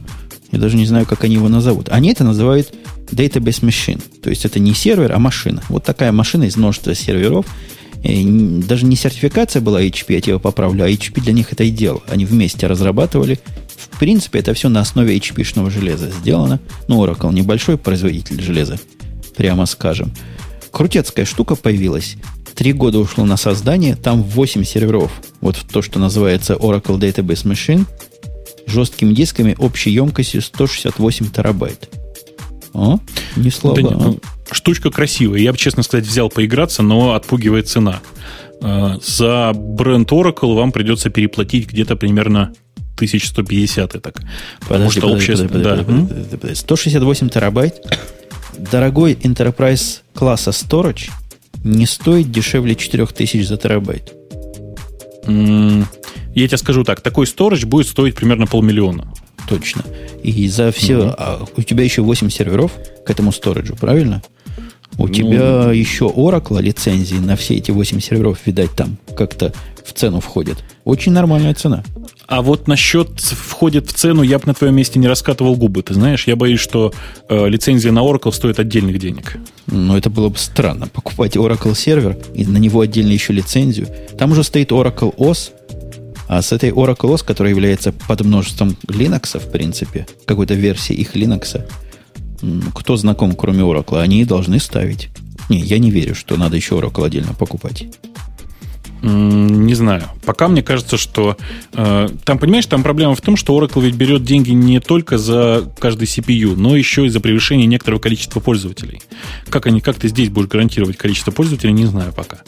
[0.53, 1.89] я даже не знаю, как они его назовут.
[1.91, 2.73] Они это называют
[3.11, 4.03] database machine.
[4.23, 5.63] То есть это не сервер, а машина.
[5.69, 7.47] Вот такая машина из множества серверов.
[8.03, 8.25] И
[8.67, 12.03] даже не сертификация была HP, я тебя поправлю, а HP для них это и дело.
[12.09, 13.39] Они вместе разрабатывали.
[13.91, 16.61] В принципе, это все на основе HP-шного железа сделано.
[16.89, 18.79] Ну, Oracle небольшой производитель железа,
[19.41, 20.13] прямо скажем.
[20.71, 22.17] Крутецкая штука появилась.
[22.55, 25.11] Три года ушло на создание, там 8 серверов.
[25.41, 27.87] Вот в то, что называется Oracle Database Machine,
[28.67, 31.89] жесткими дисками общей емкостью 168 терабайт.
[32.75, 32.99] О,
[33.37, 33.81] не слабо.
[33.81, 33.99] Да, а?
[33.99, 34.19] ну,
[34.51, 35.41] штучка красивая.
[35.41, 38.01] Я бы, честно сказать, взял поиграться, но отпугивает цена.
[38.61, 42.53] Э, За бренд Oracle вам придется переплатить где-то примерно
[42.97, 44.21] 1150 и так.
[44.61, 45.49] Потому Подожди, что подожди, общая...
[45.49, 45.77] подожди, да.
[45.83, 46.61] подожди, подожди, подожди.
[46.61, 47.81] 168 терабайт.
[48.71, 51.11] Дорогой Enterprise класса Storage
[51.65, 54.13] не стоит дешевле 4000 за терабайт.
[55.25, 55.87] М,
[56.35, 59.13] Я тебе скажу так, такой storage будет стоить примерно полмиллиона.
[59.49, 59.83] Точно.
[60.23, 60.97] И за все...
[60.99, 61.15] Мгм.
[61.19, 62.73] а у тебя еще 8 серверов
[63.05, 64.23] к этому сториджу, правильно?
[64.97, 69.53] У Ну, тебя еще Oracle лицензии на все эти 8 серверов, видать, там как-то
[69.85, 70.59] в цену входят.
[70.85, 71.85] Очень нормальная цена.
[72.27, 75.83] А вот насчет входит в цену, я бы на твоем месте не раскатывал губы.
[75.83, 76.93] Ты знаешь, я боюсь, что
[77.29, 79.39] э, лицензия на Oracle стоит отдельных денег.
[79.67, 80.87] Но это было бы странно.
[80.93, 83.89] Покупать Oracle сервер и на него отдельно еще лицензию.
[84.17, 85.51] Там уже стоит Oracle OS,
[86.29, 91.17] а с этой Oracle OS, которая является под множеством Linux, в принципе, какой-то версии их
[91.17, 91.69] Linux,
[92.75, 95.09] кто знаком, кроме Oracle, они и должны ставить.
[95.49, 97.87] Не, я не верю, что надо еще Oracle отдельно покупать.
[99.03, 100.05] Не знаю.
[100.25, 101.37] Пока мне кажется, что...
[101.73, 105.71] э, там, понимаешь, там проблема в том, что Oracle ведь берет деньги не только за
[105.79, 109.03] каждый CPU, но еще и за превышение некоторого количества пользователей.
[109.49, 112.39] Как, они, как ты здесь будешь гарантировать количество пользователей, не знаю пока.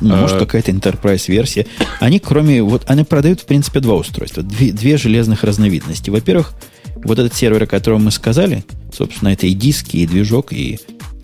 [0.00, 1.66] Ну, Э, может, какая-то enterprise версия.
[1.98, 2.62] Они, кроме...
[2.62, 4.42] Вот они продают, в принципе, два устройства.
[4.42, 6.10] Две, две железных разновидности.
[6.10, 6.52] Во-первых,
[6.96, 10.78] вот этот сервер, о котором мы сказали, собственно, это и диски, и движок, и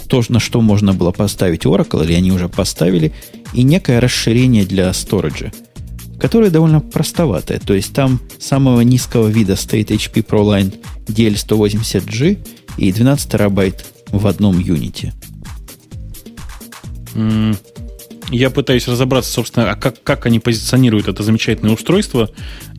[0.08, 3.12] то, на что можно было поставить Oracle, или они уже поставили,
[3.56, 5.50] и некое расширение для сториджа,
[6.20, 7.58] которое довольно простоватое.
[7.58, 10.74] То есть там самого низкого вида стоит HP ProLine
[11.06, 12.46] DL180G
[12.76, 15.14] и 12 терабайт в одном юните.
[18.30, 22.30] Я пытаюсь разобраться, собственно, а как, как они позиционируют это замечательное устройство,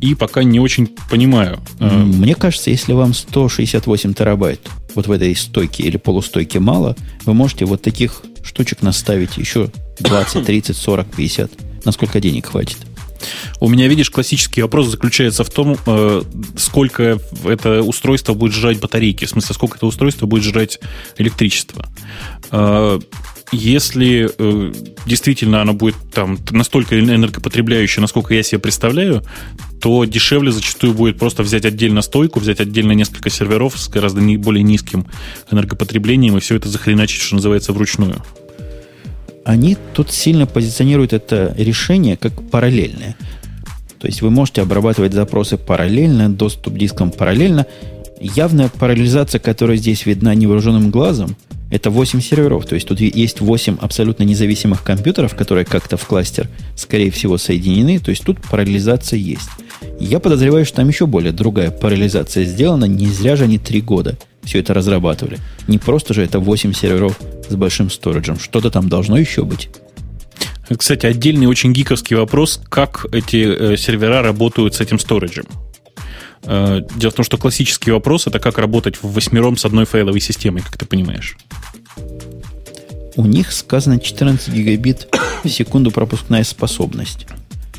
[0.01, 1.59] и пока не очень понимаю.
[1.79, 4.59] Э, Мне кажется, если вам 168 терабайт
[4.93, 6.95] вот в этой стойке или полустойке мало,
[7.25, 11.51] вы можете вот таких штучек наставить еще 20, 30, 40, 50.
[11.85, 12.77] Насколько денег хватит?
[13.59, 16.21] У меня, видишь, классический вопрос заключается в том, э,
[16.57, 20.79] сколько это устройство будет жрать батарейки, в смысле, сколько это устройство будет жрать
[21.17, 21.87] электричество.
[22.51, 22.99] Э,
[23.51, 24.73] если э,
[25.05, 29.23] действительно оно будет там настолько энергопотребляющее, насколько я себе представляю,
[29.79, 34.37] то дешевле зачастую будет просто взять отдельно стойку, взять отдельно несколько серверов с гораздо не,
[34.37, 35.05] более низким
[35.51, 38.21] энергопотреблением и все это захреначить, что называется, вручную.
[39.45, 43.15] Они тут сильно позиционируют это решение как параллельное.
[43.99, 47.65] То есть вы можете обрабатывать запросы параллельно, доступ к дискам параллельно.
[48.19, 51.37] Явная параллелизация, которая здесь видна невооруженным глазом,
[51.69, 52.65] это 8 серверов.
[52.65, 57.99] То есть тут есть 8 абсолютно независимых компьютеров, которые как-то в кластер, скорее всего, соединены.
[57.99, 59.49] То есть тут параллелизация есть.
[59.99, 62.85] Я подозреваю, что там еще более другая параллелизация сделана.
[62.85, 65.39] Не зря же они 3 года все это разрабатывали.
[65.67, 67.19] Не просто же это 8 серверов
[67.49, 68.39] с большим сториджем.
[68.39, 69.69] Что-то там должно еще быть.
[70.75, 75.45] Кстати, отдельный очень гиковский вопрос, как эти э, сервера работают с этим сториджем.
[76.43, 80.19] Э, дело в том, что классический вопрос это как работать в восьмером с одной файловой
[80.19, 81.37] системой, как ты понимаешь.
[83.15, 85.07] У них сказано 14 гигабит
[85.43, 87.25] в секунду пропускная способность.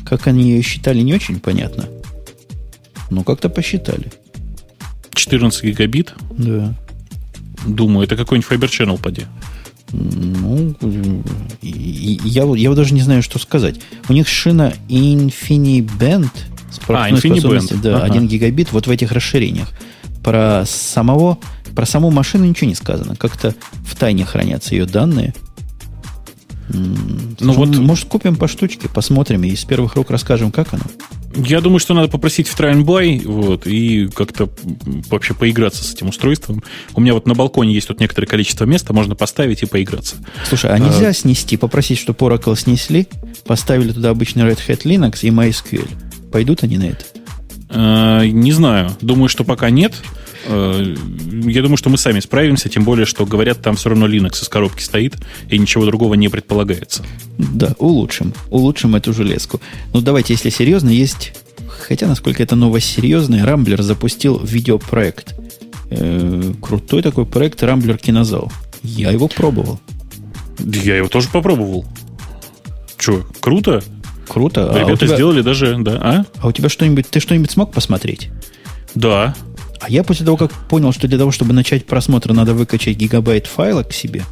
[0.05, 1.87] Как они ее считали, не очень понятно.
[3.09, 4.11] Но как-то посчитали.
[5.13, 6.13] 14 гигабит?
[6.31, 6.73] Да.
[7.65, 9.25] Думаю, это какой-нибудь Fiber Channel, поди.
[9.91, 10.75] Ну,
[11.61, 13.79] я, я даже не знаю, что сказать.
[14.07, 16.29] У них шина InfiniBand
[16.71, 17.81] с а, InfiniBand.
[17.81, 18.13] Да, ага.
[18.13, 19.69] 1 гигабит вот в этих расширениях.
[20.23, 21.37] Про самого,
[21.75, 23.15] про саму машину ничего не сказано.
[23.15, 23.55] Как-то
[23.85, 25.33] в тайне хранятся ее данные.
[26.69, 30.83] Ну вот, может, купим по штучке, посмотрим и из первых рук расскажем, как оно.
[31.35, 34.49] Я думаю, что надо попросить в try and buy, вот, и как-то
[35.09, 36.63] вообще поиграться с этим устройством.
[36.95, 40.15] У меня вот на балконе есть тут некоторое количество места, можно поставить и поиграться.
[40.47, 43.07] Слушай, а нельзя а, снести, попросить, чтобы Oracle снесли,
[43.45, 45.87] поставили туда обычный Red Hat Linux и MySQL?
[46.31, 47.05] Пойдут они на это?
[47.69, 48.91] А, не знаю.
[49.01, 49.93] Думаю, что пока нет.
[50.45, 50.95] Э,
[51.45, 54.49] я думаю, что мы сами справимся, тем более, что говорят, там все равно Linux из
[54.49, 55.15] коробки стоит,
[55.49, 57.03] и ничего другого не предполагается.
[57.37, 58.33] Да, улучшим.
[58.49, 59.61] Улучшим эту железку.
[59.93, 61.33] Ну, давайте, если серьезно, есть...
[61.87, 65.35] Хотя, насколько это новость серьезная, Рамблер запустил видеопроект.
[65.89, 68.51] Э, крутой такой проект Рамблер Кинозал.
[68.83, 69.79] Я его пробовал.
[70.59, 71.85] Я его тоже попробовал.
[72.97, 73.81] Че, круто?
[74.29, 74.71] Круто.
[74.71, 75.15] А Ребята а тебя...
[75.15, 75.97] сделали даже, да.
[76.01, 76.25] А?
[76.39, 78.29] а у тебя что-нибудь, ты что-нибудь смог посмотреть?
[78.95, 79.35] Да.
[79.81, 83.47] А я после того, как понял, что для того, чтобы начать просмотр, надо выкачать гигабайт
[83.47, 84.23] файла к себе,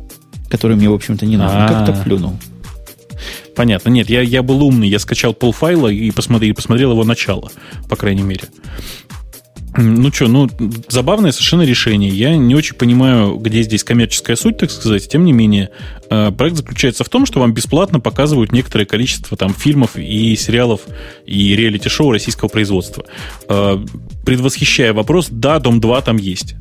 [0.49, 1.85] который мне, в общем-то, не нужен, А-а-а.
[1.85, 2.37] как-то плюнул.
[3.55, 3.89] Понятно.
[3.89, 7.51] Нет, я, я был умный, я скачал полфайла и посмотрел, посмотрел его начало,
[7.89, 8.43] по крайней мере.
[9.77, 10.49] Ну что, ну,
[10.89, 12.09] забавное совершенно решение.
[12.09, 15.07] Я не очень понимаю, где здесь коммерческая суть, так сказать.
[15.07, 15.69] Тем не менее,
[16.09, 20.81] э, проект заключается в том, что вам бесплатно показывают некоторое количество там фильмов и сериалов
[21.25, 23.05] и реалити-шоу российского производства.
[23.49, 23.77] Э,
[24.25, 26.55] предвосхищая вопрос, да, Дом 2 там есть.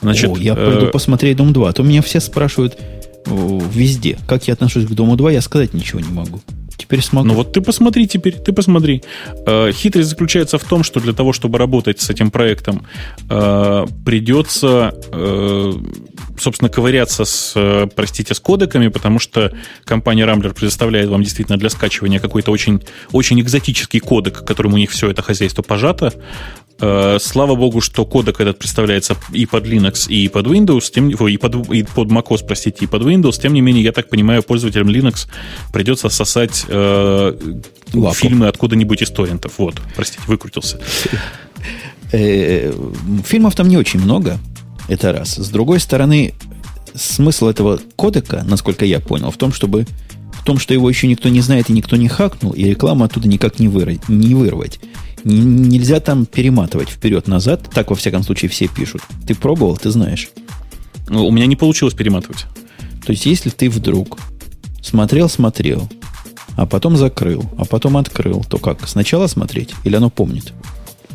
[0.00, 0.56] Значит, О, я э...
[0.56, 1.68] пойду посмотреть Дом 2.
[1.68, 2.78] А то меня все спрашивают
[3.26, 6.40] везде, как я отношусь к Дому 2, я сказать ничего не могу.
[6.76, 7.28] Теперь смогу.
[7.28, 9.02] Ну вот ты посмотри теперь, ты посмотри.
[9.46, 12.86] Э, хитрость заключается в том, что для того, чтобы работать с этим проектом,
[13.30, 15.72] э, придется, э,
[16.38, 19.52] собственно, ковыряться с, простите, с кодеками, потому что
[19.84, 22.82] компания Rambler предоставляет вам действительно для скачивания какой-то очень,
[23.12, 26.12] очень экзотический кодек, которым у них все это хозяйство пожато.
[26.78, 31.70] Слава богу, что кодек этот представляется и под Linux, и под Windows, тем, и, под,
[31.70, 33.40] и под macOS, простите, и под Windows.
[33.40, 35.26] Тем не менее, я так понимаю, пользователям Linux
[35.72, 37.34] придется сосать э,
[38.14, 39.58] фильмы откуда-нибудь из торрентов.
[39.58, 40.80] Вот, простите, выкрутился.
[42.12, 42.72] Э,
[43.24, 44.38] фильмов там не очень много,
[44.88, 45.36] это раз.
[45.36, 46.34] С другой стороны,
[46.94, 49.86] смысл этого кодека, насколько я понял, в том, чтобы
[50.32, 53.26] в том, что его еще никто не знает и никто не хакнул, и рекламу оттуда
[53.26, 54.78] никак не, вырвать, не вырвать.
[55.24, 57.68] Нельзя там перематывать вперед-назад.
[57.74, 59.02] Так, во всяком случае, все пишут.
[59.26, 60.28] Ты пробовал, ты знаешь.
[61.08, 62.46] Ну, у меня не получилось перематывать.
[63.04, 64.18] То есть, если ты вдруг
[64.82, 65.88] смотрел-смотрел,
[66.56, 68.88] а потом закрыл, а потом открыл, то как?
[68.88, 69.74] Сначала смотреть?
[69.84, 70.52] Или оно помнит?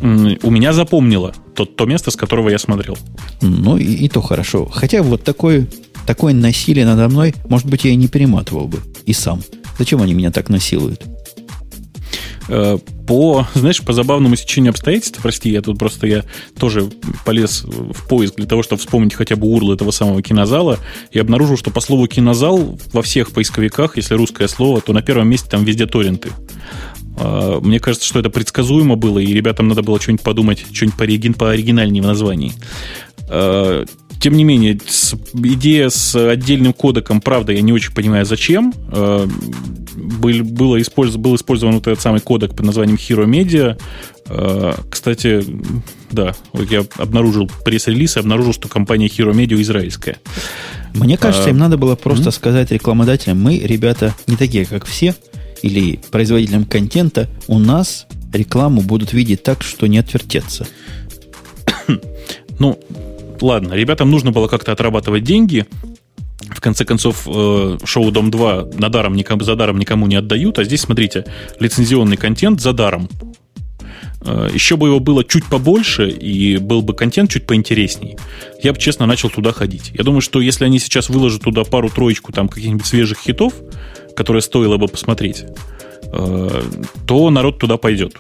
[0.02, 2.98] У меня запомнило то, то место, с которого я смотрел.
[3.42, 4.66] Ну, и, и то хорошо.
[4.66, 5.68] Хотя вот такое,
[6.08, 8.80] такое насилие надо мной, может быть, я и не перематывал бы.
[9.06, 9.42] И сам.
[9.78, 11.04] Зачем они меня так насилуют?
[12.48, 12.78] Э,
[13.08, 16.24] по, знаешь, по забавному сечению обстоятельств, прости, я тут просто я
[16.58, 16.90] тоже
[17.26, 20.80] полез в поиск для того, чтобы вспомнить хотя бы URL этого самого кинозала,
[21.12, 25.30] и обнаружил, что по слову кинозал во всех поисковиках, если русское слово, то на первом
[25.30, 26.30] месте там везде торренты.
[27.18, 31.04] Э, мне кажется, что это предсказуемо было, и ребятам надо было что-нибудь подумать, что-нибудь по,
[31.04, 32.54] оригин, по оригинальнее в названии.
[34.22, 38.74] Э, тем не менее, с, идея с отдельным кодеком, правда, я не очень понимаю, зачем.
[38.92, 39.28] Э,
[39.96, 43.80] был, было использ, был использован вот этот самый кодек под названием Hero Media.
[44.28, 45.44] Э, кстати,
[46.12, 50.18] да, я обнаружил пресс-релиз и обнаружил, что компания Hero Media израильская.
[50.94, 52.36] Мне кажется, а, им надо было просто mm-hmm.
[52.36, 55.16] сказать рекламодателям, мы, ребята, не такие, как все,
[55.62, 60.68] или производителям контента, у нас рекламу будут видеть так, что не отвертеться.
[62.60, 62.80] Ну,
[63.42, 65.66] ладно, ребятам нужно было как-то отрабатывать деньги.
[66.50, 70.64] В конце концов, э, шоу Дом 2 на даром за даром никому не отдают, а
[70.64, 71.26] здесь, смотрите,
[71.60, 73.10] лицензионный контент за даром.
[74.24, 78.18] Э, еще бы его было чуть побольше, и был бы контент чуть поинтересней,
[78.62, 79.92] я бы, честно, начал туда ходить.
[79.94, 83.54] Я думаю, что если они сейчас выложат туда пару-троечку там каких-нибудь свежих хитов,
[84.16, 85.46] которые стоило бы посмотреть,
[86.14, 86.64] э,
[87.08, 88.16] то народ туда пойдет.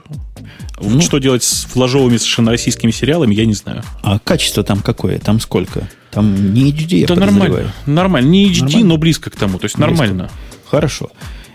[0.81, 3.83] Ну, что делать с флажовыми совершенно российскими сериалами, я не знаю.
[4.01, 5.19] А качество там какое?
[5.19, 5.89] Там сколько?
[6.11, 7.73] Там не HD, Да нормально.
[7.85, 8.27] Нормально.
[8.27, 8.87] Не HD, нормально?
[8.87, 9.59] но близко к тому.
[9.59, 9.91] То есть близко.
[9.91, 10.29] нормально.
[10.69, 11.09] Хорошо.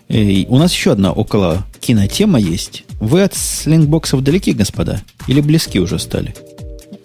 [0.09, 2.85] И у нас еще одна около кинотема есть.
[3.01, 5.03] Вы от слингбоксов далеки, господа?
[5.27, 6.35] Или близки уже стали?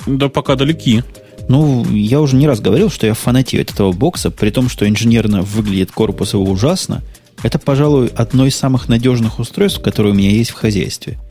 [0.06, 1.03] Да пока далеки.
[1.49, 4.88] Ну, я уже не раз говорил, что я фанатею от этого бокса, при том, что
[4.88, 7.02] инженерно выглядит корпус его ужасно.
[7.43, 11.18] Это, пожалуй, одно из самых надежных устройств, которые у меня есть в хозяйстве–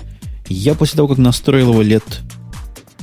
[0.55, 2.20] я после того, как настроил его лет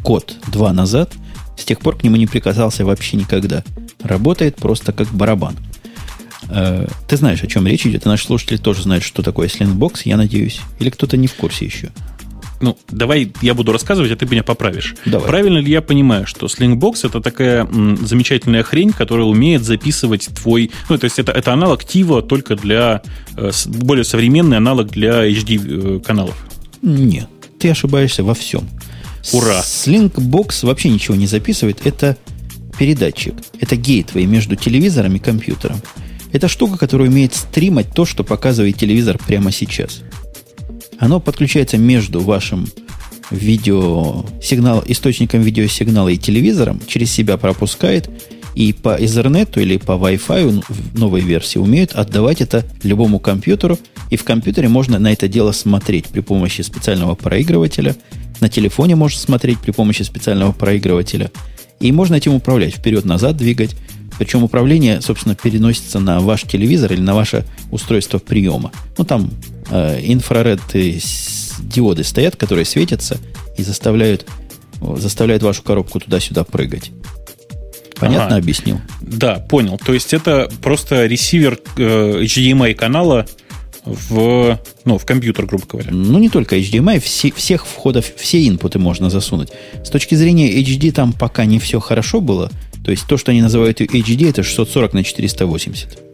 [0.03, 1.13] год, два назад,
[1.57, 3.63] с тех пор к нему не прикасался вообще никогда.
[4.01, 5.55] Работает просто как барабан.
[6.49, 10.01] Э, ты знаешь, о чем речь идет, и наши слушатели тоже знают, что такое Slingbox,
[10.05, 10.61] я надеюсь.
[10.79, 11.91] Или кто-то не в курсе еще.
[12.59, 14.95] Ну, давай я буду рассказывать, а ты меня поправишь.
[15.05, 15.27] Давай.
[15.27, 20.71] Правильно ли я понимаю, что Slingbox это такая м, замечательная хрень, которая умеет записывать твой...
[20.89, 23.01] Ну, то есть это, это аналог Тива только для...
[23.35, 26.35] Э, более современный аналог для HD-каналов?
[26.51, 27.29] Э, Нет
[27.59, 28.67] ты ошибаешься во всем.
[29.33, 29.61] Ура!
[29.61, 31.85] Slingbox вообще ничего не записывает.
[31.85, 32.17] Это
[32.77, 33.35] передатчик.
[33.59, 35.81] Это гейтвей между телевизором и компьютером.
[36.31, 40.01] Это штука, которая умеет стримать то, что показывает телевизор прямо сейчас.
[40.99, 42.67] Оно подключается между вашим
[43.31, 48.09] видеосигнал, источником видеосигнала и телевизором, через себя пропускает
[48.57, 53.77] и по Ethernet или по Wi-Fi в новой версии умеют отдавать это любому компьютеру,
[54.09, 57.95] и в компьютере можно на это дело смотреть при помощи специального проигрывателя,
[58.39, 61.29] на телефоне можно смотреть при помощи специального проигрывателя,
[61.79, 63.75] и можно этим управлять, вперед-назад двигать,
[64.17, 68.71] причем управление, собственно, переносится на ваш телевизор или на ваше устройство приема.
[68.97, 69.29] Ну, там
[69.69, 70.61] э, инфраред
[71.59, 73.19] диоды стоят, которые светятся
[73.55, 74.25] и заставляют,
[74.81, 76.91] заставляют вашу коробку туда-сюда прыгать.
[77.99, 78.35] Понятно ага.
[78.37, 78.79] объяснил?
[79.01, 79.79] Да, понял.
[79.83, 83.25] То есть это просто ресивер э, HDMI канала
[83.85, 85.91] в, ну, в компьютер, грубо говоря.
[85.91, 89.49] Ну, не только HDMI, все, всех входов, все инпуты можно засунуть.
[89.83, 92.51] С точки зрения HD там пока не все хорошо было.
[92.83, 96.06] То есть то, что они называют HD, это 640 на 480.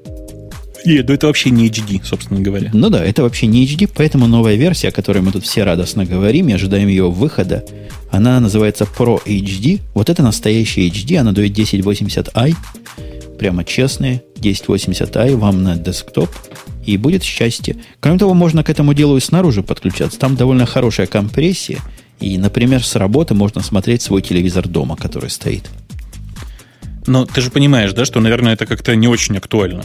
[0.85, 2.69] Нет, ну это вообще не HD, собственно говоря.
[2.73, 6.05] Ну да, это вообще не HD, поэтому новая версия, о которой мы тут все радостно
[6.05, 7.63] говорим и ожидаем ее выхода,
[8.11, 9.81] она называется Pro HD.
[9.93, 12.55] Вот это настоящий HD, она дает 1080i,
[13.39, 16.29] прямо честные, 1080i вам на десктоп,
[16.85, 17.77] и будет счастье.
[17.99, 20.19] Кроме того, можно к этому делу и снаружи подключаться.
[20.19, 21.79] Там довольно хорошая компрессия,
[22.19, 25.69] и, например, с работы можно смотреть свой телевизор дома, который стоит.
[27.05, 29.83] Но ты же понимаешь, да, что, наверное, это как-то не очень актуально.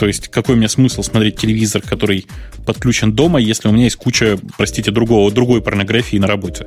[0.00, 2.26] То есть, какой мне смысл смотреть телевизор, который
[2.64, 6.66] подключен дома, если у меня есть куча, простите, другого, другой порнографии на работе?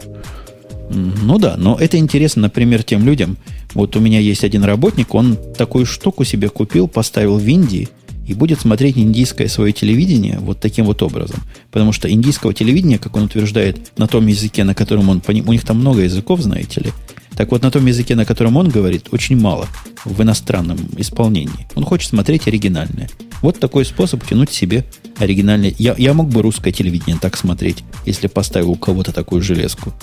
[0.91, 3.37] Ну да, но это интересно, например, тем людям.
[3.73, 7.89] Вот у меня есть один работник, он такую штуку себе купил, поставил в Индии
[8.27, 11.39] и будет смотреть индийское свое телевидение вот таким вот образом.
[11.71, 15.23] Потому что индийского телевидения, как он утверждает, на том языке, на котором он...
[15.27, 16.91] У них там много языков, знаете ли.
[17.35, 19.67] Так вот, на том языке, на котором он говорит, очень мало
[20.05, 21.67] в иностранном исполнении.
[21.75, 23.09] Он хочет смотреть оригинальное.
[23.41, 24.85] Вот такой способ тянуть себе
[25.17, 25.73] оригинальное.
[25.77, 29.93] Я, я мог бы русское телевидение так смотреть, если поставил у кого-то такую железку.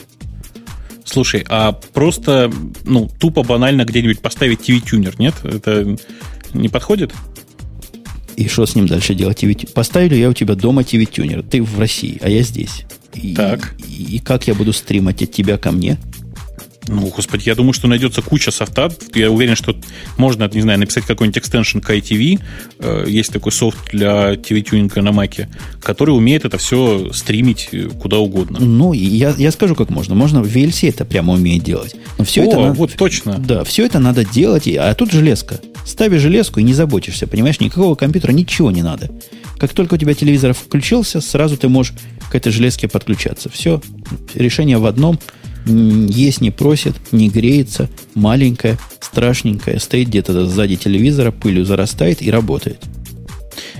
[1.04, 2.52] Слушай, а просто,
[2.84, 5.34] ну, тупо банально где-нибудь поставить TV-тюнер, нет?
[5.42, 5.96] Это
[6.52, 7.12] не подходит?
[8.36, 9.42] И что с ним дальше делать?
[9.42, 11.42] TV Поставили я у тебя дома TV-тюнер.
[11.42, 12.84] Ты в России, а я здесь.
[13.14, 13.74] И, так.
[13.78, 15.98] И, и как я буду стримать от тебя ко мне?
[16.88, 18.90] Ну, господи, я думаю, что найдется куча софта.
[19.14, 19.76] Я уверен, что
[20.16, 22.40] можно, не знаю, написать какой-нибудь экстеншн к ITV.
[22.78, 25.48] Э, есть такой софт для TV-тюнинга на Маке,
[25.82, 28.58] который умеет это все стримить э, куда угодно.
[28.60, 30.14] Ну, я, я скажу, как можно.
[30.14, 31.94] Можно в VLC это прямо умеет делать.
[32.18, 33.38] Но все О, это надо, вот точно.
[33.38, 34.66] Да, все это надо делать.
[34.66, 35.60] А тут железка.
[35.84, 37.60] Ставишь железку и не заботишься, понимаешь?
[37.60, 39.10] Никакого компьютера, ничего не надо.
[39.58, 41.94] Как только у тебя телевизор включился, сразу ты можешь
[42.30, 43.50] к этой железке подключаться.
[43.50, 43.82] Все,
[44.34, 45.18] решение в одном–
[45.66, 52.78] есть не просит, не греется, маленькая, страшненькая, стоит где-то сзади телевизора, пылью зарастает и работает.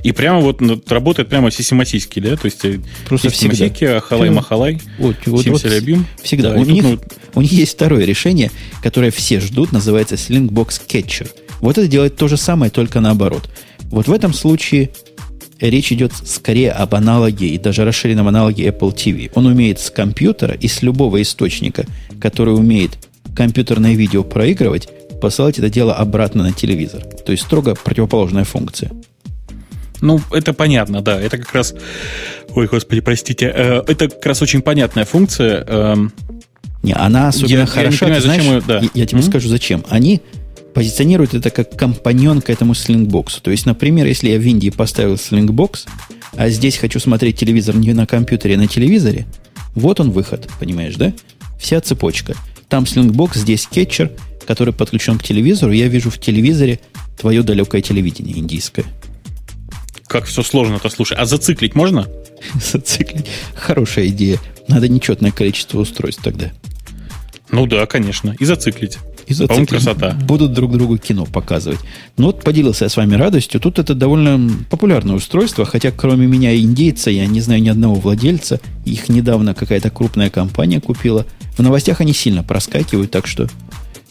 [0.02, 2.36] И прямо вот работает прямо систематически, да?
[2.36, 6.06] То есть э, Просто систематически, ахалай-махалай, вот, вот, вот, любим.
[6.22, 6.52] Всегда.
[6.52, 6.98] Да, у, них, ну...
[7.34, 8.50] у них есть второе решение,
[8.82, 11.30] которое все ждут, называется Slingbox Catcher.
[11.60, 13.50] Вот это делает то же самое, только наоборот.
[13.90, 14.90] Вот в этом случае
[15.68, 19.30] речь идет скорее об аналоге и даже расширенном аналоге Apple TV.
[19.34, 21.84] Он умеет с компьютера и с любого источника,
[22.20, 22.92] который умеет
[23.34, 24.88] компьютерное видео проигрывать,
[25.20, 27.02] посылать это дело обратно на телевизор.
[27.02, 28.90] То есть строго противоположная функция.
[30.00, 31.20] Ну, это понятно, да.
[31.20, 31.74] Это как раз...
[32.54, 33.52] Ой, господи, простите.
[33.54, 35.64] Э, это как раз очень понятная функция.
[35.66, 36.12] Эм.
[36.82, 38.06] Не, она особенно я, хороша.
[38.06, 38.78] Я не понимаю, знаешь, зачем ее, да.
[38.78, 39.28] я, я тебе mm-hmm.
[39.28, 39.84] скажу, зачем.
[39.90, 40.22] Они
[40.74, 43.40] позиционирует это как компаньон к этому слингбоксу.
[43.40, 45.86] То есть, например, если я в Индии поставил слингбокс,
[46.36, 49.26] а здесь хочу смотреть телевизор не на компьютере, а на телевизоре,
[49.74, 51.12] вот он выход, понимаешь, да?
[51.58, 52.34] Вся цепочка.
[52.68, 54.12] Там слингбокс, здесь кетчер,
[54.46, 55.72] который подключен к телевизору.
[55.72, 56.80] Я вижу в телевизоре
[57.18, 58.84] твое далекое телевидение индийское.
[60.06, 61.16] Как все сложно-то, слушай.
[61.16, 62.08] А зациклить можно?
[62.54, 63.26] Зациклить.
[63.54, 64.40] Хорошая идея.
[64.66, 66.50] Надо нечетное количество устройств тогда.
[67.50, 68.34] Ну да, конечно.
[68.38, 68.98] И зациклить
[69.30, 69.66] и зациклим.
[69.66, 70.16] красота.
[70.26, 71.78] Будут друг другу кино показывать.
[72.16, 73.60] Ну вот поделился я с вами радостью.
[73.60, 77.94] Тут это довольно популярное устройство, хотя кроме меня и индейца я не знаю ни одного
[77.94, 78.60] владельца.
[78.84, 81.26] Их недавно какая-то крупная компания купила.
[81.56, 83.46] В новостях они сильно проскакивают, так что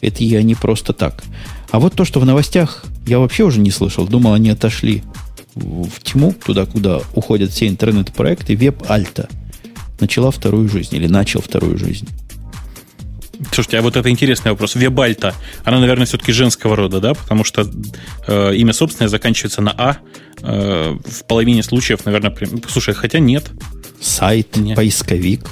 [0.01, 1.23] это я не просто так.
[1.71, 4.07] А вот то, что в новостях я вообще уже не слышал.
[4.07, 5.03] Думал, они отошли
[5.55, 8.55] в тьму, туда, куда уходят все интернет-проекты.
[8.55, 9.27] Веб Альта
[9.99, 12.07] начала вторую жизнь или начал вторую жизнь.
[13.51, 14.75] Слушайте, а вот это интересный вопрос.
[14.75, 15.33] Вебальта,
[15.63, 17.13] она, наверное, все-таки женского рода, да?
[17.13, 17.69] Потому что
[18.27, 19.97] э, имя собственное заканчивается на А.
[20.41, 22.61] Э, в половине случаев, наверное, прям...
[22.67, 23.49] слушай, хотя нет.
[24.01, 24.75] Сайт, нет.
[24.75, 25.47] поисковик.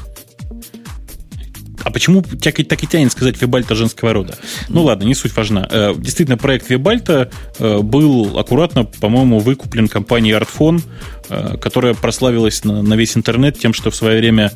[1.88, 4.38] А почему так, так и тянет сказать Вебальта женского рода?
[4.68, 5.66] Ну ладно, не суть важна.
[5.72, 10.82] Э, действительно, проект Вебальта э, был аккуратно, по-моему, выкуплен компанией Artphone,
[11.30, 14.52] э, которая прославилась на, весь интернет тем, что в свое время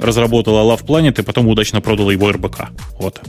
[0.00, 2.70] разработала Love Planet и потом удачно продала его РБК.
[2.98, 3.20] Вот.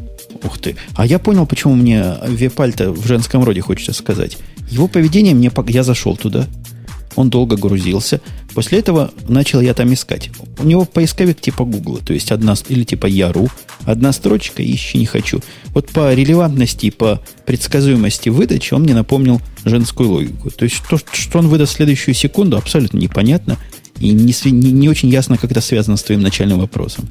[0.43, 0.75] Ух ты.
[0.95, 4.37] А я понял, почему мне Вебальта в женском роде хочется сказать.
[4.71, 5.51] Его поведение мне...
[5.67, 6.47] Я зашел туда,
[7.15, 8.21] он долго грузился.
[8.53, 10.29] После этого начал я там искать.
[10.59, 13.49] У него поисковик типа Гугла, то есть одна, или типа Яру.
[13.85, 15.41] Одна строчка, ищи не хочу.
[15.67, 20.49] Вот по релевантности, по предсказуемости выдачи он мне напомнил женскую логику.
[20.51, 23.57] То есть то, что он выдаст в следующую секунду, абсолютно непонятно.
[23.99, 27.07] И не, не, не очень ясно, как это связано с твоим начальным вопросом.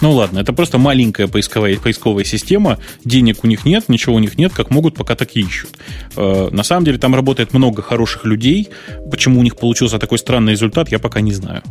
[0.00, 4.38] Ну ладно, это просто маленькая поисковая, поисковая система, денег у них нет, ничего у них
[4.38, 5.70] нет, как могут, пока так и ищут.
[6.16, 8.68] Э, на самом деле там работает много хороших людей.
[9.10, 11.62] Почему у них получился такой странный результат, я пока не знаю.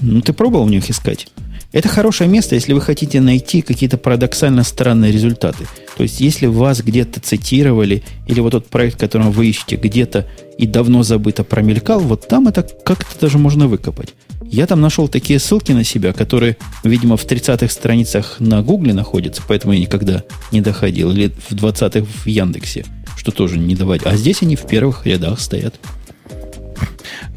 [0.00, 1.28] Ну, ты пробовал у них искать?
[1.72, 5.66] Это хорошее место, если вы хотите найти какие-то парадоксально странные результаты.
[5.96, 10.26] То есть, если вас где-то цитировали, или вот тот проект, который вы ищете, где-то
[10.58, 14.14] и давно забыто промелькал, вот там это как-то даже можно выкопать.
[14.52, 19.40] Я там нашел такие ссылки на себя, которые, видимо, в 30-х страницах на Гугле находятся,
[19.48, 21.10] поэтому я никогда не доходил.
[21.10, 22.84] Или в 20-х в Яндексе,
[23.16, 24.02] что тоже не давать.
[24.04, 25.80] А здесь они в первых рядах стоят.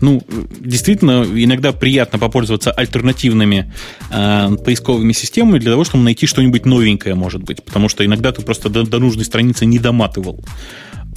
[0.01, 0.21] Ну,
[0.59, 3.71] действительно, иногда приятно попользоваться альтернативными
[4.11, 7.63] э, поисковыми системами для того, чтобы найти что-нибудь новенькое, может быть.
[7.63, 10.43] Потому что иногда ты просто до, до нужной страницы не доматывал.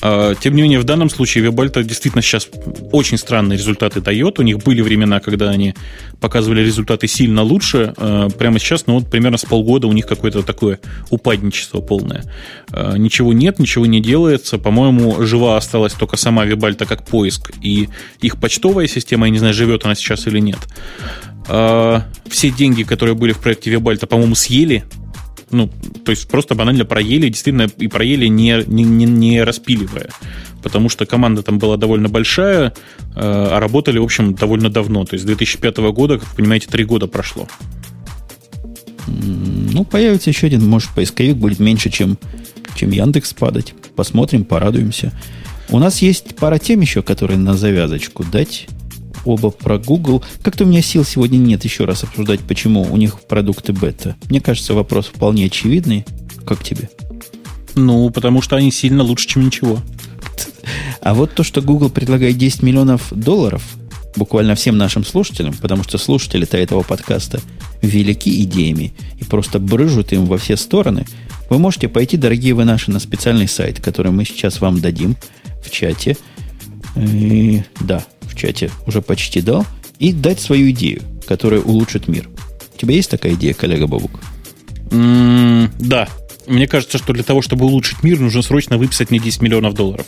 [0.00, 2.48] А, тем не менее, в данном случае Вебальта действительно сейчас
[2.92, 4.38] очень странные результаты дает.
[4.38, 5.74] У них были времена, когда они
[6.20, 7.94] показывали результаты сильно лучше.
[7.96, 10.78] А, прямо сейчас, ну вот примерно с полгода у них какое-то такое
[11.10, 12.24] упадничество полное.
[12.70, 14.58] А, ничего нет, ничего не делается.
[14.58, 17.52] По-моему, жива осталась только сама Вебальта как поиск.
[17.62, 17.88] И
[18.20, 20.58] их почтовая система, я не знаю, живет она сейчас или нет.
[21.46, 24.84] Все деньги, которые были в проекте Вебальта, по-моему, съели
[25.50, 25.70] ну,
[26.04, 30.10] то есть просто банально проели, действительно, и проели не, не, не, не распиливая.
[30.62, 32.72] Потому что команда там была довольно большая, э,
[33.16, 35.04] а работали, в общем, довольно давно.
[35.04, 37.48] То есть с 2005 года, как вы понимаете, три года прошло.
[39.06, 42.18] Ну, появится еще один, может, поисковик будет меньше, чем,
[42.74, 43.74] чем Яндекс падать.
[43.96, 45.12] Посмотрим, порадуемся.
[45.70, 48.66] У нас есть пара тем еще, которые на завязочку дать.
[49.24, 50.24] Оба про Google.
[50.42, 54.16] Как-то у меня сил сегодня нет еще раз обсуждать, почему у них продукты бета.
[54.28, 56.04] Мне кажется, вопрос вполне очевидный.
[56.46, 56.90] Как тебе?
[57.74, 59.80] Ну, потому что они сильно лучше, чем ничего.
[61.00, 63.62] А вот то, что Google предлагает 10 миллионов долларов,
[64.16, 67.40] буквально всем нашим слушателям, потому что слушатели-то этого подкаста
[67.82, 71.06] велики идеями и просто брыжут им во все стороны,
[71.48, 75.16] вы можете пойти, дорогие вы наши, на специальный сайт, который мы сейчас вам дадим
[75.64, 76.16] в чате.
[76.96, 78.04] И, да,
[78.38, 79.66] чате уже почти дал.
[79.98, 82.28] И дать свою идею, которая улучшит мир.
[82.74, 84.12] У тебя есть такая идея, коллега Бабук?
[84.90, 86.08] Mm, да.
[86.46, 90.06] Мне кажется, что для того, чтобы улучшить мир, нужно срочно выписать мне 10 миллионов долларов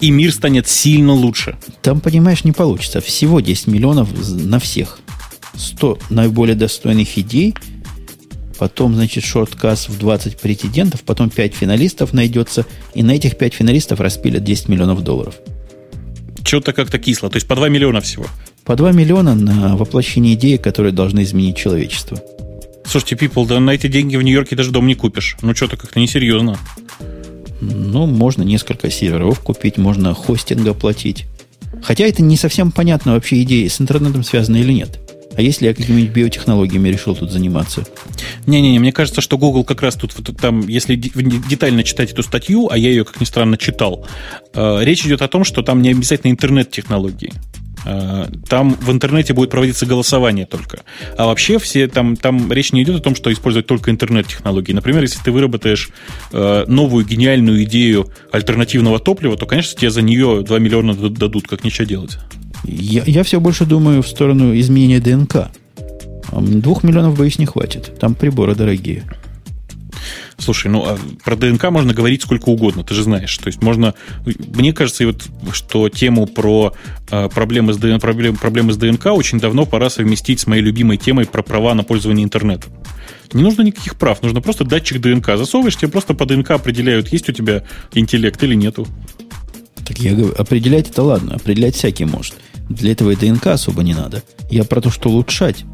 [0.00, 1.56] и мир станет сильно лучше.
[1.80, 3.00] Там, понимаешь, не получится.
[3.00, 4.98] Всего 10 миллионов на всех.
[5.56, 7.54] 100 наиболее достойных идей,
[8.58, 14.00] потом, значит, шорткаст в 20 претендентов, потом 5 финалистов найдется, и на этих 5 финалистов
[14.00, 15.36] распилят 10 миллионов долларов.
[16.44, 18.26] Что-то как-то кисло, то есть по 2 миллиона всего.
[18.64, 22.20] По 2 миллиона на воплощение идеи, которые должны изменить человечество.
[22.86, 25.36] Слушайте, people, да на эти деньги в Нью-Йорке даже дом не купишь.
[25.42, 26.58] Ну, что-то как-то несерьезно.
[27.60, 31.24] Ну, можно несколько серверов купить, можно хостинга платить.
[31.82, 35.00] Хотя это не совсем понятно вообще идея, с интернетом связана или нет.
[35.36, 37.84] А если я какими-нибудь биотехнологиями решил тут заниматься?
[38.46, 42.68] Не-не-не, мне кажется, что Google как раз тут, вот, там, если детально читать эту статью,
[42.70, 44.06] а я ее, как ни странно, читал,
[44.54, 47.32] э, речь идет о том, что там не обязательно интернет-технологии.
[47.84, 50.82] Э, там в интернете будет проводиться голосование только.
[51.16, 54.72] А вообще все там, там речь не идет о том, что использовать только интернет-технологии.
[54.72, 55.90] Например, если ты выработаешь
[56.32, 61.64] э, новую гениальную идею альтернативного топлива, то, конечно, тебе за нее 2 миллиона дадут, как
[61.64, 62.18] ничего делать.
[62.64, 65.50] Я, я все больше думаю в сторону изменения ДНК.
[66.32, 67.98] Двух миллионов, боюсь, не хватит.
[67.98, 69.04] Там приборы дорогие.
[70.36, 73.36] Слушай, ну а про ДНК можно говорить сколько угодно, ты же знаешь.
[73.38, 76.74] То есть можно, мне кажется, вот, что тему про
[77.10, 80.96] э, проблемы, с ДНК, проблем, проблемы с ДНК очень давно пора совместить с моей любимой
[80.96, 82.72] темой про права на пользование интернетом.
[83.32, 85.36] Не нужно никаких прав, нужно просто датчик ДНК.
[85.36, 88.86] Засовываешь, тебе просто по ДНК определяют, есть у тебя интеллект или нету.
[89.86, 92.34] Так я говорю, определять это ладно, определять всякий может.
[92.68, 94.22] Для этого и ДНК особо не надо.
[94.50, 95.64] Я про то, что улучшать.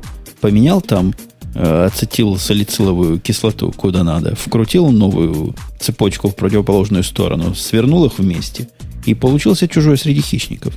[0.40, 1.14] Поменял там
[1.52, 8.68] Э, ацетил салициловую кислоту куда надо, вкрутил новую цепочку в противоположную сторону, свернул их вместе,
[9.04, 10.72] и получился чужой среди хищников.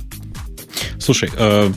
[0.98, 1.70] Слушай, э,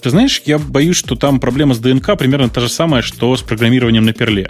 [0.00, 3.42] ты знаешь, я боюсь, что там проблема с ДНК примерно та же самая, что с
[3.42, 4.48] программированием на перле.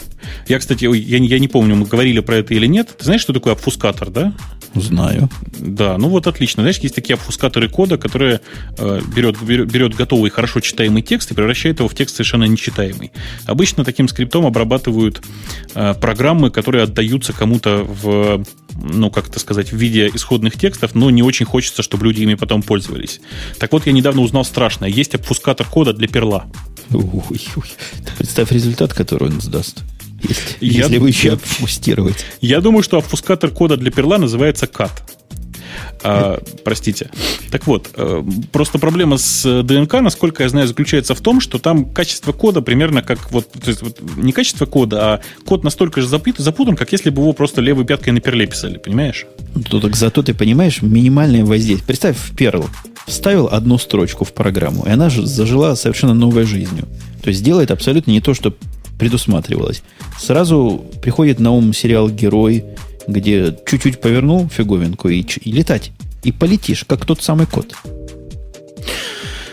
[0.48, 2.96] Я, кстати, я, я не помню, мы говорили про это или нет.
[2.98, 4.32] Ты знаешь, что такое обфускатор, да?
[4.74, 5.28] Знаю.
[5.58, 6.62] Да, ну вот отлично.
[6.62, 8.40] Знаешь, есть такие обфускаторы кода, которые
[8.78, 13.10] э, берет, берет готовый, хорошо читаемый текст и превращает его в текст совершенно нечитаемый.
[13.46, 15.22] Обычно таким скриптом обрабатывают
[15.74, 18.44] э, программы, которые отдаются кому-то в,
[18.76, 22.34] ну, как это сказать, в виде исходных текстов, но не очень хочется, чтобы люди ими
[22.34, 23.20] потом пользовались.
[23.58, 24.88] Так вот, я недавно узнал страшное.
[24.88, 26.46] Есть обфускатор кода для перла.
[26.92, 27.70] Ой, ой.
[28.18, 29.82] Представь результат, который он сдаст.
[30.22, 32.26] Если, я, если вы еще обфустировать.
[32.40, 34.90] Я думаю, что обфускатор кода для перла называется CAT.
[36.02, 37.10] А, простите.
[37.50, 38.22] Так вот, э,
[38.52, 43.02] просто проблема с ДНК, насколько я знаю, заключается в том, что там качество кода примерно
[43.02, 47.10] как вот, то есть вот не качество кода, а код настолько же запутан, как если
[47.10, 49.26] бы его просто левой пяткой на перле писали, понимаешь?
[49.54, 51.86] Ну, так зато ты понимаешь минимальное воздействие.
[51.86, 52.66] Представь, в перл
[53.06, 56.86] вставил одну строчку в программу, и она же зажила совершенно новой жизнью.
[57.22, 58.54] То есть делает абсолютно не то, что
[58.98, 59.82] предусматривалось.
[60.18, 62.64] Сразу приходит на ум сериал «Герой»,
[63.10, 65.92] где чуть-чуть повернул фиговинку и, и летать.
[66.22, 67.74] И полетишь, как тот самый кот.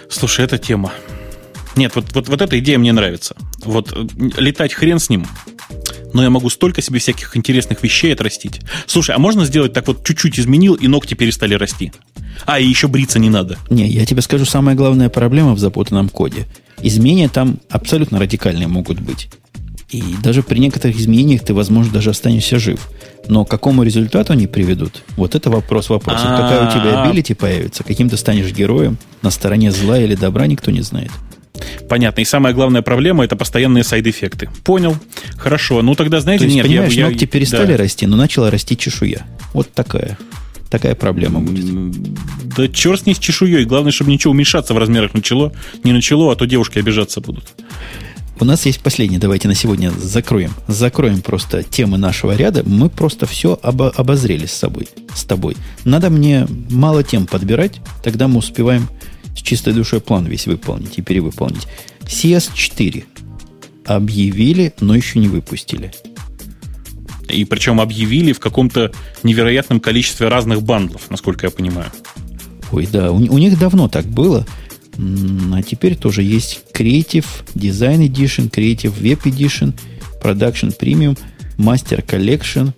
[0.09, 0.91] Слушай, это тема.
[1.75, 3.35] Нет, вот, вот, вот эта идея мне нравится.
[3.63, 4.07] Вот э,
[4.37, 5.25] летать хрен с ним,
[6.13, 8.61] но я могу столько себе всяких интересных вещей отрастить.
[8.87, 11.91] Слушай, а можно сделать так вот чуть-чуть изменил, и ногти перестали расти?
[12.45, 13.57] А, и еще бриться не надо.
[13.69, 16.47] Не, я тебе скажу, самая главная проблема в запутанном коде.
[16.81, 19.29] Изменения там абсолютно радикальные могут быть.
[19.89, 22.89] И даже при некоторых изменениях ты, возможно, даже останешься жив.
[23.27, 25.03] Но к какому результату они приведут?
[25.15, 26.27] Вот это вопрос вопросов.
[26.27, 27.83] Какая у тебя абилити появится?
[27.83, 28.97] Каким ты станешь героем?
[29.21, 31.11] На стороне зла или добра никто не знает.
[31.89, 32.21] Понятно.
[32.21, 34.49] И самая главная проблема это постоянные сайд-эффекты.
[34.63, 34.97] Понял.
[35.37, 35.81] Хорошо.
[35.81, 37.77] Ну тогда, знаете, То есть, нет, понимаешь, я, ногти перестали да.
[37.77, 39.25] расти, но начала расти чешуя.
[39.53, 40.17] Вот такая.
[40.69, 41.65] Такая проблема будет.
[42.57, 43.63] Да черт с ней с чешуей.
[43.63, 45.53] Главное, чтобы ничего уменьшаться в размерах начало.
[45.85, 47.45] Не начало, а то девушки обижаться будут.
[48.39, 50.53] У нас есть последний, давайте на сегодня закроем.
[50.67, 52.61] Закроем просто темы нашего ряда.
[52.63, 55.57] Мы просто все обо- обозрели с собой, с тобой.
[55.85, 58.89] Надо мне мало тем подбирать, тогда мы успеваем
[59.35, 61.67] с чистой душой план весь выполнить и перевыполнить.
[62.03, 63.05] CS4
[63.85, 65.91] объявили, но еще не выпустили.
[67.29, 68.91] И причем объявили в каком-то
[69.23, 71.91] невероятном количестве разных бандлов, насколько я понимаю.
[72.71, 74.45] Ой, да, у, у них давно так было.
[74.97, 79.73] А теперь тоже есть Creative Design Edition, Creative Web Edition,
[80.21, 81.17] Production Premium,
[81.57, 82.73] Master Collection.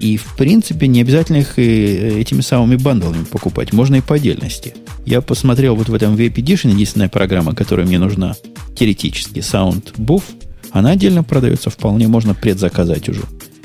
[0.00, 3.72] И, в принципе, не обязательно их и этими самыми бандлами покупать.
[3.72, 4.74] Можно и по отдельности.
[5.04, 8.34] Я посмотрел вот в этом Web Edition, единственная программа, которая мне нужна
[8.76, 10.22] теоретически, Soundbuff.
[10.70, 13.22] Она отдельно продается, вполне можно предзаказать уже.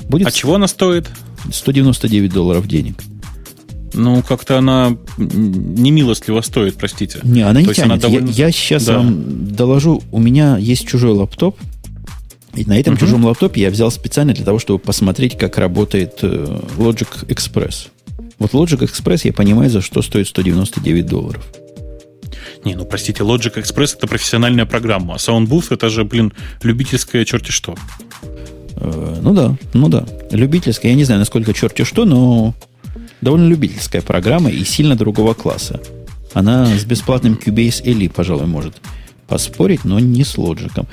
[0.08, 1.08] Будет а чего она стоит?
[1.50, 3.02] 199 долларов денег.
[3.94, 7.20] Ну, как-то она не милостливо стоит, простите.
[7.22, 7.90] Не, она не То тянет.
[7.92, 8.28] Она довольно...
[8.28, 8.98] я, я сейчас да.
[8.98, 10.02] вам доложу.
[10.12, 11.58] У меня есть чужой лаптоп.
[12.54, 13.00] И на этом угу.
[13.00, 17.88] чужом лаптопе я взял специально для того, чтобы посмотреть, как работает э, Logic Express.
[18.38, 21.44] Вот Logic Express я понимаю, за что стоит 199 долларов.
[22.64, 26.32] Не, ну простите, Logic Express это профессиональная программа, а Soundbooth это же, блин,
[26.62, 27.76] любительская черти что.
[28.76, 30.04] Э, ну да, ну да.
[30.30, 32.54] Любительская, я не знаю, насколько черти что, но
[33.20, 35.80] довольно любительская программа и сильно другого класса.
[36.32, 38.80] Она с бесплатным Cubase LE, пожалуй, может
[39.28, 40.86] поспорить, но не с лоджиком.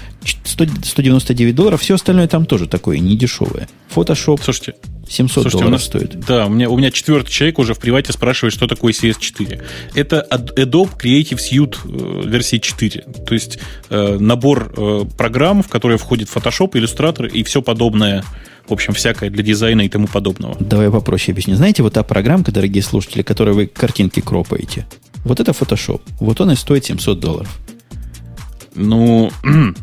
[0.44, 3.70] 199 долларов, все остальное там тоже такое, не дешевое.
[3.96, 4.76] Photoshop Слушайте,
[5.08, 6.20] 700 Слушайте, долларов нас, стоит.
[6.26, 9.64] Да, у меня, у меня четвертый человек уже в привате спрашивает, что такое CS4.
[9.96, 13.06] Это Adobe Creative Suite э, версии 4.
[13.26, 18.24] То есть э, набор э, программ, в которые входит Photoshop, Illustrator и все подобное
[18.68, 20.56] в общем, всякое для дизайна и тому подобного.
[20.60, 21.56] Давай попроще объясню.
[21.56, 24.86] Знаете, вот та программка, дорогие слушатели, которой вы картинки кропаете,
[25.24, 26.02] вот это Photoshop.
[26.20, 27.60] Вот он и стоит 700 долларов.
[28.76, 29.32] Ну,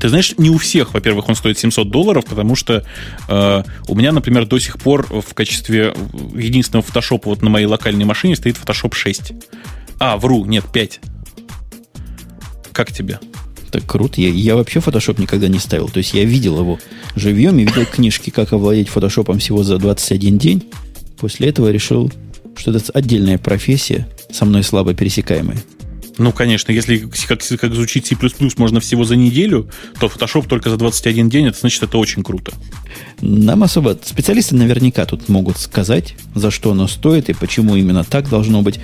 [0.00, 2.84] ты знаешь, не у всех, во-первых, он стоит 700 долларов, потому что
[3.28, 5.94] э, у меня, например, до сих пор в качестве
[6.34, 9.32] единственного фотошопа вот на моей локальной машине стоит Photoshop 6.
[9.98, 11.00] А, вру, нет, 5.
[12.72, 13.20] Как тебе?
[13.72, 14.20] Так круто.
[14.20, 15.88] Я, я вообще Photoshop никогда не ставил.
[15.88, 16.78] То есть я видел его
[17.16, 20.64] живьем и видел книжки, как овладеть фотошопом всего за 21 день.
[21.18, 22.12] После этого решил,
[22.54, 25.56] что это отдельная профессия, со мной слабо пересекаемая.
[26.18, 28.16] Ну, конечно, если как, как изучить C++
[28.58, 32.52] можно всего за неделю, то Photoshop только за 21 день, это значит, это очень круто.
[33.22, 33.98] Нам особо...
[34.04, 38.78] Специалисты наверняка тут могут сказать, за что оно стоит и почему именно так должно быть.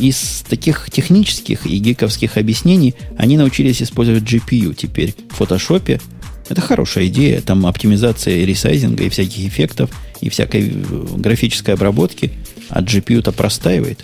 [0.00, 6.00] Из таких технических и гиковских объяснений они научились использовать GPU теперь в Photoshop.
[6.48, 7.42] Это хорошая идея.
[7.42, 9.90] Там оптимизация ресайзинга и всяких эффектов,
[10.22, 12.32] и всякой э, графической обработки.
[12.70, 14.02] А GPU-то простаивает.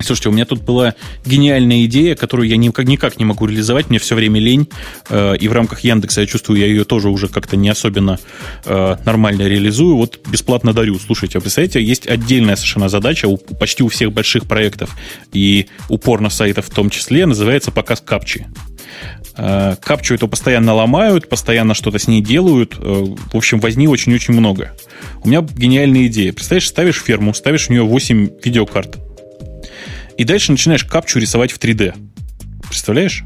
[0.00, 0.94] Слушайте, у меня тут была
[1.24, 4.68] гениальная идея, которую я никак, никак не могу реализовать, мне все время лень,
[5.08, 8.18] э, и в рамках Яндекса я чувствую, я ее тоже уже как-то не особенно
[8.64, 9.96] э, нормально реализую.
[9.96, 10.98] Вот бесплатно дарю.
[10.98, 14.96] Слушайте, а представляете, есть отдельная совершенно задача у, почти у всех больших проектов
[15.32, 18.46] и упорно сайтов в том числе, называется показ капчи.
[19.36, 22.76] Э, капчу эту постоянно ломают, постоянно что-то с ней делают.
[22.78, 24.76] Э, в общем, возни очень-очень много.
[25.22, 26.32] У меня гениальная идея.
[26.32, 28.98] Представляешь, ставишь ферму, ставишь в нее 8 видеокарт
[30.16, 31.94] и дальше начинаешь капчу рисовать в 3D.
[32.68, 33.24] Представляешь?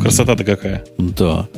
[0.00, 0.84] Красота-то какая.
[0.98, 1.48] Да.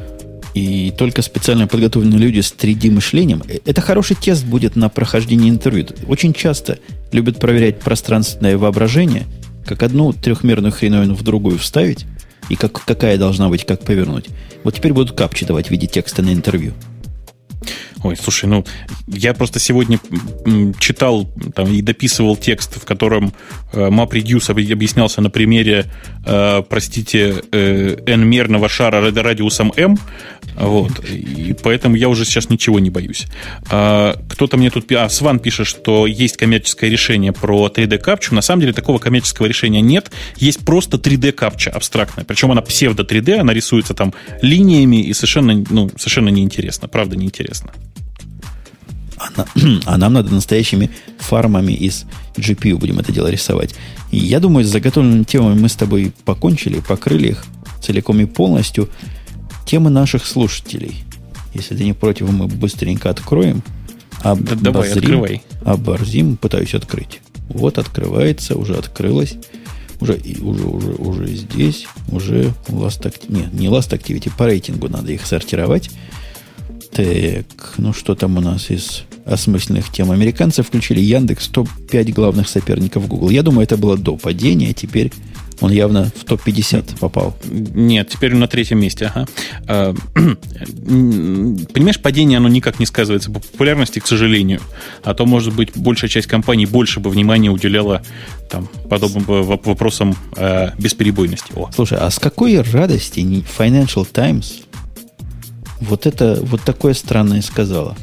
[0.54, 3.42] И только специально подготовленные люди с 3D-мышлением.
[3.48, 5.88] Э, это хороший тест будет на прохождение интервью.
[6.06, 6.78] Очень часто
[7.10, 9.24] любят проверять пространственное воображение,
[9.66, 12.06] как одну трехмерную хреновину в другую вставить,
[12.48, 14.26] и как, какая должна быть, как повернуть.
[14.62, 16.72] Вот теперь будут капчи давать в виде текста на интервью.
[18.04, 18.66] Ой, слушай, ну,
[19.06, 19.98] я просто сегодня
[20.78, 23.32] читал там, и дописывал текст, в котором
[23.72, 25.86] э, MapReduce объяснялся на примере,
[26.26, 29.96] э, простите, э, n-мерного шара радиусом m,
[30.56, 33.26] вот, и поэтому я уже сейчас ничего не боюсь.
[33.70, 34.90] А, кто-то мне тут...
[34.92, 38.34] А, Сван пишет, что есть коммерческое решение про 3D-капчу.
[38.34, 40.12] На самом деле такого коммерческого решения нет.
[40.36, 42.24] Есть просто 3D-капча абстрактная.
[42.24, 46.88] Причем она псевдо-3D, она рисуется там линиями и совершенно, ну, совершенно неинтересно.
[46.88, 47.72] Правда, неинтересно.
[49.18, 49.46] А,
[49.86, 52.04] а нам надо настоящими фармами из
[52.36, 53.74] GPU будем это дело рисовать.
[54.10, 57.44] И я думаю, с заготовленными темами мы с тобой покончили, покрыли их
[57.80, 58.88] целиком и полностью.
[59.64, 61.04] Темы наших слушателей.
[61.54, 63.62] Если ты не против, мы быстренько откроем.
[64.22, 65.42] Обозрим, да, давай, открывай.
[65.64, 67.20] Оборзим, пытаюсь открыть.
[67.48, 69.36] Вот открывается, уже открылось.
[70.00, 73.26] Уже, уже, уже, уже здесь, уже Last Activity.
[73.28, 75.90] Нет, не Last Activity, по рейтингу надо их сортировать.
[76.92, 80.10] Так, ну что там у нас из осмысленных тем?
[80.10, 83.30] Американцы включили Яндекс топ-5 главных соперников Google.
[83.30, 85.12] Я думаю, это было до падения, теперь
[85.60, 87.36] он явно в топ-50 попал.
[87.44, 89.10] Нет, теперь он на третьем месте.
[89.14, 89.26] Ага.
[89.66, 94.60] А, понимаешь, падение, оно никак не сказывается по популярности, к сожалению.
[95.02, 98.02] А то, может быть, большая часть компаний больше бы внимания уделяла
[98.50, 101.52] там, подобным вопросам э, бесперебойности.
[101.54, 101.70] О.
[101.74, 104.62] Слушай, а с какой радости Financial Times
[105.80, 107.96] вот это, вот такое странное сказала.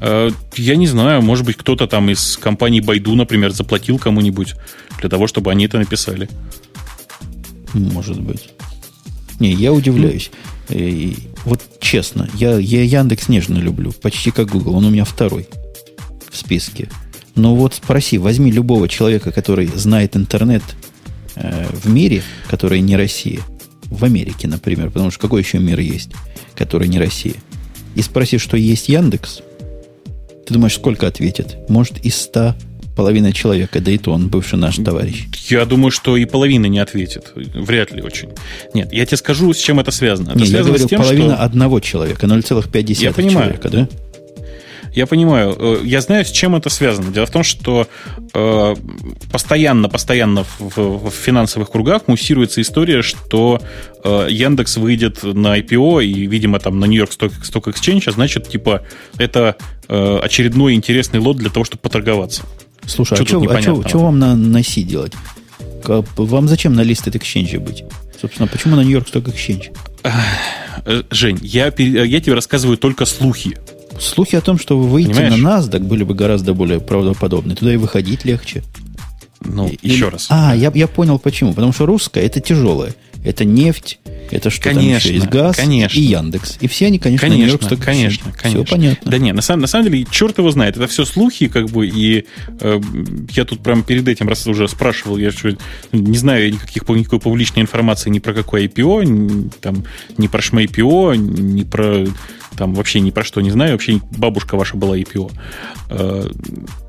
[0.00, 4.54] Э, я не знаю, может быть, кто-то там из компании Байду, например, заплатил кому-нибудь
[5.00, 6.28] для того, чтобы они это написали.
[7.74, 8.50] Может быть.
[9.40, 10.30] Не, я удивляюсь.
[10.68, 14.76] И, вот честно, я, я Яндекс нежно люблю, почти как Google.
[14.76, 15.48] Он у меня второй
[16.30, 16.88] в списке.
[17.34, 20.62] Но вот спроси, возьми любого человека, который знает интернет
[21.36, 23.40] э, в мире, который не Россия,
[23.84, 26.10] в Америке, например, потому что какой еще мир есть,
[26.54, 27.36] который не Россия,
[27.94, 29.42] и спроси, что есть Яндекс,
[30.48, 31.58] ты думаешь, сколько ответит?
[31.68, 32.56] Может, из ста
[32.96, 35.26] половина человека, да и то он бывший наш товарищ.
[35.50, 37.32] Я думаю, что и половина не ответит.
[37.34, 38.30] Вряд ли очень.
[38.72, 40.30] Нет, я тебе скажу, с чем это связано.
[40.30, 41.44] Это не, связано я говорю, с тем, половина что...
[41.44, 43.34] одного человека, 0,5 я понимаю.
[43.34, 43.88] человека, да?
[44.94, 45.54] Я понимаю.
[45.58, 47.12] Э, я знаю, с чем это связано.
[47.12, 47.86] Дело в том, что
[48.34, 48.76] э,
[49.30, 53.60] постоянно, постоянно в, в финансовых кругах муссируется история, что
[54.04, 58.82] э, Яндекс выйдет на IPO и, видимо, там на Нью-Йорк Stock, Exchange, а значит, типа,
[59.18, 59.56] это
[59.88, 62.42] э, очередной интересный лот для того, чтобы поторговаться.
[62.86, 65.12] Слушай, что а что а вам на, на C делать?
[65.84, 67.84] Вам зачем на лист Exchange быть?
[68.20, 69.72] Собственно, почему на Нью-Йорк Stock Exchange?
[70.84, 73.56] Э, Жень, я, я тебе рассказываю только слухи.
[74.00, 75.42] Слухи о том, что вы выйдете Понимаешь?
[75.42, 77.54] на NASDAQ, были бы гораздо более правдоподобны.
[77.54, 78.62] Туда и выходить легче.
[79.40, 80.26] Ну, и, еще раз.
[80.30, 81.52] А, я, я понял почему.
[81.54, 82.94] Потому что русская это тяжелое.
[83.24, 83.98] Это нефть,
[84.30, 85.98] это что конечно, там еще есть газ конечно.
[85.98, 86.58] и Яндекс.
[86.60, 88.64] И все они, конечно, конечно, Конечно, конечно, конечно.
[88.64, 89.10] Все понятно.
[89.10, 90.76] Да нет, на самом, на самом деле, черт его знает.
[90.76, 92.26] Это все слухи, как бы, и
[92.60, 92.80] э,
[93.32, 95.50] я тут прямо перед этим раз уже спрашивал, я что,
[95.92, 99.84] не знаю никаких, никакой публичной информации ни про какое IPO, ни, там,
[100.16, 102.06] ни про шмайпио, ни про
[102.58, 105.30] там вообще ни про что не знаю, вообще бабушка ваша была IPO.
[105.90, 106.28] Э,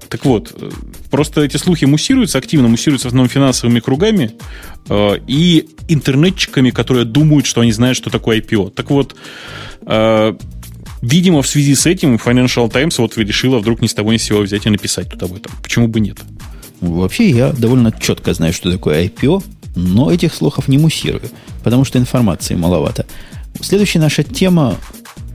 [0.10, 0.56] так вот,
[1.12, 4.32] просто эти слухи муссируются, активно муссируются в основном финансовыми кругами
[4.90, 8.72] э, и интернетчиками, которые думают, что они знают, что такое IPO.
[8.72, 9.16] Так вот,
[9.86, 10.34] э,
[11.04, 14.24] видимо, в связи с этим Financial Times вот решила вдруг ни с того ни с
[14.24, 15.52] сего взять и написать тут об этом.
[15.62, 16.18] Почему бы нет?
[16.82, 19.44] Вообще, я довольно четко знаю, что такое IPO,
[19.76, 21.30] но этих слухов не муссирую,
[21.64, 23.06] потому что информации маловато.
[23.62, 24.78] Следующая наша тема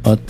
[0.04, 0.20] от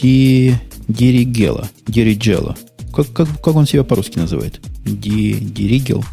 [0.00, 0.54] Ди,
[0.88, 1.68] Диригела.
[1.86, 2.56] Диригела.
[2.94, 4.60] Как, как, как он себя по-русски называет?
[4.84, 6.04] Ди, Диригел.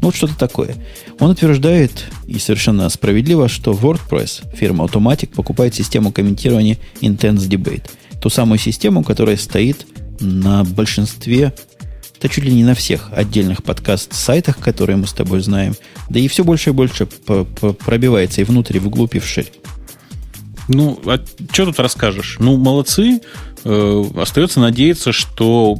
[0.00, 0.74] Ну, вот что-то такое.
[1.18, 7.84] Он утверждает, и совершенно справедливо, что WordPress, фирма Automatic, покупает систему комментирования Intense Debate.
[8.20, 9.86] Ту самую систему, которая стоит
[10.20, 11.52] на большинстве,
[12.20, 15.74] да чуть ли не на всех отдельных подкаст-сайтах, которые мы с тобой знаем.
[16.08, 19.52] Да и все больше и больше пробивается и внутрь, и вглубь, и вширь.
[20.68, 21.18] Ну, а
[21.52, 22.36] что тут расскажешь?
[22.38, 23.20] Ну, молодцы.
[23.64, 25.76] Э, остается надеяться, что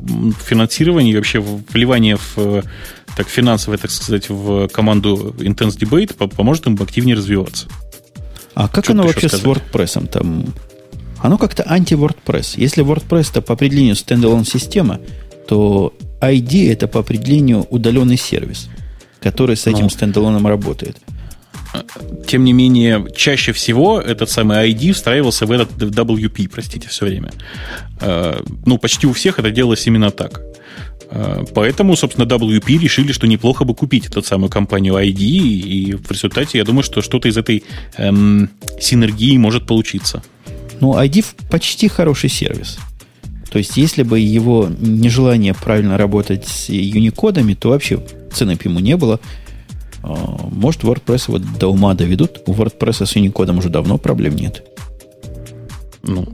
[0.46, 2.64] финансирование и вообще вливание в
[3.16, 7.68] так, финансовое, так сказать, в команду Intense Debate поможет им активнее развиваться.
[8.54, 10.08] А как что оно вообще с WordPress?
[10.08, 10.46] Там...
[11.20, 12.54] Оно как-то анти-WordPress.
[12.56, 15.00] Если WordPress это по определению стендалон система,
[15.48, 18.68] то ID это по определению удаленный сервис,
[19.20, 20.98] который с этим ну, стендалоном работает
[22.26, 27.32] тем не менее, чаще всего этот самый ID встраивался в этот WP, простите, все время.
[28.00, 30.40] Э, ну, почти у всех это делалось именно так.
[31.10, 36.10] Э, поэтому, собственно, WP решили, что неплохо бы купить эту самую компанию ID, и в
[36.10, 37.64] результате я думаю, что что-то из этой
[37.96, 40.22] эм, синергии может получиться.
[40.80, 42.78] Ну, ID почти хороший сервис.
[43.50, 48.80] То есть, если бы его нежелание правильно работать с юникодами, то вообще цены бы ему
[48.80, 49.20] не было.
[50.04, 52.42] А, может, WordPress вот до ума доведут.
[52.46, 54.62] У WordPress с Unicode уже давно проблем нет.
[56.02, 56.28] Ну,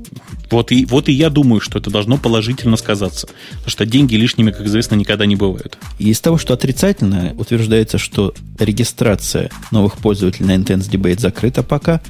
[0.50, 3.28] вот и, вот и я думаю, что это должно положительно сказаться.
[3.50, 5.78] Потому что деньги лишними, как известно, никогда не бывают.
[6.00, 12.00] И из того, что отрицательно, утверждается, что регистрация новых пользователей на Intense Debate закрыта пока,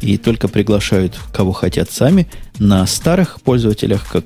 [0.00, 2.26] и только приглашают, кого хотят сами.
[2.58, 4.24] На старых пользователях, как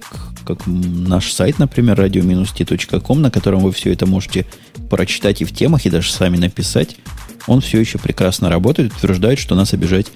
[0.49, 4.47] как наш сайт, например, radio-t.com, на котором вы все это можете
[4.89, 6.97] прочитать и в темах, и даже сами написать,
[7.47, 10.07] он все еще прекрасно работает, утверждает, что нас обижать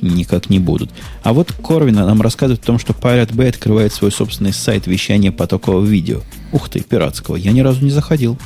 [0.00, 0.90] никак не будут.
[1.22, 5.30] А вот Корвина нам рассказывает о том, что Pirate Bay открывает свой собственный сайт вещания
[5.30, 6.22] потокового видео.
[6.52, 7.36] Ух ты, пиратского.
[7.36, 8.38] Я ни разу не заходил.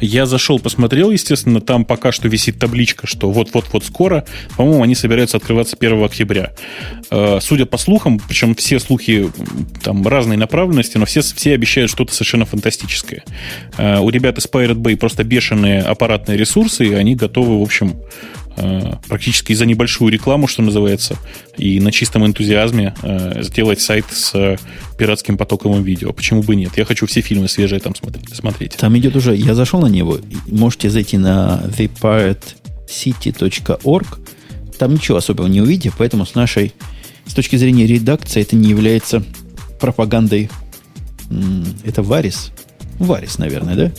[0.00, 4.24] Я зашел, посмотрел, естественно, там пока что висит табличка, что вот-вот-вот скоро.
[4.56, 6.52] По-моему, они собираются открываться 1 октября.
[7.10, 9.30] Э, судя по слухам, причем все слухи
[9.82, 13.24] там разной направленности, но все, все обещают что-то совершенно фантастическое.
[13.76, 17.96] Э, у ребят из Pirate Bay просто бешеные аппаратные ресурсы, и они готовы, в общем,
[19.08, 21.16] практически за небольшую рекламу, что называется,
[21.56, 24.58] и на чистом энтузиазме э, сделать сайт с
[24.98, 26.12] пиратским потоковым видео.
[26.12, 26.72] Почему бы нет?
[26.76, 27.94] Я хочу все фильмы свежие там
[28.32, 28.76] смотреть.
[28.76, 34.18] Там идет уже, я зашел на него, можете зайти на thepiratecity.org,
[34.78, 36.72] там ничего особого не увидите, поэтому с нашей,
[37.26, 39.22] с точки зрения редакции, это не является
[39.80, 40.50] пропагандой
[41.84, 42.52] Это Варис?
[42.98, 43.92] Варис, наверное, да?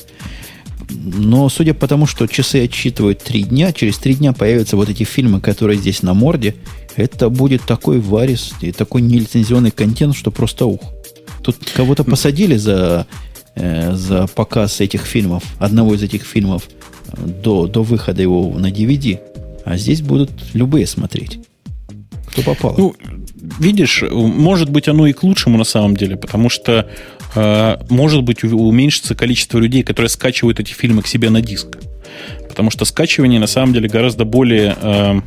[0.90, 5.04] Но судя по тому, что часы отсчитывают три дня, через три дня появятся вот эти
[5.04, 6.56] фильмы, которые здесь на морде.
[6.96, 10.82] Это будет такой варис и такой нелицензионный контент, что просто ух.
[11.44, 13.06] Тут кого-то посадили за,
[13.56, 16.68] э, за показ этих фильмов, одного из этих фильмов
[17.18, 19.20] до, до выхода его на DVD.
[19.66, 21.40] А здесь будут любые смотреть.
[22.28, 22.76] Кто попал.
[22.78, 22.96] Ну,
[23.60, 26.88] видишь, может быть, оно и к лучшему на самом деле, потому что
[27.90, 31.78] может быть уменьшится количество людей, которые скачивают эти фильмы к себе на диск.
[32.48, 35.22] Потому что скачивание на самом деле гораздо более э,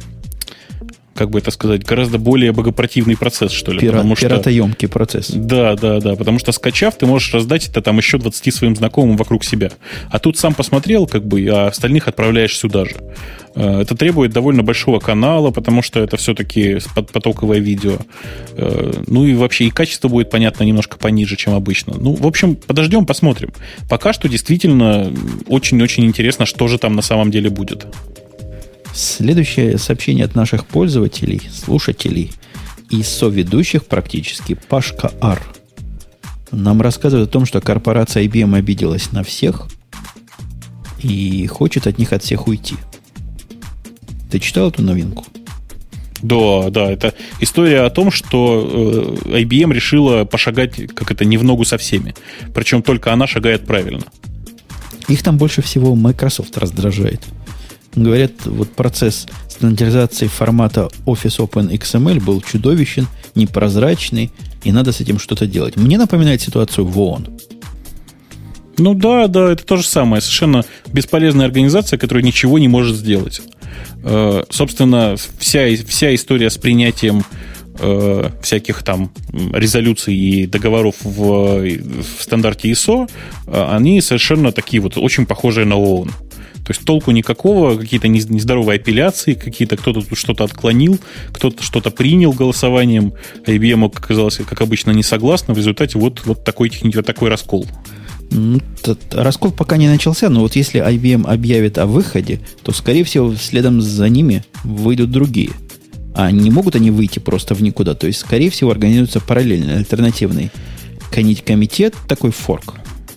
[1.15, 3.81] как бы это сказать, гораздо более богопротивный процесс, что ли.
[3.81, 5.31] Пира, потому что, пиратоемкий процесс.
[5.31, 6.17] Да, да, да.
[6.17, 9.71] Потому что скачав, ты можешь раздать это там еще 20 своим знакомым вокруг себя.
[10.11, 12.97] А тут сам посмотрел, как бы, а остальных отправляешь сюда же.
[13.55, 17.99] Э, это требует довольно большого канала, потому что это все-таки потоковое видео.
[18.57, 21.95] Э, ну и вообще и качество будет, понятно, немножко пониже, чем обычно.
[21.99, 23.53] Ну, в общем, подождем, посмотрим.
[23.89, 25.13] Пока что действительно
[25.47, 27.87] очень-очень интересно, что же там на самом деле будет.
[28.95, 32.33] Следующее сообщение от наших пользователей, слушателей
[32.91, 35.43] и соведущих практически Пашка Ар.
[36.51, 39.69] Нам рассказывает о том, что корпорация IBM обиделась на всех
[41.03, 42.77] и хочет от них от всех уйти.
[44.31, 45.25] Ты читал эту новинку?
[46.23, 51.45] Да, да, это история о том, что э, IBM решила пошагать, как это, не в
[51.45, 52.15] ногу со всеми.
[52.55, 54.05] Причем только она шагает правильно.
[55.09, 57.21] Их там больше всего Microsoft раздражает.
[57.95, 64.31] Говорят, вот процесс стандартизации формата Office Open XML был чудовищен, непрозрачный,
[64.65, 65.77] и надо с этим что-то делать.
[65.77, 67.29] Мне напоминает ситуацию в ООН.
[68.79, 70.23] Ну да, да, это то же самое.
[70.23, 73.43] Совершенно бесполезная организация, которая ничего не может сделать.
[74.03, 77.25] Э, собственно, вся, вся история с принятием
[77.79, 79.13] э, всяких там
[79.53, 83.09] резолюций и договоров в, в стандарте ISO,
[83.47, 86.11] э, они совершенно такие вот очень похожие на ООН.
[86.65, 90.99] То есть толку никакого, какие-то нездоровые апелляции, какие-то кто-то тут что-то отклонил,
[91.33, 93.15] кто-то что-то принял голосованием,
[93.45, 95.55] а IBM оказалось, как обычно, не согласно.
[95.55, 97.67] В результате вот, вот такой, вот такой раскол.
[99.11, 103.81] Раскол пока не начался, но вот если IBM объявит о выходе, то, скорее всего, следом
[103.81, 105.51] за ними выйдут другие.
[106.15, 107.95] А не могут они выйти просто в никуда.
[107.95, 110.51] То есть, скорее всего, организуется параллельный, альтернативный
[111.11, 112.75] комитет, такой форк.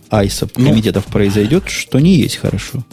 [0.10, 2.84] Айса ну, комитетов произойдет, что не есть хорошо.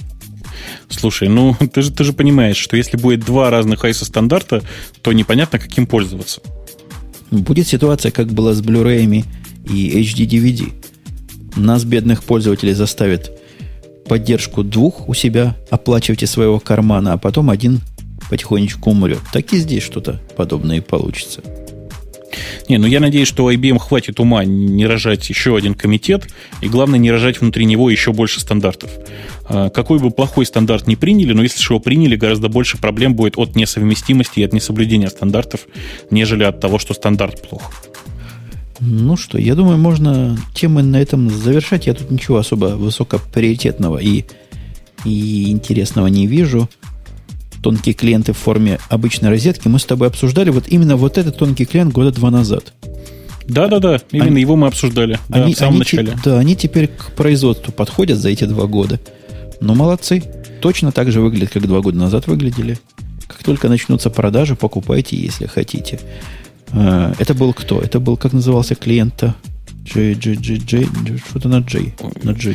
[0.89, 4.63] Слушай, ну ты же, ты же понимаешь, что если будет два разных ISO стандарта,
[5.03, 6.41] то непонятно, каким пользоваться.
[7.31, 9.25] Будет ситуация, как была с Blu-ray
[9.65, 10.73] и HD DVD.
[11.57, 13.33] Нас, бедных пользователей, заставят
[14.07, 17.81] поддержку двух у себя, оплачивать из своего кармана, а потом один
[18.29, 19.21] потихонечку умрет.
[19.33, 21.43] Так и здесь что-то подобное получится.
[22.69, 26.29] Не, ну я надеюсь, что IBM хватит ума не рожать еще один комитет,
[26.61, 28.91] и главное не рожать внутри него еще больше стандартов.
[29.45, 33.15] А, какой бы плохой стандарт ни приняли, но если же его приняли, гораздо больше проблем
[33.15, 35.67] будет от несовместимости и от несоблюдения стандартов,
[36.11, 37.73] нежели от того, что стандарт плох.
[38.81, 41.87] Ну что, я думаю, можно темы на этом завершать.
[41.87, 44.25] Я тут ничего особо высокоприоритетного и,
[45.05, 46.69] и интересного не вижу
[47.63, 51.65] тонкие клиенты в форме обычной розетки, мы с тобой обсуждали вот именно вот этот тонкий
[51.65, 52.73] клиент года два назад.
[53.47, 56.17] Да-да-да, именно они, его мы обсуждали да, они, в самом они начале.
[56.25, 59.01] Да, они теперь к производству подходят за эти два года.
[59.61, 60.23] Но молодцы.
[60.61, 62.79] Точно так же выглядят, как два года назад выглядели.
[63.27, 65.99] Как только начнутся продажи, покупайте, если хотите.
[66.73, 67.81] Э, это был кто?
[67.81, 69.35] Это был, как назывался клиент-то?
[69.85, 70.89] J, J, J, J,
[71.29, 71.93] что-то на J,
[72.23, 72.55] на J.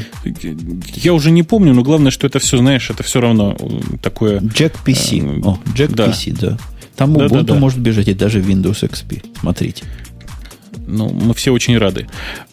[0.96, 4.40] Я уже не помню, но главное, что это все, знаешь, это все равно э, такое...
[4.40, 5.40] Jack PC.
[5.40, 6.08] Э, О, Jack да.
[6.08, 6.58] PC, да.
[6.96, 7.56] Там Ubuntu да, да, да.
[7.56, 9.40] может бежать и даже Windows XP.
[9.40, 9.84] Смотрите.
[10.88, 12.08] Ну, мы все очень рады.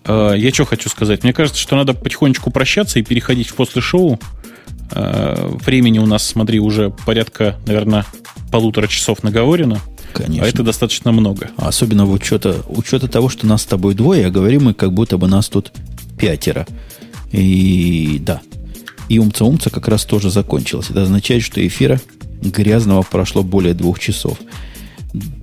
[0.04, 1.22] Э, я что хочу сказать?
[1.22, 4.18] Мне кажется, что надо потихонечку прощаться и переходить в после шоу.
[4.90, 8.04] Э, времени у нас, смотри, уже порядка, наверное,
[8.50, 9.80] полутора часов наговорено.
[10.14, 10.46] Конечно.
[10.46, 11.50] А это достаточно много.
[11.56, 15.18] Особенно в учета, учета того, что нас с тобой двое, а говорим мы, как будто
[15.18, 15.72] бы нас тут
[16.16, 16.66] пятеро.
[17.32, 18.40] И да.
[19.08, 20.86] И умца-умца как раз тоже закончилось.
[20.90, 22.00] Это означает, что эфира
[22.40, 24.38] грязного прошло более двух часов.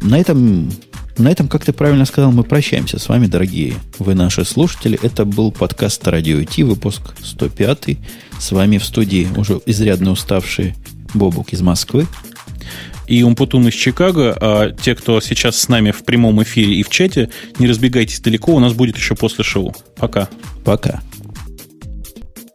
[0.01, 0.71] На этом,
[1.17, 4.97] на этом, как ты правильно сказал, мы прощаемся с вами, дорогие вы наши слушатели.
[5.01, 7.97] Это был подкаст «Радио Ти», выпуск 105.
[8.39, 10.75] С вами в студии уже изрядно уставший
[11.13, 12.07] Бобук из Москвы
[13.11, 14.37] и Умпутун из Чикаго.
[14.39, 17.29] А те, кто сейчас с нами в прямом эфире и в чате,
[17.59, 19.75] не разбегайтесь далеко, у нас будет еще после шоу.
[19.97, 20.29] Пока.
[20.63, 21.01] Пока.